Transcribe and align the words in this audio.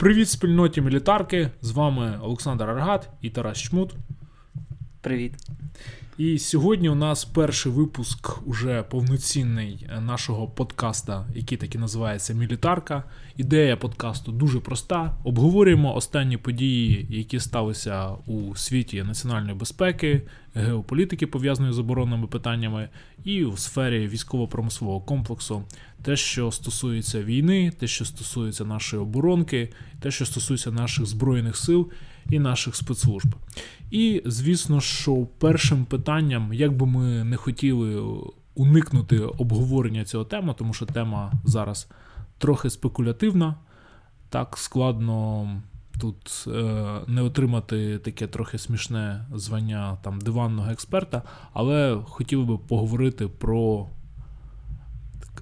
Привіт, 0.00 0.28
спільноті 0.28 0.80
мілітарки! 0.80 1.50
З 1.62 1.70
вами 1.70 2.18
Олександр 2.22 2.64
Аргат 2.70 3.08
і 3.20 3.30
Тарас 3.30 3.58
Чмут. 3.58 3.94
Привіт. 5.00 5.34
І 6.20 6.38
сьогодні 6.38 6.88
у 6.88 6.94
нас 6.94 7.24
перший 7.24 7.72
випуск 7.72 8.46
уже 8.46 8.82
повноцінний 8.82 9.86
е, 9.90 10.00
нашого 10.00 10.48
подкаста, 10.48 11.26
який 11.34 11.58
таки 11.58 11.78
називається 11.78 12.34
Мілітарка. 12.34 13.04
Ідея 13.36 13.76
подкасту 13.76 14.32
дуже 14.32 14.60
проста. 14.60 15.16
Обговорюємо 15.24 15.94
останні 15.96 16.36
події, 16.36 17.06
які 17.10 17.40
сталися 17.40 18.10
у 18.26 18.56
світі 18.56 19.02
національної 19.02 19.54
безпеки, 19.54 20.22
геополітики, 20.54 21.26
пов'язаної 21.26 21.72
з 21.72 21.78
оборонними 21.78 22.26
питаннями, 22.26 22.88
і 23.24 23.44
у 23.44 23.56
сфері 23.56 24.08
військово-промислового 24.08 25.00
комплексу. 25.00 25.62
Те, 26.02 26.16
що 26.16 26.50
стосується 26.50 27.22
війни, 27.22 27.72
те, 27.78 27.86
що 27.86 28.04
стосується 28.04 28.64
нашої 28.64 29.02
оборонки, 29.02 29.72
те, 30.00 30.10
що 30.10 30.26
стосується 30.26 30.70
наших 30.70 31.06
збройних 31.06 31.56
сил 31.56 31.90
і 32.30 32.38
наших 32.38 32.76
спецслужб. 32.76 33.34
І, 33.90 34.22
звісно, 34.26 34.80
що 34.80 35.26
першим 35.38 35.84
питанням, 35.84 36.52
як 36.52 36.76
би 36.76 36.86
ми 36.86 37.24
не 37.24 37.36
хотіли 37.36 38.02
уникнути 38.54 39.18
обговорення 39.18 40.04
цього 40.04 40.24
теми, 40.24 40.54
тому 40.58 40.74
що 40.74 40.86
тема 40.86 41.32
зараз 41.44 41.88
трохи 42.38 42.70
спекулятивна, 42.70 43.54
так 44.28 44.56
складно 44.58 45.48
тут 46.00 46.44
е, 46.46 47.00
не 47.06 47.22
отримати 47.22 47.98
таке 47.98 48.26
трохи 48.26 48.58
смішне 48.58 49.26
звання 49.34 49.98
там 50.02 50.20
диванного 50.20 50.70
експерта, 50.70 51.22
але 51.52 52.00
хотів 52.04 52.46
би 52.46 52.58
поговорити 52.58 53.28
про 53.28 53.86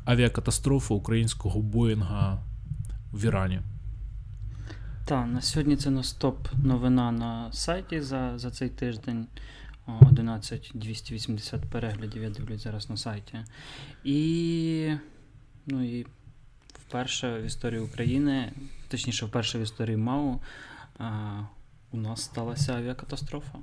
авіакатастрофу 0.05 0.95
українського 0.95 1.61
Боїнга 1.61 2.43
в 3.13 3.25
Ірані. 3.25 3.61
Так, 5.09 5.27
на 5.27 5.41
сьогодні 5.41 5.77
це 5.77 5.91
на 5.91 6.03
стоп 6.03 6.49
новина 6.65 7.13
на 7.13 7.53
сайті 7.53 8.01
за 8.01 8.39
за 8.39 8.51
цей 8.51 8.69
тиждень. 8.69 9.27
11280 9.87 11.61
переглядів, 11.71 12.23
я 12.23 12.31
дивлюсь 12.31 12.63
зараз 12.63 12.91
на 12.91 12.97
сайті. 12.97 13.39
І 14.05 14.95
ну, 15.67 15.99
і 15.99 16.07
вперше 16.73 17.41
в 17.41 17.45
історії 17.45 17.81
України, 17.81 18.53
точніше, 18.89 19.27
вперше 19.27 19.59
в 19.59 19.63
історії 19.63 19.97
МАУ, 19.97 20.41
у 21.93 21.97
нас 21.97 22.23
сталася 22.23 22.75
авіакатастрофа. 22.77 23.59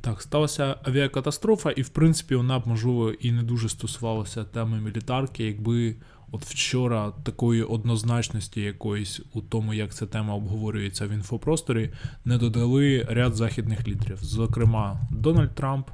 Так, 0.00 0.22
сталася 0.22 0.76
авіакатастрофа, 0.82 1.70
і 1.70 1.82
в 1.82 1.88
принципі 1.88 2.34
вона 2.34 2.58
б, 2.58 2.66
можливо, 2.66 3.10
і 3.10 3.32
не 3.32 3.42
дуже 3.42 3.68
стосувалася 3.68 4.44
теми 4.44 4.80
мілітарки, 4.80 5.44
якби 5.44 5.96
от 6.32 6.44
вчора 6.44 7.12
такої 7.22 7.62
однозначності 7.62 8.60
якоїсь 8.60 9.20
у 9.34 9.40
тому, 9.40 9.74
як 9.74 9.94
ця 9.94 10.06
тема 10.06 10.34
обговорюється 10.34 11.06
в 11.06 11.10
інфопросторі, 11.10 11.90
не 12.24 12.38
додали 12.38 13.06
ряд 13.10 13.34
західних 13.34 13.88
лідерів. 13.88 14.18
Зокрема, 14.20 15.00
Дональд 15.10 15.54
Трамп, 15.54 15.88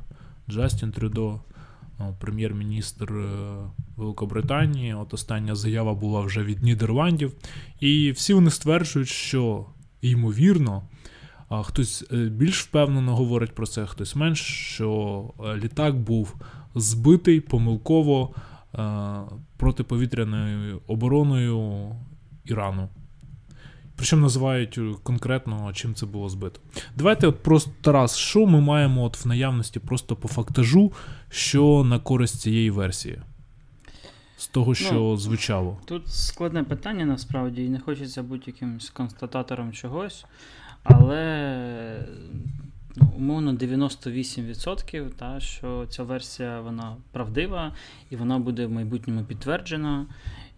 Джастін 0.50 0.92
Трюдо, 0.92 1.40
прем'єр-міністр 2.20 3.12
е, 3.12 3.26
Великобританії. 3.96 4.94
От 4.94 5.14
остання 5.14 5.54
заява 5.54 5.94
була 5.94 6.20
вже 6.20 6.42
від 6.42 6.62
Нідерландів. 6.62 7.32
І 7.80 8.10
всі 8.10 8.34
вони 8.34 8.50
стверджують, 8.50 9.08
що 9.08 9.66
ймовірно. 10.02 10.82
Хтось 11.48 12.04
е, 12.12 12.16
більш 12.16 12.62
впевнено 12.62 13.16
говорить 13.16 13.54
про 13.54 13.66
це, 13.66 13.86
хтось 13.86 14.16
менш, 14.16 14.40
що 14.74 15.30
е, 15.40 15.56
літак 15.56 15.96
був 15.96 16.34
збитий 16.74 17.40
помилково 17.40 18.34
протиповітряною 19.56 20.80
обороною 20.86 21.90
Ірану. 22.44 22.88
Причому 23.96 24.22
називають 24.22 24.80
конкретно, 25.02 25.72
чим 25.72 25.94
це 25.94 26.06
було 26.06 26.28
збито. 26.28 26.60
Давайте 26.96 27.26
от 27.26 27.42
просто 27.42 27.70
Тарас, 27.80 28.16
що 28.16 28.46
ми 28.46 28.60
маємо 28.60 29.04
от 29.04 29.24
в 29.24 29.28
наявності 29.28 29.80
просто 29.80 30.16
по 30.16 30.28
фактажу, 30.28 30.92
що 31.28 31.84
на 31.84 31.98
користь 31.98 32.40
цієї 32.40 32.70
версії? 32.70 33.20
З 34.36 34.46
того, 34.46 34.74
що 34.74 34.94
ну, 34.94 35.16
звучало. 35.16 35.78
Тут 35.84 36.08
складне 36.08 36.64
питання 36.64 37.04
насправді, 37.04 37.64
і 37.64 37.68
не 37.68 37.80
хочеться 37.80 38.22
бути 38.22 38.42
якимось 38.46 38.90
констататором 38.90 39.72
чогось, 39.72 40.24
але 40.84 42.06
ну, 42.96 43.12
умовно 43.16 43.52
98%, 43.52 45.10
та, 45.10 45.40
що 45.40 45.86
ця 45.90 46.02
версія 46.02 46.60
вона 46.60 46.96
правдива 47.12 47.72
і 48.10 48.16
вона 48.16 48.38
буде 48.38 48.66
в 48.66 48.70
майбутньому 48.70 49.24
підтверджена. 49.24 50.06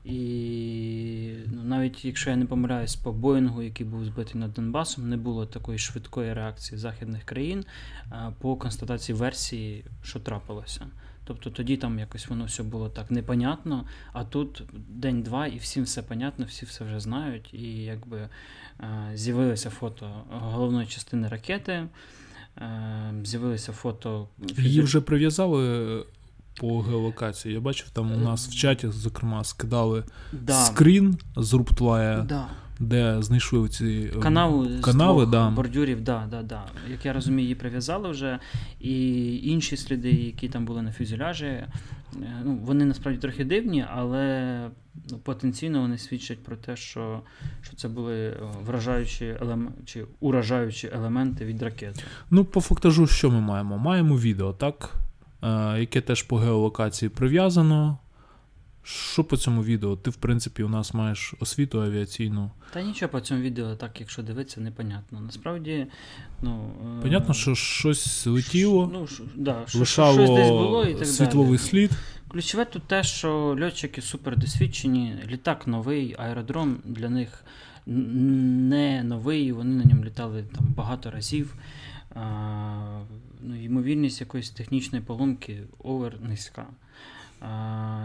І 0.04 1.34
ну, 1.52 1.62
навіть 1.64 2.04
якщо 2.04 2.30
я 2.30 2.36
не 2.36 2.46
помиляюсь 2.46 2.96
по 2.96 3.12
Боїнгу, 3.12 3.62
який 3.62 3.86
був 3.86 4.04
збитий 4.04 4.40
над 4.40 4.52
Донбасом, 4.52 5.08
не 5.08 5.16
було 5.16 5.46
такої 5.46 5.78
швидкої 5.78 6.34
реакції 6.34 6.78
західних 6.78 7.24
країн 7.24 7.64
по 8.38 8.56
констатації 8.56 9.18
версії, 9.18 9.84
що 10.02 10.20
трапилося. 10.20 10.86
Тобто 11.24 11.50
тоді 11.50 11.76
там 11.76 11.98
якось 11.98 12.28
воно 12.28 12.44
все 12.44 12.62
було 12.62 12.88
так 12.88 13.10
непонятно, 13.10 13.84
а 14.12 14.24
тут 14.24 14.62
день-два, 14.88 15.46
і 15.46 15.58
всім 15.58 15.84
все 15.84 16.02
понятно, 16.02 16.44
всі 16.44 16.66
все 16.66 16.84
вже 16.84 17.00
знають. 17.00 17.54
І 17.54 17.82
якби 17.82 18.28
з'явилося 19.14 19.70
фото 19.70 20.10
головної 20.30 20.86
частини 20.86 21.28
ракети. 21.28 21.86
З'явилися 23.22 23.72
фото. 23.72 24.28
Її 24.58 24.80
вже 24.80 25.00
прив'язали 25.00 26.04
по 26.60 26.80
геолокації. 26.80 27.54
Я 27.54 27.60
бачив, 27.60 27.90
там 27.90 28.12
у 28.12 28.16
нас 28.16 28.48
в 28.48 28.54
чаті, 28.54 28.88
зокрема, 28.88 29.44
скидали 29.44 30.04
да. 30.32 30.64
скрін 30.64 31.18
з 31.36 31.54
Руптвая, 31.54 32.22
да. 32.22 32.48
де 32.80 33.22
знайшли 33.22 33.68
ці 33.68 34.10
ем, 34.14 34.20
канави, 34.20 35.26
з 35.26 35.30
да. 35.30 35.50
бордюрів. 35.50 36.00
Да, 36.00 36.26
да, 36.30 36.42
да. 36.42 36.62
Як 36.90 37.06
я 37.06 37.12
розумію, 37.12 37.42
її 37.42 37.54
прив'язали 37.54 38.08
вже. 38.08 38.38
І 38.80 39.36
інші 39.36 39.76
сліди, 39.76 40.10
які 40.10 40.48
там 40.48 40.64
були 40.64 40.82
на 40.82 40.92
фюзеляжі, 40.92 41.46
е, 41.46 41.68
ну, 42.44 42.58
вони 42.62 42.84
насправді 42.84 43.20
трохи 43.20 43.44
дивні, 43.44 43.84
але 43.94 44.70
ну, 45.10 45.18
потенційно 45.18 45.80
вони 45.80 45.98
свідчать 45.98 46.44
про 46.44 46.56
те, 46.56 46.76
що 46.76 47.20
що 47.62 47.76
це 47.76 47.88
були 47.88 48.28
е, 48.28 48.36
вражаючі 48.64 49.36
елем... 49.40 49.72
чи 49.84 50.04
уражаючі 50.20 50.90
елементи 50.94 51.44
від 51.44 51.62
ракети. 51.62 52.02
Ну, 52.30 52.44
по 52.44 52.60
фактажу, 52.60 53.06
що 53.06 53.30
ми 53.30 53.40
маємо? 53.40 53.78
Маємо 53.78 54.16
відео, 54.16 54.52
так? 54.52 54.94
Е, 55.42 55.80
яке 55.80 56.00
теж 56.00 56.22
по 56.22 56.36
геолокації 56.36 57.08
прив'язано. 57.08 57.98
Що 58.86 59.24
по 59.24 59.36
цьому 59.36 59.64
відео? 59.64 59.96
Ти, 59.96 60.10
в 60.10 60.16
принципі, 60.16 60.62
у 60.62 60.68
нас 60.68 60.94
маєш 60.94 61.34
освіту 61.40 61.82
авіаційну. 61.82 62.50
Та 62.72 62.82
нічого 62.82 63.12
по 63.12 63.20
цьому 63.20 63.40
відео, 63.40 63.76
так, 63.76 64.00
якщо 64.00 64.22
дивитися, 64.22 64.60
непонятно. 64.60 65.20
Насправді, 65.20 65.86
ну. 66.42 66.70
Е, 66.98 67.02
Понятно, 67.02 67.34
що 67.34 67.54
щось 67.54 68.26
летіло, 68.26 68.90
ну, 68.92 69.08
да, 69.34 69.64
лишало 69.74 70.14
щось 70.14 70.30
десь 70.30 70.48
було 70.50 70.84
і 70.84 70.94
так 70.94 71.06
світловий 71.06 71.58
далі. 71.58 71.68
слід. 71.68 71.90
Ключове 72.28 72.64
тут 72.64 72.82
те, 72.82 73.02
що 73.02 73.58
льотчики 73.62 74.02
супер 74.02 74.36
досвідчені, 74.38 75.16
літак 75.26 75.66
новий, 75.66 76.14
аеродром 76.18 76.76
для 76.84 77.08
них 77.08 77.44
не 77.86 79.02
новий, 79.02 79.52
вони 79.52 79.74
на 79.74 79.84
ньому 79.84 80.04
літали 80.04 80.44
там 80.56 80.66
багато 80.76 81.10
разів 81.10 81.54
ну, 83.42 83.62
ймовірність 83.64 84.20
якоїсь 84.20 84.50
технічної 84.50 85.04
поломки 85.04 85.62
овер 85.78 86.20
низька. 86.20 86.66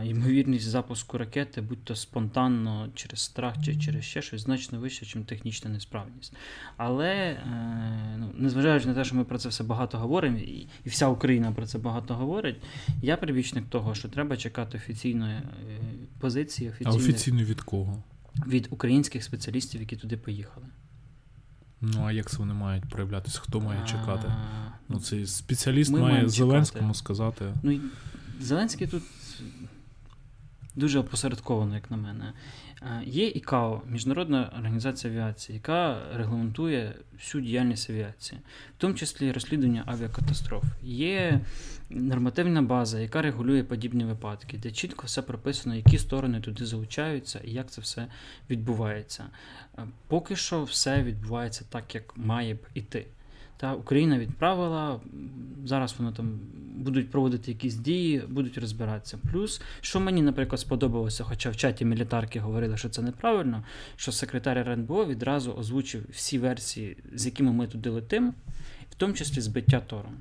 Ймовірність 0.03 0.69
запуску 0.69 1.17
ракети, 1.17 1.61
будь 1.61 1.83
то 1.83 1.95
спонтанно 1.95 2.89
через 2.95 3.19
страх 3.19 3.55
чи 3.65 3.75
через 3.75 4.03
ще 4.03 4.21
щось, 4.21 4.41
значно 4.41 4.79
вища, 4.79 5.19
ніж 5.19 5.27
технічна 5.27 5.69
несправність. 5.69 6.33
Але, 6.77 7.07
е, 7.07 8.15
ну, 8.17 8.31
незважаючи 8.37 8.87
на 8.87 8.93
те, 8.93 9.03
що 9.03 9.15
ми 9.15 9.23
про 9.23 9.37
це 9.37 9.49
все 9.49 9.63
багато 9.63 9.97
говоримо, 9.97 10.37
і, 10.37 10.67
вся 10.85 11.07
Україна 11.07 11.51
про 11.51 11.67
це 11.67 11.77
багато 11.77 12.15
говорить, 12.15 12.55
я 13.01 13.17
прибічник 13.17 13.65
того, 13.69 13.95
що 13.95 14.09
треба 14.09 14.37
чекати 14.37 14.77
офіційної 14.77 15.35
е, 15.35 15.43
позиції. 16.19 16.69
Офіційної, 16.69 16.99
а 16.99 17.03
офіційно 17.03 17.43
від 17.43 17.61
кого? 17.61 18.03
Від 18.47 18.67
українських 18.69 19.23
спеціалістів, 19.23 19.81
які 19.81 19.95
туди 19.95 20.17
поїхали. 20.17 20.65
Ну, 21.81 22.03
а 22.05 22.11
як 22.11 22.29
це 22.29 22.37
вони 22.37 22.53
мають 22.53 22.85
проявлятися? 22.89 23.39
Хто 23.39 23.61
має 23.61 23.85
чекати? 23.85 24.33
Ну, 24.89 24.99
цей 24.99 25.25
спеціаліст 25.25 25.91
має 25.91 26.29
Зеленському 26.29 26.81
чекати. 26.81 26.99
сказати. 26.99 27.53
Ну, 27.63 27.79
Зеленський 28.41 28.87
тут 28.87 29.03
дуже 30.75 30.99
опосередковано, 30.99 31.75
як 31.75 31.91
на 31.91 31.97
мене. 31.97 32.33
Є 33.05 33.27
ІКАО, 33.27 33.81
Міжнародна 33.87 34.51
організація 34.57 35.13
авіації, 35.13 35.55
яка 35.55 36.01
регламентує 36.15 36.95
всю 37.13 37.43
діяльність 37.43 37.89
авіації, 37.89 38.41
в 38.77 38.81
тому 38.81 38.93
числі 38.93 39.31
розслідування 39.31 39.83
авіакатастроф. 39.85 40.63
Є 40.83 41.39
нормативна 41.89 42.61
база, 42.61 42.99
яка 42.99 43.21
регулює 43.21 43.63
подібні 43.63 44.05
випадки, 44.05 44.57
де 44.57 44.71
чітко 44.71 45.03
все 45.05 45.21
прописано, 45.21 45.75
які 45.75 45.97
сторони 45.97 46.41
туди 46.41 46.65
залучаються 46.65 47.39
і 47.43 47.51
як 47.51 47.71
це 47.71 47.81
все 47.81 48.07
відбувається. 48.49 49.25
Поки 50.07 50.35
що 50.35 50.63
все 50.63 51.03
відбувається 51.03 51.65
так, 51.69 51.95
як 51.95 52.17
має 52.17 52.53
б 52.53 52.59
іти. 52.73 53.05
Та 53.61 53.73
Україна 53.73 54.19
відправила, 54.19 54.99
зараз 55.65 55.95
воно 55.97 56.11
там 56.11 56.39
будуть 56.75 57.09
проводити 57.09 57.51
якісь 57.51 57.75
дії, 57.75 58.23
будуть 58.29 58.57
розбиратися. 58.57 59.17
Плюс, 59.31 59.61
що 59.81 59.99
мені, 59.99 60.21
наприклад, 60.21 60.59
сподобалося, 60.59 61.23
хоча 61.23 61.49
в 61.49 61.57
чаті 61.57 61.85
мілітарки 61.85 62.39
говорили, 62.39 62.77
що 62.77 62.89
це 62.89 63.01
неправильно, 63.01 63.63
що 63.95 64.11
секретар 64.11 64.57
РНБО 64.57 65.05
відразу 65.05 65.51
озвучив 65.53 66.05
всі 66.11 66.39
версії, 66.39 66.97
з 67.13 67.25
якими 67.25 67.51
ми 67.51 67.67
туди 67.67 67.89
летимо, 67.89 68.33
в 68.91 68.95
тому 68.95 69.13
числі 69.13 69.41
збиття 69.41 69.79
Тором. 69.79 70.13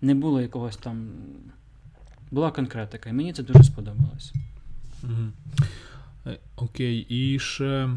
Не 0.00 0.14
було 0.14 0.40
якогось 0.40 0.76
там. 0.76 1.08
Була 2.30 2.50
конкретика, 2.50 3.10
і 3.10 3.12
мені 3.12 3.32
це 3.32 3.42
дуже 3.42 3.64
сподобалось. 3.64 4.32
Угу. 5.02 6.34
Окей, 6.56 7.06
і 7.08 7.38
ще. 7.38 7.90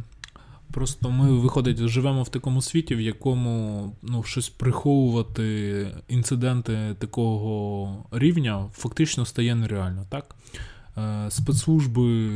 Просто 0.73 1.09
ми, 1.09 1.31
виходить, 1.31 1.77
живемо 1.77 2.23
в 2.23 2.29
такому 2.29 2.61
світі, 2.61 2.95
в 2.95 3.01
якому 3.01 3.95
ну, 4.01 4.23
щось 4.23 4.49
приховувати 4.49 5.87
інциденти 6.07 6.95
такого 6.99 8.05
рівня 8.11 8.69
фактично 8.73 9.25
стає 9.25 9.55
нереально, 9.55 10.05
так? 10.09 10.35
Е, 10.97 11.31
спецслужби 11.31 12.31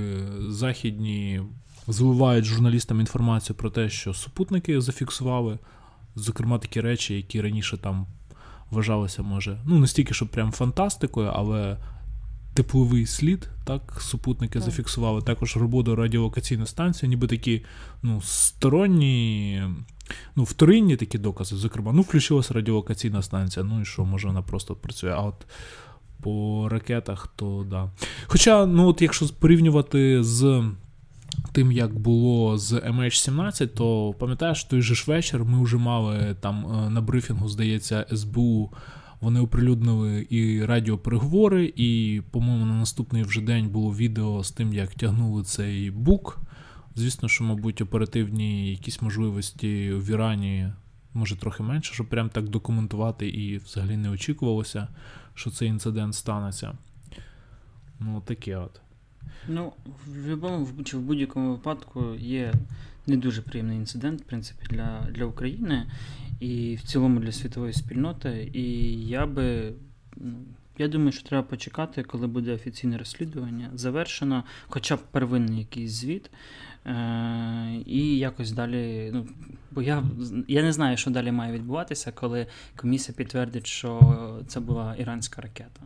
західні 0.49 1.41
зливають 1.87 2.45
журналістам 2.45 2.99
інформацію 2.99 3.55
про 3.55 3.69
те, 3.69 3.89
що 3.89 4.13
супутники 4.13 4.81
зафіксували, 4.81 5.59
зокрема, 6.15 6.59
такі 6.59 6.81
речі, 6.81 7.15
які 7.15 7.41
раніше 7.41 7.77
там 7.77 8.07
вважалися, 8.71 9.23
може, 9.23 9.61
ну, 9.65 9.79
не 9.79 9.87
стільки, 9.87 10.13
щоб 10.13 10.27
прям 10.27 10.51
фантастикою, 10.51 11.31
але 11.35 11.77
тепловий 12.57 13.05
слід, 13.05 13.49
так, 13.63 13.81
супутники 13.99 14.53
так. 14.53 14.63
зафіксували, 14.63 15.21
також 15.21 15.57
роботу 15.57 15.95
радіолокаційної 15.95 16.67
станції, 16.67 17.09
ніби 17.09 17.27
такі 17.27 17.65
ну, 18.03 18.21
сторонні, 18.21 19.63
ну, 20.35 20.43
вторинні 20.43 20.95
такі 20.95 21.17
докази. 21.17 21.55
Зокрема, 21.55 21.91
ну, 21.93 22.01
включилася 22.01 22.53
радіолокаційна 22.53 23.21
станція, 23.21 23.65
ну 23.65 23.81
і 23.81 23.85
що, 23.85 24.05
може, 24.05 24.27
вона 24.27 24.41
просто 24.41 24.75
працює. 24.75 25.11
А 25.11 25.21
от 25.21 25.45
по 26.21 26.67
ракетах, 26.69 27.27
то 27.35 27.65
да. 27.69 27.91
Хоча, 28.27 28.65
ну, 28.65 28.87
от 28.87 29.01
якщо 29.01 29.27
порівнювати 29.39 30.23
з. 30.23 30.63
Тим, 31.51 31.71
як 31.71 31.99
було 31.99 32.57
з 32.57 32.73
MH17, 32.73 33.67
то 33.67 34.15
пам'ятаєш, 34.19 34.63
той 34.63 34.81
же 34.81 34.95
ж 34.95 35.03
вечір 35.07 35.45
ми 35.45 35.63
вже 35.63 35.77
мали 35.77 36.35
там 36.39 36.65
е, 36.65 36.89
на 36.89 37.01
брифінгу, 37.01 37.49
здається, 37.49 38.05
СБУ 38.15 38.71
вони 39.21 39.39
оприлюднили 39.39 40.27
і 40.29 40.65
радіопереговори, 40.65 41.73
і, 41.75 42.21
по-моєму, 42.31 42.65
на 42.65 42.73
наступний 42.73 43.23
вже 43.23 43.41
день 43.41 43.69
було 43.69 43.95
відео 43.95 44.43
з 44.43 44.51
тим, 44.51 44.73
як 44.73 44.93
тягнули 44.93 45.43
цей 45.43 45.91
бук. 45.91 46.39
Звісно, 46.95 47.29
що, 47.29 47.43
мабуть, 47.43 47.81
оперативні 47.81 48.71
якісь 48.71 49.01
можливості 49.01 49.91
в 49.93 50.09
Ірані 50.09 50.69
може 51.13 51.35
трохи 51.35 51.63
менше, 51.63 51.93
щоб 51.93 52.07
прям 52.07 52.29
так 52.29 52.49
документувати, 52.49 53.29
і 53.29 53.57
взагалі 53.57 53.97
не 53.97 54.09
очікувалося, 54.09 54.87
що 55.33 55.49
цей 55.49 55.67
інцидент 55.67 56.15
станеться. 56.15 56.77
Ну, 57.99 58.21
таке 58.25 58.57
от. 58.57 58.81
Ну, 59.47 59.73
в 60.05 60.15
будь-якому 60.15 60.67
чи 60.83 60.97
в 60.97 61.01
будь-якому 61.01 61.51
випадку 61.51 62.15
є 62.15 62.53
не 63.07 63.17
дуже 63.17 63.41
приємний 63.41 63.77
інцидент, 63.77 64.21
в 64.21 64.23
принципі, 64.23 64.67
для, 64.69 65.07
для 65.11 65.25
України 65.25 65.87
і 66.39 66.75
в 66.75 66.81
цілому 66.81 67.19
для 67.19 67.31
світової 67.31 67.73
спільноти. 67.73 68.51
І 68.53 68.63
я 69.07 69.25
би. 69.25 69.73
Ну, 70.17 70.33
я 70.77 70.87
думаю, 70.87 71.11
що 71.11 71.27
треба 71.27 71.43
почекати, 71.43 72.03
коли 72.03 72.27
буде 72.27 72.53
офіційне 72.53 72.97
розслідування, 72.97 73.69
завершено, 73.73 74.43
хоча 74.67 74.95
б 74.95 74.99
первинний 75.11 75.59
якийсь 75.59 75.91
звіт, 75.91 76.31
е- 76.85 77.81
і 77.85 78.17
якось 78.17 78.51
далі. 78.51 79.09
Ну, 79.13 79.27
Бо 79.71 79.81
я 79.81 80.03
я 80.47 80.61
не 80.61 80.73
знаю, 80.73 80.97
що 80.97 81.11
далі 81.11 81.31
має 81.31 81.53
відбуватися, 81.53 82.11
коли 82.11 82.47
комісія 82.75 83.15
підтвердить, 83.17 83.67
що 83.67 83.99
це 84.47 84.59
була 84.59 84.95
іранська 84.95 85.41
ракета, 85.41 85.81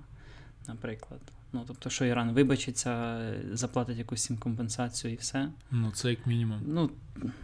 наприклад. 0.68 1.21
Ну, 1.53 1.63
тобто, 1.68 1.89
що 1.89 2.06
Іран 2.06 2.31
вибачиться, 2.31 3.19
заплатить 3.53 3.98
якусь 3.98 4.30
їм 4.30 4.39
компенсацію 4.39 5.13
і 5.13 5.15
все. 5.15 5.50
Ну, 5.71 5.92
це 5.94 6.09
як 6.09 6.27
мінімум. 6.27 6.59
Ну, 6.65 6.89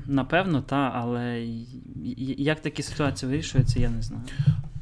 напевно, 0.06 0.62
так, 0.62 0.92
але 0.95 1.48
як 2.38 2.62
такі 2.62 2.83
ситуації 2.83 3.31
вирішуються, 3.31 3.80
я 3.80 3.89
не 3.89 4.01
знаю. 4.01 4.24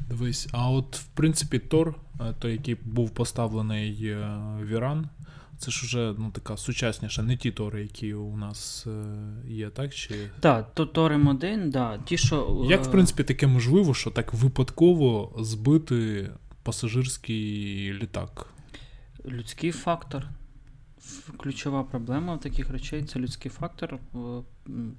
Дивись, 0.10 0.48
а 0.52 0.70
от 0.70 0.96
в 0.96 1.06
принципі 1.06 1.60
Тор, 1.60 1.96
е, 2.20 2.34
той, 2.40 2.52
який 2.52 2.76
був 2.86 3.10
поставлений 3.10 4.06
е, 4.06 4.40
в 4.62 4.68
Іран, 4.68 5.10
це 5.58 5.72
ж 5.72 5.82
уже 5.86 6.14
ну, 6.18 6.32
така 6.32 6.58
сучасніша, 6.58 7.24
не 7.24 7.38
ті 7.38 7.52
тори, 7.52 7.82
які 7.82 8.14
у 8.14 8.38
нас 8.38 8.88
е, 8.88 9.06
є, 9.48 9.70
так? 9.70 9.94
Чи... 9.94 10.16
Так, 10.40 10.72
то 10.74 10.86
Тор 10.86 11.14
М1, 11.14 11.70
да, 11.70 11.98
ті, 12.06 12.18
що. 12.18 12.66
Як, 12.70 12.84
в 12.84 12.92
принципі, 12.92 13.24
таке 13.24 13.48
можливо, 13.48 13.94
що 13.94 14.12
так 14.12 14.34
випадково 14.34 15.36
збити 15.40 16.30
пасажирський 16.64 17.94
літак? 17.94 18.55
Людський 19.28 19.72
фактор. 19.72 20.28
Ключова 21.38 21.84
проблема 21.84 22.38
таких 22.38 22.70
речей 22.70 23.04
це 23.04 23.20
людський 23.20 23.52
фактор 23.52 24.00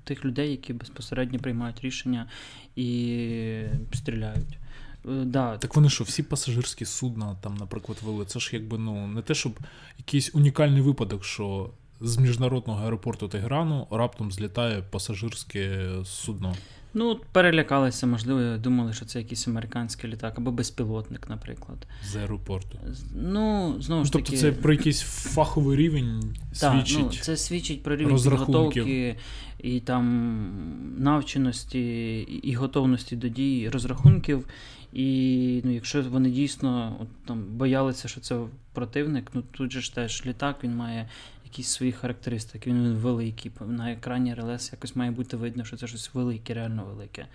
тих 0.04 0.24
людей, 0.24 0.50
які 0.50 0.72
безпосередньо 0.72 1.38
приймають 1.38 1.80
рішення 1.80 2.30
і 2.76 3.64
стріляють. 3.94 4.58
Е, 5.04 5.24
да. 5.24 5.58
Так 5.58 5.76
вони 5.76 5.88
що, 5.88 6.04
всі 6.04 6.22
пасажирські 6.22 6.84
судна 6.84 7.36
там, 7.40 7.56
наприклад, 7.56 7.98
вели. 8.02 8.24
Це 8.24 8.40
ж 8.40 8.50
якби 8.52 8.78
ну 8.78 9.06
не 9.06 9.22
те, 9.22 9.34
щоб 9.34 9.58
якийсь 9.98 10.34
унікальний 10.34 10.80
випадок, 10.82 11.24
що 11.24 11.70
з 12.00 12.16
міжнародного 12.16 12.84
аеропорту 12.84 13.28
Теграну 13.28 13.86
раптом 13.90 14.32
злітає 14.32 14.82
пасажирське 14.82 15.88
судно. 16.04 16.54
Ну, 16.98 17.20
перелякалися, 17.32 18.06
можливо, 18.06 18.56
думали, 18.56 18.92
що 18.92 19.04
це 19.04 19.18
якийсь 19.18 19.48
американський 19.48 20.10
літак 20.10 20.38
або 20.38 20.50
безпілотник, 20.50 21.30
наприклад. 21.30 21.86
З 22.04 22.16
аеропорту. 22.16 22.78
Ну, 23.14 23.76
знову 23.80 24.04
ж 24.04 24.08
ну, 24.08 24.12
тобто 24.12 24.30
таки... 24.30 24.36
це 24.36 24.52
про 24.52 24.72
якийсь 24.72 25.00
фаховий 25.00 25.76
рівень 25.76 26.36
свідчить. 26.52 26.98
Ну, 26.98 27.10
це 27.10 27.36
свідчить 27.36 27.82
про 27.82 27.96
рівень 27.96 28.22
підготовки 28.22 29.16
і 29.58 29.80
там 29.80 30.96
навченості, 30.98 32.18
і 32.42 32.54
готовності 32.54 33.16
до 33.16 33.28
дій, 33.28 33.68
розрахунків. 33.72 34.46
І 34.92 35.60
ну, 35.64 35.74
якщо 35.74 36.02
вони 36.02 36.30
дійсно 36.30 36.96
от, 37.00 37.08
там 37.26 37.44
боялися, 37.44 38.08
що 38.08 38.20
це 38.20 38.40
противник, 38.72 39.30
ну 39.34 39.42
тут 39.50 39.72
же 39.72 39.80
ж 39.80 39.94
теж 39.94 40.26
літак 40.26 40.56
він 40.64 40.76
має 40.76 41.08
якісь 41.56 41.68
свої 41.68 41.92
характеристики. 41.92 42.70
Він 42.70 42.94
великий. 42.94 43.52
На 43.66 43.92
екрані 43.92 44.34
РЛС 44.34 44.72
якось 44.72 44.96
має 44.96 45.10
бути 45.10 45.36
видно, 45.36 45.64
що 45.64 45.76
це 45.76 45.86
щось 45.86 46.14
велике, 46.14 46.54
реально 46.54 46.84
велике. 46.84 47.26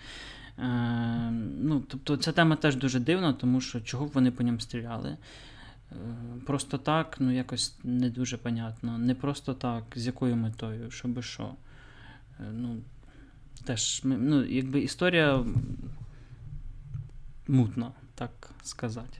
Е, 0.58 1.30
ну, 1.60 1.82
Тобто 1.88 2.16
ця 2.16 2.32
тема 2.32 2.56
теж 2.56 2.76
дуже 2.76 3.00
дивна, 3.00 3.32
тому 3.32 3.60
що 3.60 3.80
чого 3.80 4.06
б 4.06 4.10
вони 4.14 4.30
по 4.30 4.42
ньому 4.42 4.60
стріляли. 4.60 5.08
Е, 5.10 5.96
просто 6.46 6.78
так, 6.78 7.16
ну 7.20 7.30
якось 7.30 7.78
не 7.84 8.10
дуже 8.10 8.36
понятно. 8.36 8.98
Не 8.98 9.14
просто 9.14 9.54
так, 9.54 9.84
з 9.96 10.06
якою 10.06 10.36
метою, 10.36 10.90
що 10.90 11.08
би 11.08 11.22
що. 11.22 11.54
Е, 12.40 12.44
ну, 12.52 12.78
теж, 13.64 14.00
ну, 14.04 14.44
якби 14.44 14.80
історія 14.80 15.44
мутна, 17.48 17.92
так 18.14 18.50
сказати. 18.62 19.18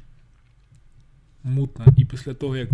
Мутна. 1.45 1.87
І 1.97 2.05
після 2.05 2.35
того, 2.35 2.57
як 2.57 2.69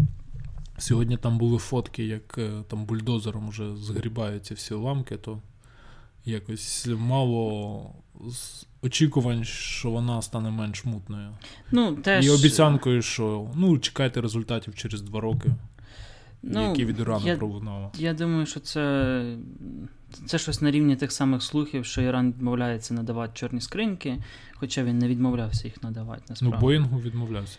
Сьогодні 0.79 1.17
там 1.17 1.39
були 1.39 1.59
фотки, 1.59 2.07
як 2.07 2.39
е, 2.39 2.51
там 2.69 2.85
бульдозером 2.85 3.49
вже 3.49 3.77
згрібаються 3.77 4.55
всі 4.55 4.75
ламки, 4.75 5.17
то 5.17 5.43
якось 6.25 6.89
мало 6.99 7.93
очікувань, 8.83 9.45
що 9.45 9.91
вона 9.91 10.23
стане 10.23 10.51
менш 10.51 10.85
мутною. 10.85 11.31
Ну, 11.71 11.97
теж... 11.97 12.27
І 12.27 12.31
обіцянкою, 12.31 13.03
що 13.03 13.51
ну, 13.55 13.79
чекайте 13.79 14.21
результатів 14.21 14.75
через 14.75 15.03
два 15.03 15.21
роки, 15.21 15.51
ну, 16.43 16.69
які 16.69 16.85
від 16.85 17.01
Ірану 17.01 17.37
пролунало. 17.37 17.93
Я 17.99 18.15
думаю, 18.15 18.47
що 18.47 18.61
це 18.61 19.37
це 20.27 20.39
щось 20.39 20.63
на 20.63 20.71
рівні 20.71 20.97
тих 20.97 21.13
самих 21.13 21.43
слухів, 21.43 21.85
що 21.85 22.03
Іран 22.03 22.29
відмовляється 22.33 22.95
надавати 22.95 23.33
чорні 23.35 23.61
скриньки, 23.61 24.19
хоча 24.55 24.85
він 24.85 24.99
не 24.99 25.09
відмовлявся 25.09 25.69
їх 25.69 25.83
надавати. 25.83 26.21
Ну, 26.21 26.27
насправді. 26.31 26.57
Ну, 26.57 26.61
Боїнгу 26.61 27.01
відмовлявся. 27.01 27.59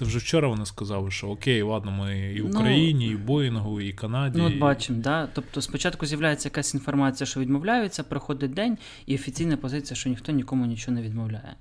Це 0.00 0.06
вже 0.06 0.18
вчора 0.18 0.48
вони 0.48 0.66
сказали, 0.66 1.10
що 1.10 1.28
окей, 1.28 1.62
ладно, 1.62 1.90
ми 1.90 2.32
і 2.32 2.42
ну, 2.42 2.48
Україні, 2.48 3.06
ну, 3.06 3.12
і 3.12 3.16
Боїнгу, 3.16 3.80
і 3.80 3.92
Канаді. 3.92 4.38
Ну, 4.38 4.46
от 4.46 4.58
бачимо, 4.58 4.98
да. 5.02 5.28
Тобто 5.32 5.60
спочатку 5.60 6.06
з'являється 6.06 6.48
якась 6.48 6.74
інформація, 6.74 7.26
що 7.26 7.40
відмовляються, 7.40 8.02
проходить 8.02 8.54
день, 8.54 8.78
і 9.06 9.14
офіційна 9.14 9.56
позиція, 9.56 9.96
що 9.96 10.10
ніхто 10.10 10.32
нікому 10.32 10.66
нічого 10.66 10.94
не 10.94 11.02
відмовляє. 11.02 11.56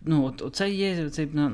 Ну, 0.00 0.24
от 0.24 0.42
Оце 0.42 0.70
є 0.70 1.10
це, 1.10 1.22
е, 1.22 1.50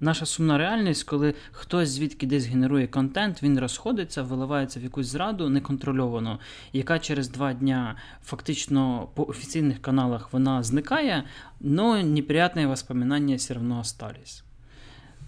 наша 0.00 0.26
сумна 0.26 0.58
реальність, 0.58 1.04
коли 1.04 1.34
хтось 1.52 1.88
звідки 1.88 2.26
десь 2.26 2.46
генерує 2.46 2.86
контент, 2.86 3.42
він 3.42 3.60
розходиться, 3.60 4.22
виливається 4.22 4.80
в 4.80 4.82
якусь 4.82 5.06
зраду 5.06 5.48
неконтрольовано, 5.48 6.38
яка 6.72 6.98
через 6.98 7.28
два 7.28 7.52
дня 7.52 7.96
фактично 8.24 9.08
по 9.14 9.24
офіційних 9.24 9.82
каналах 9.82 10.32
вона 10.32 10.62
зникає, 10.62 11.24
але 11.64 12.04
неприятні 12.04 12.66
воспоминання 12.66 13.36
все 13.36 13.54
одно 13.54 13.80
остались. 13.80 14.44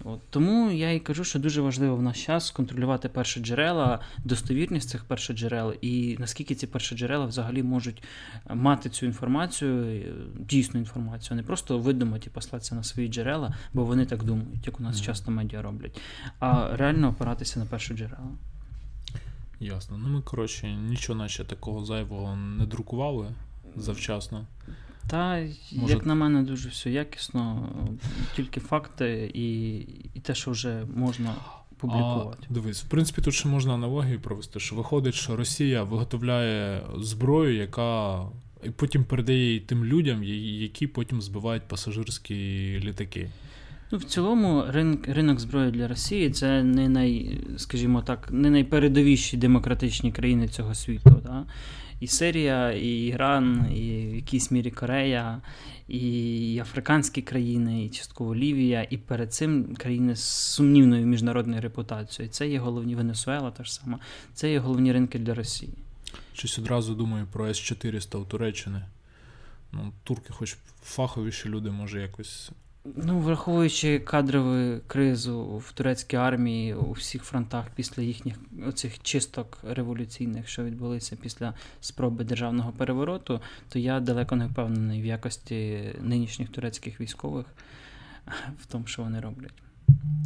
От, 0.03 0.19
Тому 0.29 0.71
я 0.71 0.91
і 0.91 0.99
кажу, 0.99 1.23
що 1.23 1.39
дуже 1.39 1.61
важливо 1.61 1.95
в 1.95 2.01
наш 2.01 2.25
час 2.25 2.51
контролювати 2.51 3.09
перші 3.09 3.39
джерела, 3.39 3.99
достовірність 4.23 4.89
цих 4.89 5.03
перших 5.03 5.37
джерел, 5.37 5.73
і 5.81 6.15
наскільки 6.19 6.55
ці 6.55 6.67
перші 6.67 6.95
джерела 6.95 7.25
взагалі 7.25 7.63
можуть 7.63 8.03
мати 8.53 8.89
цю 8.89 9.05
інформацію, 9.05 9.85
е, 9.85 10.13
дійсну 10.39 10.79
інформацію, 10.79 11.29
а 11.31 11.35
не 11.35 11.43
просто 11.43 11.79
видумати 11.79 12.27
і 12.27 12.29
послатися 12.29 12.75
на 12.75 12.83
свої 12.83 13.07
джерела, 13.07 13.55
бо 13.73 13.85
вони 13.85 14.05
так 14.05 14.23
думають, 14.23 14.65
як 14.65 14.79
у 14.79 14.83
нас 14.83 14.97
mm. 14.97 15.05
часто 15.05 15.31
медіа 15.31 15.61
роблять, 15.61 16.01
а 16.39 16.77
реально 16.77 17.09
опиратися 17.09 17.59
на 17.59 17.65
перші 17.65 17.93
джерела. 17.93 18.29
Ясно. 19.59 19.97
Ну 19.97 20.09
ми, 20.09 20.21
коротше, 20.21 20.67
нічого 20.67 21.19
наче 21.19 21.43
такого 21.43 21.85
зайвого 21.85 22.35
не 22.35 22.65
друкували 22.65 23.27
завчасно. 23.75 24.45
Та, 25.07 25.47
Може... 25.71 25.93
як 25.93 26.05
на 26.05 26.15
мене, 26.15 26.41
дуже 26.43 26.69
все 26.69 26.91
якісно, 26.91 27.69
тільки 28.35 28.59
факти 28.59 29.31
і 29.33 29.77
і 30.13 30.19
те, 30.19 30.35
що 30.35 30.51
вже 30.51 30.85
можна 30.95 31.35
публікувати. 31.77 32.47
А, 32.49 32.53
Дивись, 32.53 32.83
в 32.83 32.87
принципі, 32.87 33.21
тут 33.21 33.33
ще 33.33 33.47
можна 33.47 33.73
аналогію 33.73 34.19
провести, 34.19 34.59
що 34.59 34.75
виходить, 34.75 35.15
що 35.15 35.35
Росія 35.35 35.83
виготовляє 35.83 36.81
зброю, 36.97 37.55
яка 37.55 38.21
і 38.63 38.69
потім 38.69 39.03
передає 39.03 39.45
її 39.45 39.59
тим 39.59 39.85
людям, 39.85 40.23
які 40.23 40.87
потім 40.87 41.21
збивають 41.21 41.67
пасажирські 41.67 42.35
літаки. 42.83 43.29
Ну, 43.93 43.99
в 43.99 44.03
цілому, 44.03 44.63
ринок 44.67 45.07
ринок 45.07 45.39
зброї 45.39 45.71
для 45.71 45.87
Росії 45.87 46.29
це 46.29 46.63
не 46.63 46.89
най, 46.89 47.41
скажімо 47.57 48.01
так, 48.01 48.27
не 48.31 48.49
найпередовіші 48.49 49.37
демократичні 49.37 50.11
країни 50.11 50.47
цього 50.47 50.75
світу. 50.75 51.21
Да? 51.23 51.45
І 51.99 52.07
Сирія, 52.07 52.71
і 52.71 53.05
Іран, 53.07 53.71
і 53.71 54.07
в 54.07 54.15
якійсь 54.15 54.51
мірі 54.51 54.71
Корея, 54.71 55.41
і 55.87 56.59
африканські 56.61 57.21
країни, 57.21 57.85
і 57.85 57.89
частково 57.89 58.35
Лівія, 58.35 58.87
і 58.89 58.97
перед 58.97 59.33
цим 59.33 59.75
країни 59.75 60.15
з 60.15 60.23
сумнівною 60.23 61.05
міжнародною 61.05 61.61
репутацією. 61.61 62.31
Це 62.31 62.47
є 62.47 62.59
головні 62.59 62.95
Венесуела, 62.95 63.51
та 63.51 63.63
ж 63.63 63.73
сама, 63.73 63.99
це 64.33 64.51
є 64.51 64.59
головні 64.59 64.93
ринки 64.93 65.19
для 65.19 65.33
Росії. 65.33 65.73
Щось 66.33 66.59
одразу 66.59 66.95
думаю 66.95 67.27
про 67.31 67.47
С-400 67.47 68.17
у 68.17 68.25
Туреччини. 68.25 68.85
Ну, 69.71 69.93
Турки, 70.03 70.33
хоч 70.33 70.57
фаховіші 70.83 71.49
люди, 71.49 71.71
може 71.71 72.01
якось 72.01 72.51
Ну, 72.85 73.19
враховуючи 73.19 73.99
кадрову 73.99 74.79
кризу 74.87 75.57
в 75.57 75.71
турецькій 75.71 76.15
армії 76.17 76.73
у 76.73 76.91
всіх 76.91 77.23
фронтах 77.23 77.65
після 77.75 78.03
їхніх 78.03 78.35
оцих 78.67 79.01
чисток 79.01 79.57
революційних, 79.63 80.47
що 80.47 80.63
відбулися 80.63 81.15
після 81.15 81.53
спроби 81.81 82.23
державного 82.23 82.71
перевороту, 82.71 83.41
то 83.69 83.79
я 83.79 83.99
далеко 83.99 84.35
не 84.35 84.47
впевнений 84.47 85.01
в 85.01 85.05
якості 85.05 85.79
нинішніх 86.01 86.49
турецьких 86.49 87.01
військових 87.01 87.45
в 88.59 88.65
тому, 88.65 88.87
що 88.87 89.01
вони 89.01 89.19
роблять. 89.19 89.53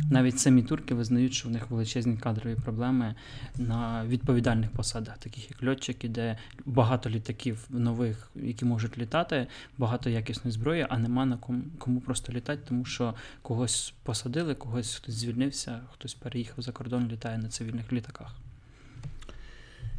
Навіть 0.10 0.40
самі 0.40 0.64
турки 0.64 0.94
визнають, 0.94 1.34
що 1.34 1.50
в 1.50 1.52
них 1.52 1.70
величезні 1.70 2.18
кадрові 2.18 2.56
проблеми 2.56 3.16
на 3.58 4.06
відповідальних 4.06 4.72
посадах, 4.72 5.18
таких 5.18 5.50
як 5.50 5.64
льотчики, 5.64 6.10
де 6.10 6.38
багато 6.66 7.10
літаків 7.10 7.68
нових, 7.70 8.32
які 8.36 8.66
можуть 8.66 8.98
літати, 8.98 9.48
багато 9.78 10.10
якісної 10.10 10.52
зброї, 10.52 10.88
а 10.90 10.98
нема 10.98 11.26
на 11.26 11.38
кому, 11.38 11.64
кому 11.78 12.02
просто 12.02 12.34
літати, 12.34 12.62
тому 12.70 12.86
що 12.86 13.14
когось 13.42 13.94
посадили, 14.04 14.56
когось 14.56 14.96
хтось 14.96 15.16
звільнився, 15.16 15.80
хтось 15.94 16.14
переїхав 16.14 16.62
за 16.62 16.72
кордон, 16.72 17.08
літає 17.08 17.38
на 17.38 17.50
цивільних 17.50 17.94
літаках. 17.94 18.36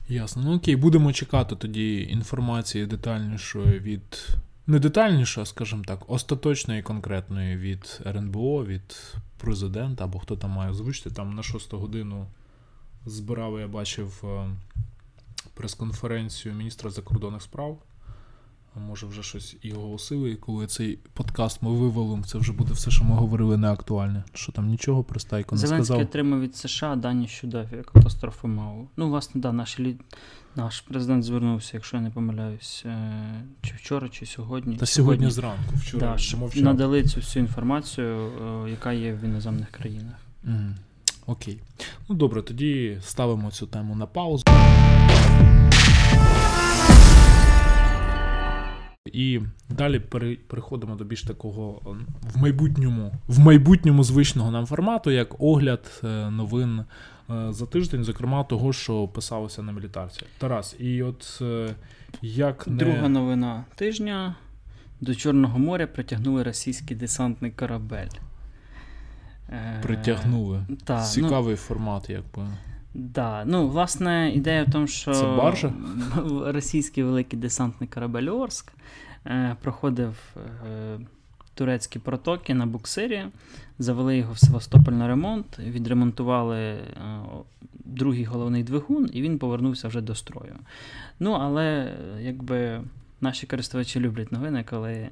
Ясно. 0.09 0.43
Ну 0.45 0.55
окей, 0.55 0.77
будемо 0.77 1.13
чекати 1.13 1.57
тоді 1.57 2.03
інформації 2.03 2.87
детальнішої 2.87 3.79
від. 3.79 4.29
Не 4.69 4.79
детальніше, 4.79 5.47
скажімо 5.47 5.83
так, 5.87 6.11
остаточної 6.11 6.83
конкретної 6.83 7.57
від 7.57 8.01
РНБО, 8.07 8.65
від 8.65 9.15
президента 9.39 10.05
або 10.05 10.19
хто 10.19 10.37
там 10.37 10.51
має 10.51 10.71
озвучити. 10.71 11.11
Там 11.11 11.35
на 11.35 11.43
6 11.43 11.75
годину 11.75 12.27
збирав, 13.07 13.61
я 13.61 13.69
бачив 13.69 14.25
е, 14.25 14.51
прес-конференцію 15.55 16.55
міністра 16.55 16.91
закордонних 16.91 17.43
справ. 17.43 17.83
Може, 18.77 19.07
вже 19.07 19.23
щось 19.23 19.57
і 19.63 19.73
оголосили, 19.73 20.31
і 20.31 20.37
коли 20.37 20.67
цей 20.67 20.99
подкаст 21.15 21.63
ми 21.63 21.71
вивалимо, 21.71 22.25
це 22.25 22.39
вже 22.39 22.53
буде 22.53 22.73
все, 22.73 22.91
що 22.91 23.05
ми 23.05 23.15
говорили, 23.15 23.57
не 23.57 23.69
актуальне. 23.69 24.25
Що 24.35 24.53
там 24.53 24.69
нічого 24.69 25.05
пристайко 25.05 25.55
не 25.55 25.59
Зеленський 25.59 25.85
сказав. 25.85 25.97
Зеленський 25.97 26.11
отримав 26.11 26.41
від 26.41 26.57
США 26.57 26.97
дані 26.97 27.29
щодо 27.29 27.65
катастрофи 27.93 28.49
МАУ. 28.49 28.89
Ну, 28.97 29.09
власне, 29.09 29.41
да, 29.41 29.53
наші 29.53 29.97
наш 30.57 30.81
президент 30.81 31.25
звернувся, 31.25 31.71
якщо 31.75 31.97
я 31.97 32.03
не 32.03 32.11
помиляюсь, 32.11 32.83
е, 32.87 33.45
чи 33.63 33.75
вчора, 33.75 34.09
чи 34.09 34.27
сьогодні. 34.27 34.77
Та 34.77 34.87
сьогодні, 34.87 35.31
зранку, 35.31 35.75
вчора. 35.77 36.13
Да, 36.13 36.19
щоб 36.19 36.57
надали 36.57 37.05
цю 37.05 37.21
всю 37.21 37.45
інформацію, 37.45 38.31
е, 38.67 38.71
яка 38.71 38.93
є 38.93 39.13
в 39.15 39.25
іноземних 39.25 39.71
країнах. 39.71 40.17
Mm. 40.45 40.75
Окей. 41.27 41.61
Ну 42.09 42.17
добре, 42.17 42.43
тоді 42.43 42.99
ставимо 43.03 43.51
цю 43.51 43.67
тему 43.67 43.95
на 43.95 44.07
паузу. 44.07 44.45
І 49.12 49.41
далі 49.69 50.00
переходимо 50.47 50.97
до 50.97 51.05
більш 51.05 51.23
такого 51.23 51.81
в 52.35 52.38
майбутньому 52.38 53.12
в 53.27 53.38
майбутньому 53.38 54.05
звичного 54.05 54.50
нам 54.50 54.67
формату, 54.67 55.11
як 55.11 55.43
огляд 55.43 56.00
е, 56.05 56.31
новин 56.31 56.85
е, 57.31 57.53
за 57.53 57.67
тиждень, 57.67 58.05
зокрема 58.05 58.45
того, 58.45 58.73
що 58.73 59.09
писалося 59.09 59.62
на 59.62 59.73
мілітарці. 59.73 60.23
Тарас, 60.38 60.77
і 60.79 61.03
от 61.03 61.38
е, 61.43 61.75
як 62.23 62.67
не... 62.67 62.77
друга 62.77 63.09
новина 63.09 63.65
тижня 63.75 64.35
до 65.00 65.15
Чорного 65.15 65.59
моря 65.59 65.87
притягнули 65.87 66.43
російський 66.43 66.97
десантний 66.97 67.50
корабель. 67.50 68.09
Притягнули. 69.83 70.67
Та, 70.85 71.03
Цікавий 71.03 71.50
ну, 71.50 71.57
формат, 71.57 72.11
якби. 72.11 72.47
Да, 72.99 73.45
ну, 73.45 73.69
власне, 73.69 74.33
ідея 74.35 74.64
в 74.64 74.71
тому, 74.71 74.87
що 74.87 75.14
Це 75.14 75.23
баржа? 75.23 75.73
російський 76.47 77.05
великий 77.05 77.38
десантний 77.38 77.88
корабель 77.88 78.31
Орск 78.31 78.73
е, 79.26 79.57
проходив 79.62 80.37
е, 80.37 81.00
турецькі 81.55 81.99
протоки 81.99 82.55
на 82.55 82.67
буксирі, 82.67 83.25
завели 83.78 84.17
його 84.17 84.33
в 84.33 84.38
Севастополь 84.38 84.93
на 84.93 85.09
ремонт, 85.09 85.59
відремонтували 85.59 86.59
е, 86.59 86.81
другий 87.75 88.25
головний 88.25 88.62
двигун, 88.62 89.11
і 89.12 89.23
він 89.23 89.38
повернувся 89.38 89.88
вже 89.88 90.00
до 90.00 90.14
строю. 90.14 90.55
Ну, 91.21 91.33
але 91.33 91.95
якби 92.21 92.81
наші 93.21 93.47
користувачі 93.47 94.00
люблять 94.00 94.33
новини, 94.33 94.64
коли 94.71 95.09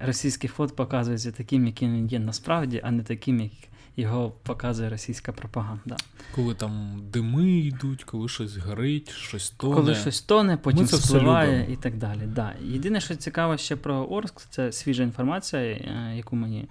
російський 0.00 0.50
флот 0.50 0.76
показується 0.76 1.32
таким, 1.32 1.66
яким 1.66 1.96
він 1.96 2.06
є 2.06 2.18
насправді, 2.18 2.80
а 2.84 2.90
не 2.90 3.02
таким, 3.02 3.40
як 3.40 3.52
його 3.98 4.32
показує 4.42 4.90
російська 4.90 5.32
пропаганда. 5.32 5.96
Коли 6.34 6.54
там 6.54 7.02
дими 7.12 7.50
йдуть, 7.50 8.04
коли 8.04 8.28
щось 8.28 8.56
горить, 8.56 9.10
щось 9.10 9.50
тоне. 9.50 9.74
Коли 9.74 9.94
щось 9.94 10.20
тоне, 10.20 10.56
потім 10.56 10.86
спливає 10.86 11.72
і 11.72 11.76
так 11.76 11.96
далі. 11.96 12.20
Да. 12.26 12.54
Єдине, 12.64 13.00
що 13.00 13.16
цікаво 13.16 13.56
ще 13.56 13.76
про 13.76 13.94
Орск, 13.94 14.40
це 14.50 14.72
свіжа 14.72 15.02
інформація, 15.02 15.62
е, 15.62 16.12
яку 16.16 16.36
мені 16.36 16.68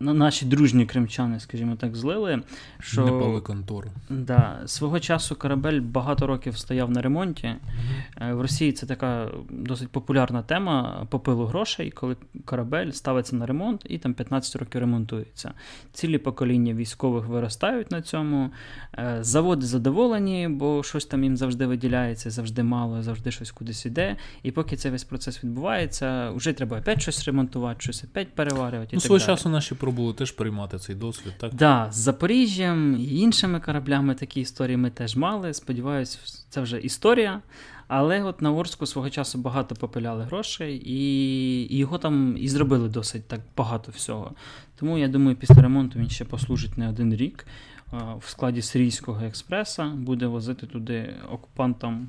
наші 0.00 0.46
дружні 0.46 0.86
кримчани, 0.86 1.40
скажімо 1.40 1.76
так, 1.76 1.96
злили. 1.96 2.42
що 2.80 3.04
Не 3.04 3.10
пали 3.10 3.40
контору. 3.40 3.90
Да, 4.10 4.60
Свого 4.66 5.00
часу 5.00 5.36
корабель 5.36 5.80
багато 5.80 6.26
років 6.26 6.58
стояв 6.58 6.90
на 6.90 7.02
ремонті. 7.02 7.46
Mm-hmm. 7.46 8.34
В 8.34 8.40
Росії 8.40 8.72
це 8.72 8.86
така 8.86 9.30
досить 9.50 9.88
популярна 9.88 10.42
тема 10.42 11.06
попилу 11.10 11.46
грошей, 11.46 11.90
коли 11.90 12.16
корабель 12.44 12.90
ставиться 12.90 13.36
на 13.36 13.46
ремонт 13.46 13.86
і 13.88 13.98
там 13.98 14.14
15 14.14 14.56
років 14.56 14.80
ремонтується. 14.80 15.52
Цілі 15.96 16.18
покоління 16.18 16.74
військових 16.74 17.26
виростають 17.26 17.90
на 17.90 18.02
цьому. 18.02 18.50
Е, 18.98 19.18
заводи 19.20 19.66
задоволені, 19.66 20.48
бо 20.48 20.82
щось 20.82 21.06
там 21.06 21.24
їм 21.24 21.36
завжди 21.36 21.66
виділяється, 21.66 22.30
завжди 22.30 22.62
мало, 22.62 23.02
завжди 23.02 23.30
щось 23.30 23.50
кудись 23.50 23.86
іде. 23.86 24.16
І 24.42 24.50
поки 24.50 24.76
цей 24.76 24.90
весь 24.90 25.04
процес 25.04 25.44
відбувається, 25.44 26.30
вже 26.30 26.52
треба 26.52 26.78
опять 26.78 27.02
щось 27.02 27.24
ремонтувати, 27.24 27.80
щось 27.80 28.04
опять 28.04 28.34
переварювати. 28.34 28.96
Ну, 28.96 29.00
і 29.04 29.08
так 29.08 29.22
часу 29.22 29.48
наші 29.48 29.74
пробували 29.74 30.14
теж 30.14 30.30
приймати 30.30 30.78
цей 30.78 30.96
досвід, 30.96 31.32
так? 31.38 31.50
Так, 31.50 31.58
да, 31.58 31.88
з 31.92 31.96
Запоріжжям 31.96 32.96
і 33.00 33.18
іншими 33.18 33.60
кораблями 33.60 34.14
такі 34.14 34.40
історії 34.40 34.76
ми 34.76 34.90
теж 34.90 35.16
мали. 35.16 35.54
Сподіваюсь, 35.54 36.44
це 36.48 36.60
вже 36.60 36.78
історія. 36.78 37.40
Але 37.88 38.22
от 38.22 38.42
на 38.42 38.52
Орську 38.52 38.86
свого 38.86 39.10
часу 39.10 39.38
багато 39.38 39.74
попиляли 39.74 40.24
грошей, 40.24 40.82
і 40.84 41.78
його 41.78 41.98
там 41.98 42.36
і 42.38 42.48
зробили 42.48 42.88
досить 42.88 43.28
так 43.28 43.40
багато 43.56 43.92
всього. 43.92 44.34
Тому 44.76 44.98
я 44.98 45.08
думаю, 45.08 45.36
після 45.36 45.62
ремонту 45.62 45.98
він 45.98 46.10
ще 46.10 46.24
послужить 46.24 46.78
не 46.78 46.88
один 46.88 47.14
рік. 47.14 47.46
В 47.92 48.28
складі 48.28 48.62
Сирійського 48.62 49.24
експреса 49.24 49.86
буде 49.86 50.26
возити 50.26 50.66
туди 50.66 51.14
окупантам 51.32 52.08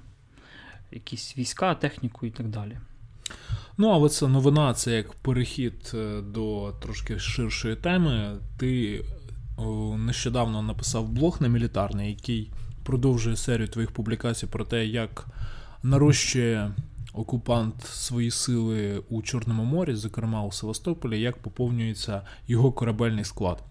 якісь 0.92 1.38
війська, 1.38 1.76
техніку 1.76 2.26
і 2.26 2.32
так 2.32 2.48
далі. 2.48 2.78
Ну, 3.78 3.90
але 3.90 4.10
це 4.10 4.28
новина, 4.28 4.74
це 4.74 4.96
як 4.96 5.14
перехід 5.14 5.92
е, 5.94 6.22
до 6.22 6.74
трошки 6.82 7.20
ширшої 7.20 7.76
теми. 7.76 8.40
Ти 8.58 9.04
нещодавно 9.98 10.62
написав 10.62 11.10
блог 11.10 11.42
на 11.42 11.48
мілітарний, 11.48 12.10
який 12.10 12.52
продовжує 12.84 13.36
серію 13.36 13.68
твоїх 13.68 13.92
публікацій 13.92 14.48
про 14.48 14.66
те, 14.66 14.86
як 14.86 15.26
нарощує 15.88 16.72
окупант 17.14 17.84
свої 17.84 18.32
сили 18.32 19.04
у 19.10 19.22
Чорному 19.22 19.64
морі, 19.64 19.96
зокрема 19.96 20.44
у 20.44 20.52
Севастополі, 20.52 21.22
як 21.22 21.38
поповнюється 21.38 22.22
його 22.48 22.72
корабельний 22.72 23.24
склад. 23.24 23.64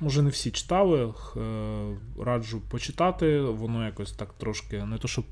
Може, 0.00 0.22
не 0.22 0.30
всі 0.30 0.50
читали, 0.50 1.14
е, 1.36 1.96
раджу 2.24 2.62
почитати, 2.70 3.40
воно 3.40 3.84
якось 3.84 4.12
так 4.12 4.32
трошки 4.32 4.84
не 4.84 4.98
то, 4.98 5.08
що 5.08 5.24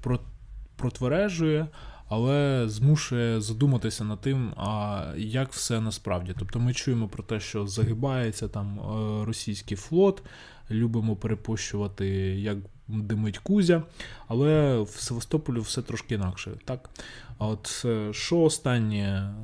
протвережує, 0.77 1.67
але 2.09 2.65
змушує 2.69 3.41
задуматися 3.41 4.05
над 4.05 4.21
тим, 4.21 4.53
а 4.57 5.05
як 5.17 5.53
все 5.53 5.81
насправді. 5.81 6.35
Тобто 6.39 6.59
ми 6.59 6.75
чуємо 6.75 7.09
про 7.09 7.23
те, 7.23 7.41
що 7.41 7.67
загибається 7.67 8.49
там 8.49 8.79
е, 8.79 9.25
російський 9.25 9.77
флот, 9.77 10.23
любимо 10.71 11.17
перепощувати, 11.17 12.07
як 12.41 12.59
димить 12.93 13.39
Кузя, 13.39 13.83
але 14.29 14.81
в 14.81 14.91
Севастополі 14.91 15.61
все 15.61 15.83
трошки 15.83 16.15
інакше. 16.15 16.51
так? 16.65 16.91
От 17.39 17.83
е, 17.85 18.13
що 18.13 18.41
останнє 18.41 19.35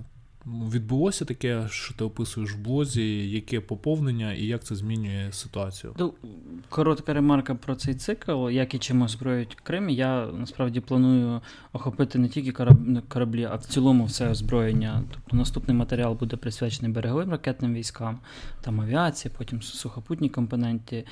відбулося 0.47 1.25
таке, 1.25 1.67
що 1.71 1.95
ти 1.95 2.05
описуєш 2.05 2.53
в 2.53 2.59
блозі, 2.59 3.31
яке 3.31 3.61
поповнення 3.61 4.33
і 4.33 4.45
як 4.45 4.65
це 4.65 4.75
змінює 4.75 5.29
ситуацію? 5.33 5.95
Ну, 5.99 6.15
коротка 6.69 7.15
ремарка 7.15 7.55
про 7.55 7.75
цей 7.75 7.95
цикл, 7.95 8.50
як 8.50 8.75
і 8.75 8.79
чим 8.79 9.03
озброюють 9.03 9.55
Крим. 9.55 9.88
Я 9.88 10.26
насправді 10.26 10.81
планую 10.81 11.41
охопити 11.73 12.19
не 12.19 12.29
тільки 12.29 12.53
кораблі, 13.09 13.45
а 13.45 13.55
в 13.55 13.65
цілому 13.65 14.05
все 14.05 14.31
озброєння. 14.31 15.03
Тобто 15.15 15.37
наступний 15.37 15.76
матеріал 15.76 16.15
буде 16.15 16.37
присвячений 16.37 16.93
береговим 16.93 17.31
ракетним 17.31 17.75
військам, 17.75 18.19
там 18.61 18.81
авіації, 18.81 19.35
потім 19.38 19.62
сухопутні 19.62 20.29
компоненти. 20.29 21.05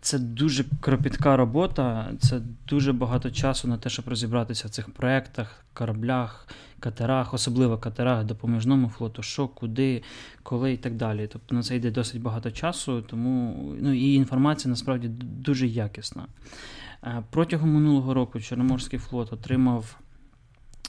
Це 0.00 0.18
дуже 0.18 0.64
кропітка 0.80 1.36
робота, 1.36 2.12
це 2.20 2.40
дуже 2.68 2.92
багато 2.92 3.30
часу 3.30 3.68
на 3.68 3.78
те, 3.78 3.90
щоб 3.90 4.08
розібратися 4.08 4.68
в 4.68 4.70
цих 4.70 4.90
проектах, 4.90 5.64
кораблях 5.74 6.48
катерах, 6.82 7.34
особливо 7.34 7.78
катерах, 7.78 8.24
допоміжному 8.24 8.88
флоту, 8.88 9.22
що, 9.22 9.48
куди, 9.48 10.02
коли 10.42 10.72
і 10.72 10.76
так 10.76 10.96
далі. 10.96 11.28
Тобто 11.32 11.54
на 11.54 11.62
це 11.62 11.76
йде 11.76 11.90
досить 11.90 12.22
багато 12.22 12.50
часу, 12.50 13.02
тому 13.02 13.64
ну, 13.80 13.92
і 13.92 14.14
інформація 14.14 14.70
насправді 14.70 15.08
дуже 15.22 15.66
якісна. 15.66 16.26
Е, 17.04 17.22
протягом 17.30 17.70
минулого 17.70 18.14
року 18.14 18.40
Чорноморський 18.40 18.98
флот 18.98 19.32
отримав 19.32 19.98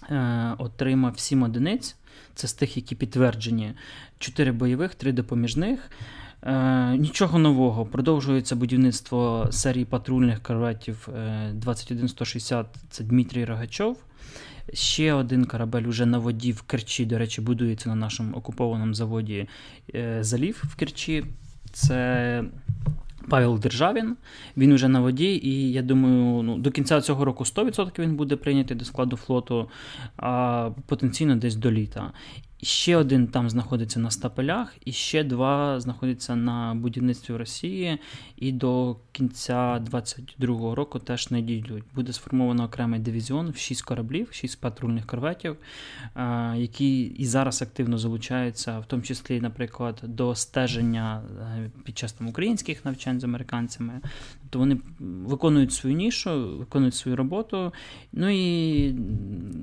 е, 0.10 0.56
отримав 0.58 1.20
7 1.20 1.44
одиниць. 1.44 1.96
Це 2.36 2.48
з 2.48 2.54
тих, 2.54 2.78
які 2.78 2.96
підтверджені: 2.96 3.74
4 4.20 4.52
бойових, 4.52 4.96
3 4.96 5.12
допоміжних. 5.12 5.92
Е, 6.44 6.98
Нічого 6.98 7.40
нового. 7.40 7.86
Продовжується 7.86 8.56
будівництво 8.56 9.48
серії 9.52 9.86
патрульних 9.86 10.44
корветів 10.44 11.08
21160. 11.54 12.68
Це 12.90 13.04
Дмитрій 13.04 13.46
Рогачов. 13.46 13.98
Ще 14.74 15.14
один 15.14 15.46
корабель 15.46 15.84
уже 15.84 16.06
на 16.06 16.18
воді 16.18 16.52
в 16.52 16.62
Керчі, 16.62 17.06
до 17.06 17.18
речі, 17.18 17.42
будується 17.42 17.90
на 17.90 17.96
нашому 17.96 18.38
окупованому 18.38 18.94
заводі 18.94 19.48
е, 19.96 20.24
залів 20.24 20.64
в 20.68 20.76
Керчі. 20.76 21.26
Це 21.72 22.44
Павел 23.30 23.60
Державін. 23.60 24.16
Він 24.58 24.72
уже 24.72 24.88
на 24.88 25.00
воді, 25.00 25.40
і 25.44 25.72
я 25.72 25.82
думаю, 25.82 26.44
ну, 26.44 26.58
до 26.58 26.72
кінця 26.72 27.02
цього 27.02 27.26
року 27.26 27.44
100% 27.44 28.00
він 28.00 28.16
буде 28.16 28.36
прийнятий 28.36 28.78
до 28.78 28.86
складу 28.86 29.18
флоту, 29.18 29.70
а 30.18 30.70
потенційно 30.88 31.36
десь 31.36 31.56
до 31.56 31.72
літа. 31.72 32.12
Ще 32.64 32.98
один 32.98 33.28
там 33.28 33.50
знаходиться 33.50 34.00
на 34.00 34.12
стапелях, 34.12 34.76
і 34.86 34.92
ще 34.92 35.24
два 35.24 35.80
знаходяться 35.80 36.36
на 36.36 36.76
будівництві 36.76 37.34
в 37.34 37.38
Росії, 37.38 37.98
і 38.38 38.52
до 38.52 38.96
кінця 39.12 39.80
2022 39.80 40.76
року 40.76 41.00
теж 41.00 41.32
не 41.32 41.42
дійдуть. 41.42 41.84
Буде 41.96 42.14
сформовано 42.14 42.64
окремий 42.64 43.00
дивізіон 43.00 43.50
в 43.50 43.58
6 43.58 43.82
кораблів, 43.82 44.28
6 44.32 44.62
патрульних 44.62 45.06
корветів, 45.06 45.58
які 46.56 47.02
і 47.02 47.26
зараз 47.26 47.62
активно 47.62 47.98
залучаються, 47.98 48.80
в 48.80 48.86
тому 48.86 49.04
числі, 49.04 49.42
наприклад, 49.42 50.02
до 50.04 50.36
стеження 50.36 51.22
е, 51.42 51.72
під 51.84 51.98
час 51.98 52.14
там 52.14 52.28
українських 52.28 52.86
навчань 52.86 53.20
з 53.20 53.24
американцями. 53.24 54.02
Тобто 54.54 54.60
вони 54.60 54.78
виконують 55.00 55.74
свою 55.74 55.96
нішу, 55.96 56.58
виконують 56.58 56.96
свою 56.96 57.18
роботу. 57.18 57.74
Ну 58.12 58.30
і 58.30 58.96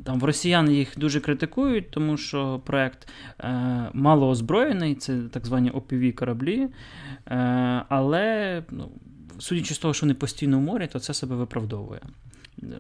там 0.05 0.21
в 0.21 0.25
росіян 0.25 0.71
їх 0.71 0.99
дуже 0.99 1.21
критикують, 1.21 1.91
тому 1.91 2.17
що 2.17 2.61
проект 2.65 3.09
е, 3.41 3.91
мало 3.93 4.29
озброєний, 4.29 4.95
це 4.95 5.21
так 5.31 5.47
звані 5.47 5.71
опіві 5.71 6.13
кораблі. 6.13 6.69
Е, 7.27 7.37
але, 7.89 8.63
ну, 8.71 8.89
судячи 9.39 9.75
з 9.75 9.79
того, 9.79 9.95
що 9.95 10.07
вони 10.07 10.15
постійно 10.15 10.59
в 10.59 10.63
морі, 10.63 10.89
то 10.93 10.99
це 10.99 11.15
себе 11.15 11.37
виправдовує. 11.37 12.01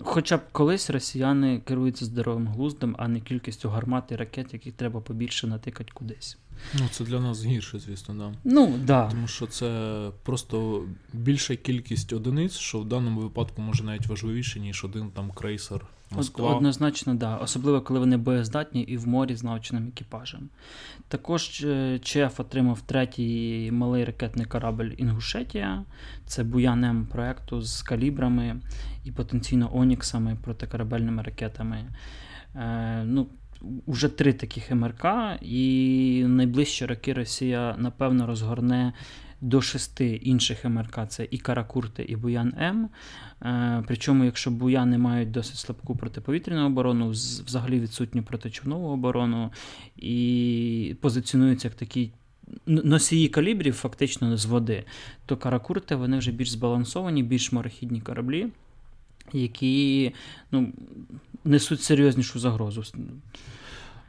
Хоча 0.02 0.36
б 0.36 0.40
колись 0.52 0.90
росіяни 0.90 1.60
керуються 1.64 2.04
здоровим 2.04 2.46
глуздом, 2.46 2.96
а 2.98 3.08
не 3.08 3.20
кількістю 3.20 3.68
гармат 3.68 4.12
і 4.12 4.16
ракет, 4.16 4.52
яких 4.52 4.72
треба 4.72 5.00
побільше 5.00 5.46
натикати 5.46 5.90
кудись. 5.94 6.38
Ну, 6.74 6.80
це 6.90 7.04
для 7.04 7.20
нас 7.20 7.44
гірше, 7.44 7.78
звісно, 7.78 8.14
да. 8.14 8.32
Ну, 8.44 8.78
да. 8.84 9.10
Тому 9.10 9.26
що 9.26 9.46
це 9.46 10.10
просто 10.22 10.84
більша 11.12 11.56
кількість 11.56 12.12
одиниць, 12.12 12.56
що 12.56 12.80
в 12.80 12.88
даному 12.88 13.20
випадку 13.20 13.62
може 13.62 13.84
навіть 13.84 14.06
важливіше, 14.06 14.60
ніж 14.60 14.84
один 14.84 15.10
там 15.10 15.30
крейсер 15.30 15.86
Москва. 16.10 16.56
Однозначно, 16.56 17.14
да. 17.14 17.36
Особливо, 17.36 17.80
коли 17.80 18.00
вони 18.00 18.16
боєздатні 18.16 18.82
і 18.82 18.96
в 18.96 19.08
морі 19.08 19.36
з 19.36 19.42
навченим 19.42 19.88
екіпажем. 19.88 20.48
Також 21.08 21.60
е, 21.64 21.98
ЧЕФ 22.02 22.40
отримав 22.40 22.80
третій 22.80 23.70
малий 23.72 24.04
ракетний 24.04 24.46
корабль 24.46 24.90
Інгушетія. 24.96 25.84
Це 26.26 26.44
Буян 26.44 27.06
проекту 27.06 27.62
з 27.62 27.82
калібрами 27.82 28.60
і 29.04 29.12
потенційно 29.12 29.76
Оніксами 29.76 30.38
протикорабельними 30.42 31.22
ракетами. 31.22 31.84
Е, 32.54 33.02
ну, 33.04 33.28
Уже 33.86 34.08
три 34.08 34.32
таких 34.32 34.70
МРК, 34.70 35.04
і 35.42 36.24
найближчі 36.26 36.86
роки 36.86 37.12
Росія, 37.12 37.76
напевно, 37.78 38.26
розгорне 38.26 38.92
до 39.40 39.62
шести 39.62 40.06
інших 40.16 40.64
МРК 40.64 40.98
це 41.08 41.28
і 41.30 41.38
Каракурти, 41.38 42.02
і 42.02 42.16
Буян 42.16 42.54
М. 42.58 42.88
Е, 43.42 43.84
причому, 43.86 44.24
якщо 44.24 44.50
буяни 44.50 44.98
мають 44.98 45.30
досить 45.30 45.56
слабку 45.56 45.96
протиповітряну 45.96 46.66
оборону, 46.66 47.08
взагалі 47.10 47.80
відсутню 47.80 48.22
протичовнову 48.22 48.88
оборону 48.88 49.50
і 49.96 50.96
позиціонуються 51.00 51.68
як 51.68 51.74
такі. 51.74 52.10
Носії 52.66 53.28
калібрів 53.28 53.74
фактично 53.74 54.36
з 54.36 54.44
води, 54.44 54.84
то 55.26 55.36
каракурти 55.36 55.94
вони 55.94 56.18
вже 56.18 56.32
більш 56.32 56.50
збалансовані, 56.50 57.22
більш 57.22 57.52
морохідні 57.52 58.00
кораблі, 58.00 58.46
які 59.32 60.14
ну, 60.52 60.72
несуть 61.44 61.82
серйознішу 61.82 62.38
загрозу. 62.38 62.82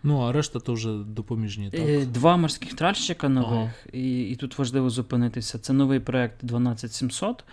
Ну, 0.03 0.21
а 0.21 0.31
решта 0.31 0.60
то 0.60 0.73
вже 0.73 0.89
допоміжні. 0.93 1.69
так? 1.69 1.79
Е, 1.79 2.05
два 2.05 2.38
морських 2.38 2.73
тральщика 2.73 3.29
нових, 3.29 3.51
ага. 3.51 3.71
і 3.93 4.21
і 4.21 4.36
тут 4.36 4.57
важливо 4.57 4.89
зупинитися. 4.89 5.60
Це 5.60 5.73
новий 5.73 5.99
проект 5.99 6.45
12700 6.45 7.43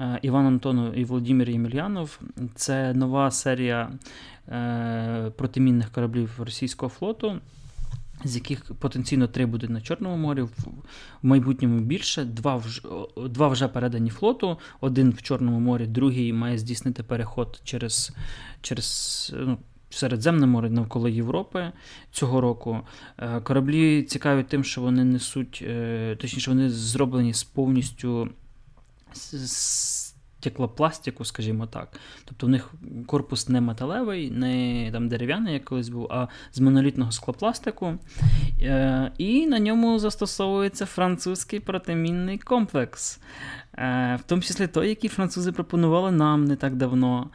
е, 0.00 0.18
Іван 0.22 0.46
Антонов 0.46 0.98
і 0.98 1.04
Володимир 1.04 1.50
Ємельянов. 1.50 2.20
Це 2.54 2.94
нова 2.94 3.30
серія 3.30 3.90
е, 4.48 5.32
протимінних 5.36 5.90
кораблів 5.90 6.30
російського 6.38 6.90
флоту. 6.90 7.40
З 8.24 8.34
яких 8.34 8.74
потенційно 8.74 9.28
три 9.28 9.46
будуть 9.46 9.70
на 9.70 9.80
Чорному 9.80 10.16
морі, 10.16 10.42
в 10.42 10.50
майбутньому 11.22 11.80
більше. 11.80 12.24
Два 12.24 12.56
вже 12.56 12.82
два 13.16 13.48
вже 13.48 13.68
передані 13.68 14.10
флоту, 14.10 14.58
один 14.80 15.10
в 15.10 15.22
Чорному 15.22 15.60
морі, 15.60 15.86
другий 15.86 16.32
має 16.32 16.58
здійснити 16.58 17.02
переход 17.02 17.60
через 17.64 18.12
через 18.60 19.34
ну, 19.36 19.58
Середземне 19.90 20.46
море 20.46 20.70
навколо 20.70 21.08
Європи 21.08 21.72
цього 22.12 22.40
року. 22.40 22.80
Е, 23.18 23.40
кораблі 23.40 24.02
цікаві 24.02 24.42
тим, 24.42 24.64
що 24.64 24.80
вони 24.80 25.04
несуть, 25.04 25.64
е, 25.66 26.16
точніше, 26.20 26.50
вони 26.50 26.70
зроблені 26.70 27.34
з 27.34 27.44
повністю 27.44 28.28
стеклопластику, 30.40 31.24
скажімо 31.24 31.66
так. 31.66 32.00
Тобто 32.24 32.46
в 32.46 32.48
них 32.48 32.74
корпус 33.06 33.48
не 33.48 33.60
металевий, 33.60 34.30
не 34.30 34.88
там 34.92 35.08
дерев'яний, 35.08 35.54
як 35.54 35.64
колись 35.64 35.88
був, 35.88 36.06
а 36.10 36.28
з 36.52 36.60
монолітного 36.60 37.12
склопластику. 37.12 37.94
Е, 38.60 39.12
і 39.18 39.46
на 39.46 39.58
ньому 39.58 39.98
застосовується 39.98 40.86
французький 40.86 41.60
протимінний 41.60 42.38
комплекс, 42.38 43.20
в 44.14 44.20
тому 44.26 44.42
числі 44.42 44.66
той, 44.66 44.88
який 44.88 45.10
французи 45.10 45.52
пропонували 45.52 46.10
нам 46.10 46.44
не 46.44 46.56
так 46.56 46.76
давно. 46.76 47.30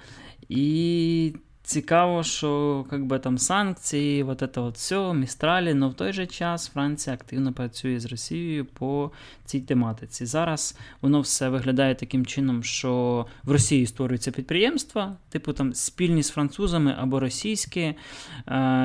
І 0.50 1.34
Цікаво, 1.66 2.24
що 2.24 2.86
как 2.90 3.06
би, 3.06 3.20
там 3.20 3.38
санкції, 3.38 4.24
вот 4.24 4.42
это 4.42 4.64
от 4.64 4.76
все, 4.76 5.14
містралі, 5.14 5.72
але 5.72 5.88
в 5.88 5.94
той 5.94 6.14
же 6.14 6.28
час 6.28 6.68
Франція 6.68 7.14
активно 7.14 7.54
працює 7.54 8.00
з 8.00 8.06
Росією 8.06 8.66
по 8.66 9.12
цій 9.46 9.60
тематиці. 9.60 10.26
Зараз 10.26 10.78
воно 11.02 11.22
все 11.22 11.50
виглядає 11.50 11.96
таким 11.96 12.26
чином, 12.26 12.64
що 12.64 13.26
в 13.44 13.52
Росії 13.52 13.86
створюються 13.86 14.32
підприємства, 14.32 15.16
типу 15.30 15.54
там 15.54 15.74
спільні 15.74 16.24
з 16.24 16.30
французами 16.30 16.96
або 17.00 17.20
російські, 17.20 17.94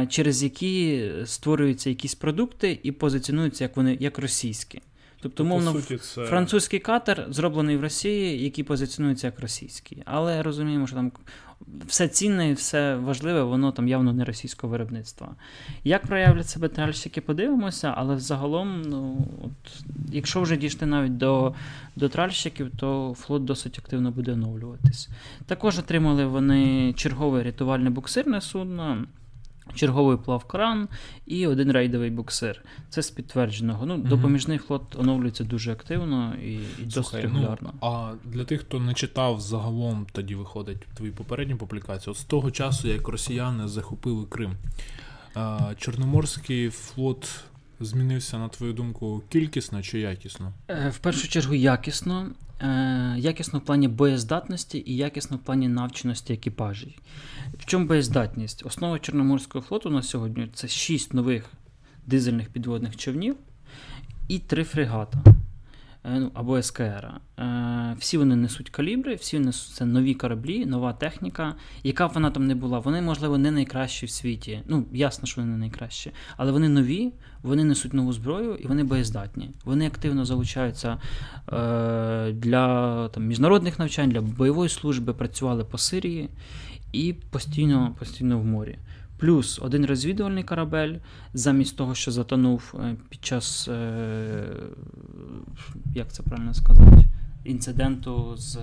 через 0.08 0.42
які 0.42 1.10
створюються 1.24 1.90
якісь 1.90 2.14
продукти 2.14 2.78
і 2.82 2.92
позиціонуються 2.92 3.64
як 3.64 3.76
вони 3.76 3.96
як 4.00 4.18
російські. 4.18 4.80
Тобто, 5.20 5.44
мовно, 5.44 5.72
суті, 5.72 5.96
це... 5.96 6.24
французький 6.24 6.78
катер 6.80 7.26
зроблений 7.30 7.76
в 7.76 7.80
Росії, 7.80 8.44
який 8.44 8.64
позиціонується 8.64 9.26
як 9.26 9.40
російський. 9.40 10.02
Але 10.04 10.42
розуміємо, 10.42 10.86
що 10.86 10.96
там 10.96 11.12
все 11.86 12.08
цінне 12.08 12.50
і 12.50 12.52
все 12.52 12.96
важливе, 12.96 13.42
воно 13.42 13.72
там 13.72 13.88
явно 13.88 14.12
не 14.12 14.24
російського 14.24 14.70
виробництва. 14.70 15.34
Як 15.84 16.06
проявлять 16.06 16.48
себе 16.48 16.68
тральщики, 16.68 17.20
подивимося, 17.20 17.94
але 17.96 18.14
взагалом, 18.14 18.82
ну, 18.82 19.26
от, 19.44 19.84
якщо 20.12 20.40
вже 20.40 20.56
дійшли 20.56 20.86
навіть 20.86 21.16
до 21.16 21.54
до 21.96 22.08
тральщиків, 22.08 22.70
то 22.76 23.16
флот 23.18 23.44
досить 23.44 23.78
активно 23.78 24.10
буде 24.10 24.32
оновлюватись. 24.32 25.08
Також 25.46 25.78
отримали 25.78 26.26
вони 26.26 26.92
чергове 26.96 27.42
рятувальне 27.42 27.90
буксирне 27.90 28.40
судно 28.40 29.04
черговий 29.74 30.16
плавкран 30.16 30.88
і 31.26 31.46
один 31.46 31.72
рейдовий 31.72 32.10
буксир. 32.10 32.62
Це 32.90 33.02
з 33.02 33.10
підтвердженого. 33.10 33.86
Ну, 33.86 33.94
mm 33.96 34.08
Допоміжний 34.08 34.58
флот 34.58 34.96
оновлюється 34.96 35.44
дуже 35.44 35.72
активно 35.72 36.34
і, 36.44 36.52
і 36.52 36.84
досить 36.84 37.14
ну, 37.14 37.20
регулярно. 37.20 37.70
Ну, 37.82 37.88
а 37.88 38.12
для 38.24 38.44
тих, 38.44 38.60
хто 38.60 38.80
не 38.80 38.94
читав, 38.94 39.40
загалом 39.40 40.06
тоді 40.12 40.34
виходить 40.34 40.86
твої 40.94 41.12
попередні 41.12 41.54
публікації, 41.54 42.12
от 42.12 42.18
з 42.18 42.24
того 42.24 42.50
часу, 42.50 42.88
як 42.88 43.08
росіяни 43.08 43.68
захопили 43.68 44.26
Крим, 44.26 44.52
Чорноморський 45.78 46.70
флот. 46.70 47.44
Змінився, 47.80 48.38
на 48.38 48.48
твою 48.48 48.72
думку, 48.72 49.22
кількісно 49.28 49.82
чи 49.82 50.00
якісно? 50.00 50.52
Е, 50.68 50.88
в 50.88 50.98
першу 50.98 51.28
чергу, 51.28 51.54
якісно. 51.54 52.26
Е, 52.60 53.14
якісно 53.18 53.58
в 53.58 53.62
плані 53.62 53.88
боєздатності 53.88 54.82
і 54.86 54.96
якісно 54.96 55.36
в 55.36 55.40
плані 55.40 55.68
навченості 55.68 56.32
екіпажів. 56.32 56.92
В 57.58 57.64
чому 57.64 57.86
боєздатність? 57.86 58.66
Основа 58.66 58.98
Чорноморського 58.98 59.64
флоту 59.64 59.90
на 59.90 60.02
сьогодні 60.02 60.48
це 60.54 60.68
6 60.68 61.14
нових 61.14 61.44
дизельних 62.06 62.48
підводних 62.48 62.96
човнів 62.96 63.36
і 64.28 64.38
3 64.38 64.64
фрегата. 64.64 65.18
Е, 66.04 66.20
ну, 66.20 66.30
або 66.34 66.62
СКР. 66.62 67.10
Е, 67.38 67.96
всі 67.98 68.18
вони 68.18 68.36
несуть 68.36 68.70
калібри, 68.70 69.14
всі 69.14 69.38
несуть 69.38 69.74
це 69.74 69.84
нові 69.84 70.14
кораблі, 70.14 70.66
нова 70.66 70.92
техніка. 70.92 71.54
Яка 71.82 72.08
б 72.08 72.12
вона 72.14 72.30
там 72.30 72.46
не 72.46 72.54
була, 72.54 72.78
вони, 72.78 73.02
можливо, 73.02 73.38
не 73.38 73.50
найкращі 73.50 74.06
в 74.06 74.10
світі. 74.10 74.62
Ну, 74.66 74.84
ясно, 74.92 75.26
що 75.26 75.40
вони 75.40 75.52
не 75.52 75.58
найкращі, 75.58 76.12
але 76.36 76.52
вони 76.52 76.68
нові, 76.68 77.12
вони 77.42 77.64
несуть 77.64 77.94
нову 77.94 78.12
зброю 78.12 78.56
і 78.56 78.66
вони 78.66 78.84
боєздатні. 78.84 79.50
Вони 79.64 79.86
активно 79.86 80.24
залучаються 80.24 80.98
е, 81.52 82.32
для 82.32 83.08
там, 83.08 83.26
міжнародних 83.26 83.78
навчань, 83.78 84.10
для 84.10 84.20
бойової 84.20 84.68
служби, 84.68 85.14
працювали 85.14 85.64
по 85.64 85.78
Сирії 85.78 86.28
і 86.92 87.14
постійно, 87.30 87.96
постійно 87.98 88.38
в 88.38 88.44
морі. 88.44 88.78
Плюс 89.18 89.58
один 89.62 89.86
розвідувальний 89.86 90.44
корабель, 90.44 90.94
замість 91.34 91.76
того, 91.76 91.94
що 91.94 92.10
затонув 92.10 92.74
е, 92.80 92.96
під 93.08 93.24
час, 93.24 93.68
е, 93.68 94.44
як 95.94 96.12
це 96.12 96.22
правильно 96.22 96.54
сказати, 96.54 97.04
інциденту 97.44 98.36
з 98.36 98.56
е, 98.56 98.60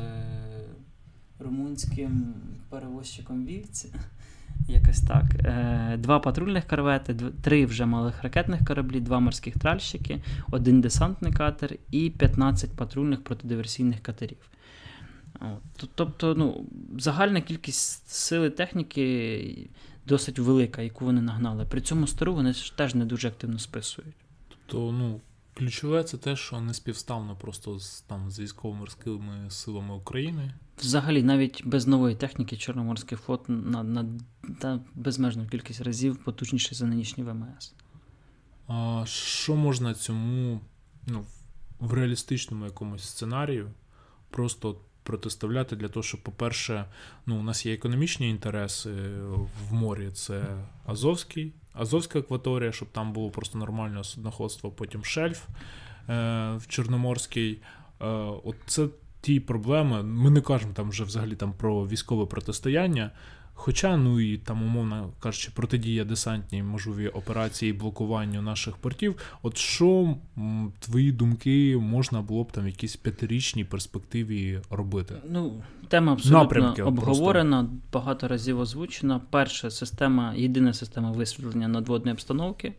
румунським 1.40 2.34
перевозчиком 2.70 3.46
вівці. 3.46 3.94
Якось 4.68 5.02
так. 5.02 5.26
Два 6.00 6.20
патрульних 6.20 6.68
корвети, 6.68 7.16
три 7.42 7.66
вже 7.66 7.86
малих 7.86 8.24
ракетних 8.24 8.66
кораблі, 8.66 9.00
два 9.00 9.20
морських 9.20 9.54
тральщики, 9.54 10.22
один 10.52 10.82
десантний 10.82 11.34
катер 11.34 11.76
і 11.92 12.10
15 12.10 12.72
патрульних 12.72 13.24
протидиверсійних 13.24 14.00
катерів. 14.00 14.38
Тобто, 15.96 16.36
ну, 16.38 16.66
загальна 16.98 17.42
кількість 17.42 18.10
сили 18.10 18.50
техніки 18.50 19.70
досить 20.08 20.40
велика, 20.40 20.82
яку 20.82 21.06
вони 21.06 21.22
нагнали. 21.22 21.66
При 21.66 21.82
цьому 21.82 22.08
стару 22.08 22.34
вони 22.34 22.54
ж 22.54 22.78
теж 22.78 22.96
не 22.96 23.06
дуже 23.06 23.28
активно 23.28 23.60
списують. 23.60 24.16
Тобто, 24.48 24.92
ну, 24.92 25.22
ключове 25.54 26.04
це 26.04 26.18
те, 26.18 26.36
що 26.36 26.62
не 26.62 26.74
співставно 26.74 27.36
просто 27.36 27.80
з 27.80 28.02
там 28.02 28.32
з 28.32 28.40
військово-морськими 28.40 29.50
силами 29.50 29.96
України. 29.96 30.54
Взагалі, 30.78 31.24
навіть 31.24 31.66
без 31.66 31.88
нової 31.88 32.16
техніки 32.16 32.58
Чорноморський 32.58 33.18
флот 33.18 33.50
на 33.50 33.84
на, 33.84 34.06
на 34.62 34.80
безмежну 34.96 35.48
кількість 35.48 35.82
разів 35.82 36.18
потужніший 36.18 36.78
за 36.78 36.86
нинішній 36.86 37.24
ВМС. 37.24 37.74
А 38.68 39.04
Що 39.08 39.56
можна 39.56 39.94
цьому 39.94 40.62
ну, 41.08 41.26
в 41.80 41.94
реалістичному 41.94 42.66
якомусь 42.66 43.04
сценарію 43.04 43.72
просто 44.30 44.78
протиставляти 45.06 45.76
для 45.76 45.88
того, 45.88 46.04
щоб, 46.04 46.22
по-перше, 46.22 46.86
ну, 47.26 47.40
у 47.40 47.44
нас 47.44 47.66
є 47.66 47.74
економічні 47.74 48.30
інтереси 48.30 48.92
в 49.70 49.74
морі, 49.74 50.10
це 50.14 50.44
Азовський, 50.86 51.54
Азовська 51.74 52.20
акваторія, 52.20 52.72
щоб 52.72 52.88
там 52.92 53.14
було 53.14 53.30
просто 53.30 53.58
нормальне 53.58 54.04
судноходство, 54.04 54.72
потім 54.72 55.06
шельф 55.06 55.44
е, 55.48 55.54
в 56.58 56.68
Чорноморський. 56.68 57.60
Е, 58.02 58.06
от 58.44 58.56
це 58.66 58.88
ті 59.22 59.40
проблеми. 59.40 60.04
Ми 60.04 60.30
не 60.30 60.42
кажемо 60.42 60.74
там 60.74 60.90
вже 60.90 61.04
взагалі 61.04 61.36
там 61.36 61.54
про 61.54 61.88
військове 61.88 62.26
протистояння. 62.26 63.12
Хоча, 63.58 63.98
ну 63.98 64.20
і 64.20 64.38
там, 64.38 64.64
умовно 64.64 65.10
кажучи, 65.20 65.52
протидія 65.56 66.04
десантній 66.06 66.64
можливі 66.64 67.08
операції 67.08 67.74
блокуванню 67.74 68.42
наших 68.42 68.78
портів. 68.78 69.16
От 69.42 69.58
що 69.58 70.16
твої 70.80 71.12
думки 71.12 71.78
можна 71.82 72.22
було 72.22 72.44
б 72.44 72.52
там 72.52 72.64
в 72.64 72.68
якійсь 72.68 72.96
п'ятирічній 72.96 73.64
перспективі 73.64 74.60
робити? 74.70 75.16
Ну, 75.30 75.64
тема 75.88 76.12
абсолютно 76.12 76.40
Напрямки, 76.40 76.84
обговорена, 76.84 77.60
просто. 77.64 77.78
багато 77.94 78.28
разів 78.28 78.60
озвучена. 78.60 79.22
Перша 79.30 79.72
система, 79.72 80.34
єдина 80.36 80.74
система 80.74 81.12
висвітлення 81.12 81.68
надводної 81.68 82.14
обстановки. 82.14 82.74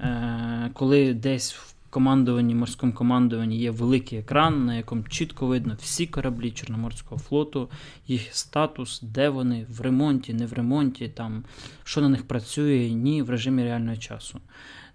Е, 0.00 0.70
Коли 0.74 1.14
десь 1.14 1.54
в 1.54 1.74
командуванні, 1.90 2.54
морському 2.54 2.92
командуванні 2.92 3.58
є 3.58 3.70
великий 3.70 4.18
екран, 4.18 4.66
на 4.66 4.76
якому 4.76 5.02
чітко 5.02 5.46
видно 5.46 5.76
всі 5.80 6.06
кораблі 6.06 6.50
Чорноморського 6.50 7.20
флоту, 7.20 7.70
їх 8.06 8.34
статус, 8.34 9.00
де 9.02 9.28
вони, 9.28 9.66
в 9.68 9.80
ремонті, 9.80 10.34
не 10.34 10.46
в 10.46 10.52
ремонті, 10.52 11.08
там, 11.08 11.44
що 11.84 12.00
на 12.00 12.08
них 12.08 12.28
працює, 12.28 12.90
ні, 12.90 13.22
в 13.22 13.30
режимі 13.30 13.62
реального 13.62 13.96
часу. 13.96 14.40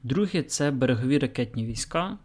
Друге, 0.04 0.44
це 0.44 0.72
берегові 0.72 1.20
ракетні 1.20 1.66
війська. 1.66 2.18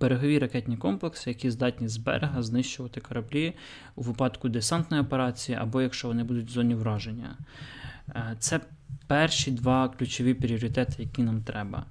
Берегові 0.00 0.38
ракетні 0.38 0.76
комплекси, 0.76 1.30
які 1.30 1.50
здатні 1.50 1.88
з 1.88 1.96
берега 1.96 2.42
знищувати 2.42 3.00
кораблі 3.00 3.54
у 3.94 4.02
випадку 4.02 4.48
десантної 4.48 5.02
операції, 5.02 5.58
або 5.60 5.82
якщо 5.82 6.08
вони 6.08 6.24
будуть 6.24 6.46
в 6.46 6.50
зоні 6.50 6.74
враження. 6.74 7.36
Е, 8.08 8.36
це 8.38 8.60
перші 9.06 9.50
два 9.50 9.88
ключові 9.88 10.34
пріоритети, 10.34 10.94
які 10.98 11.22
нам 11.22 11.42
треба. 11.42 11.86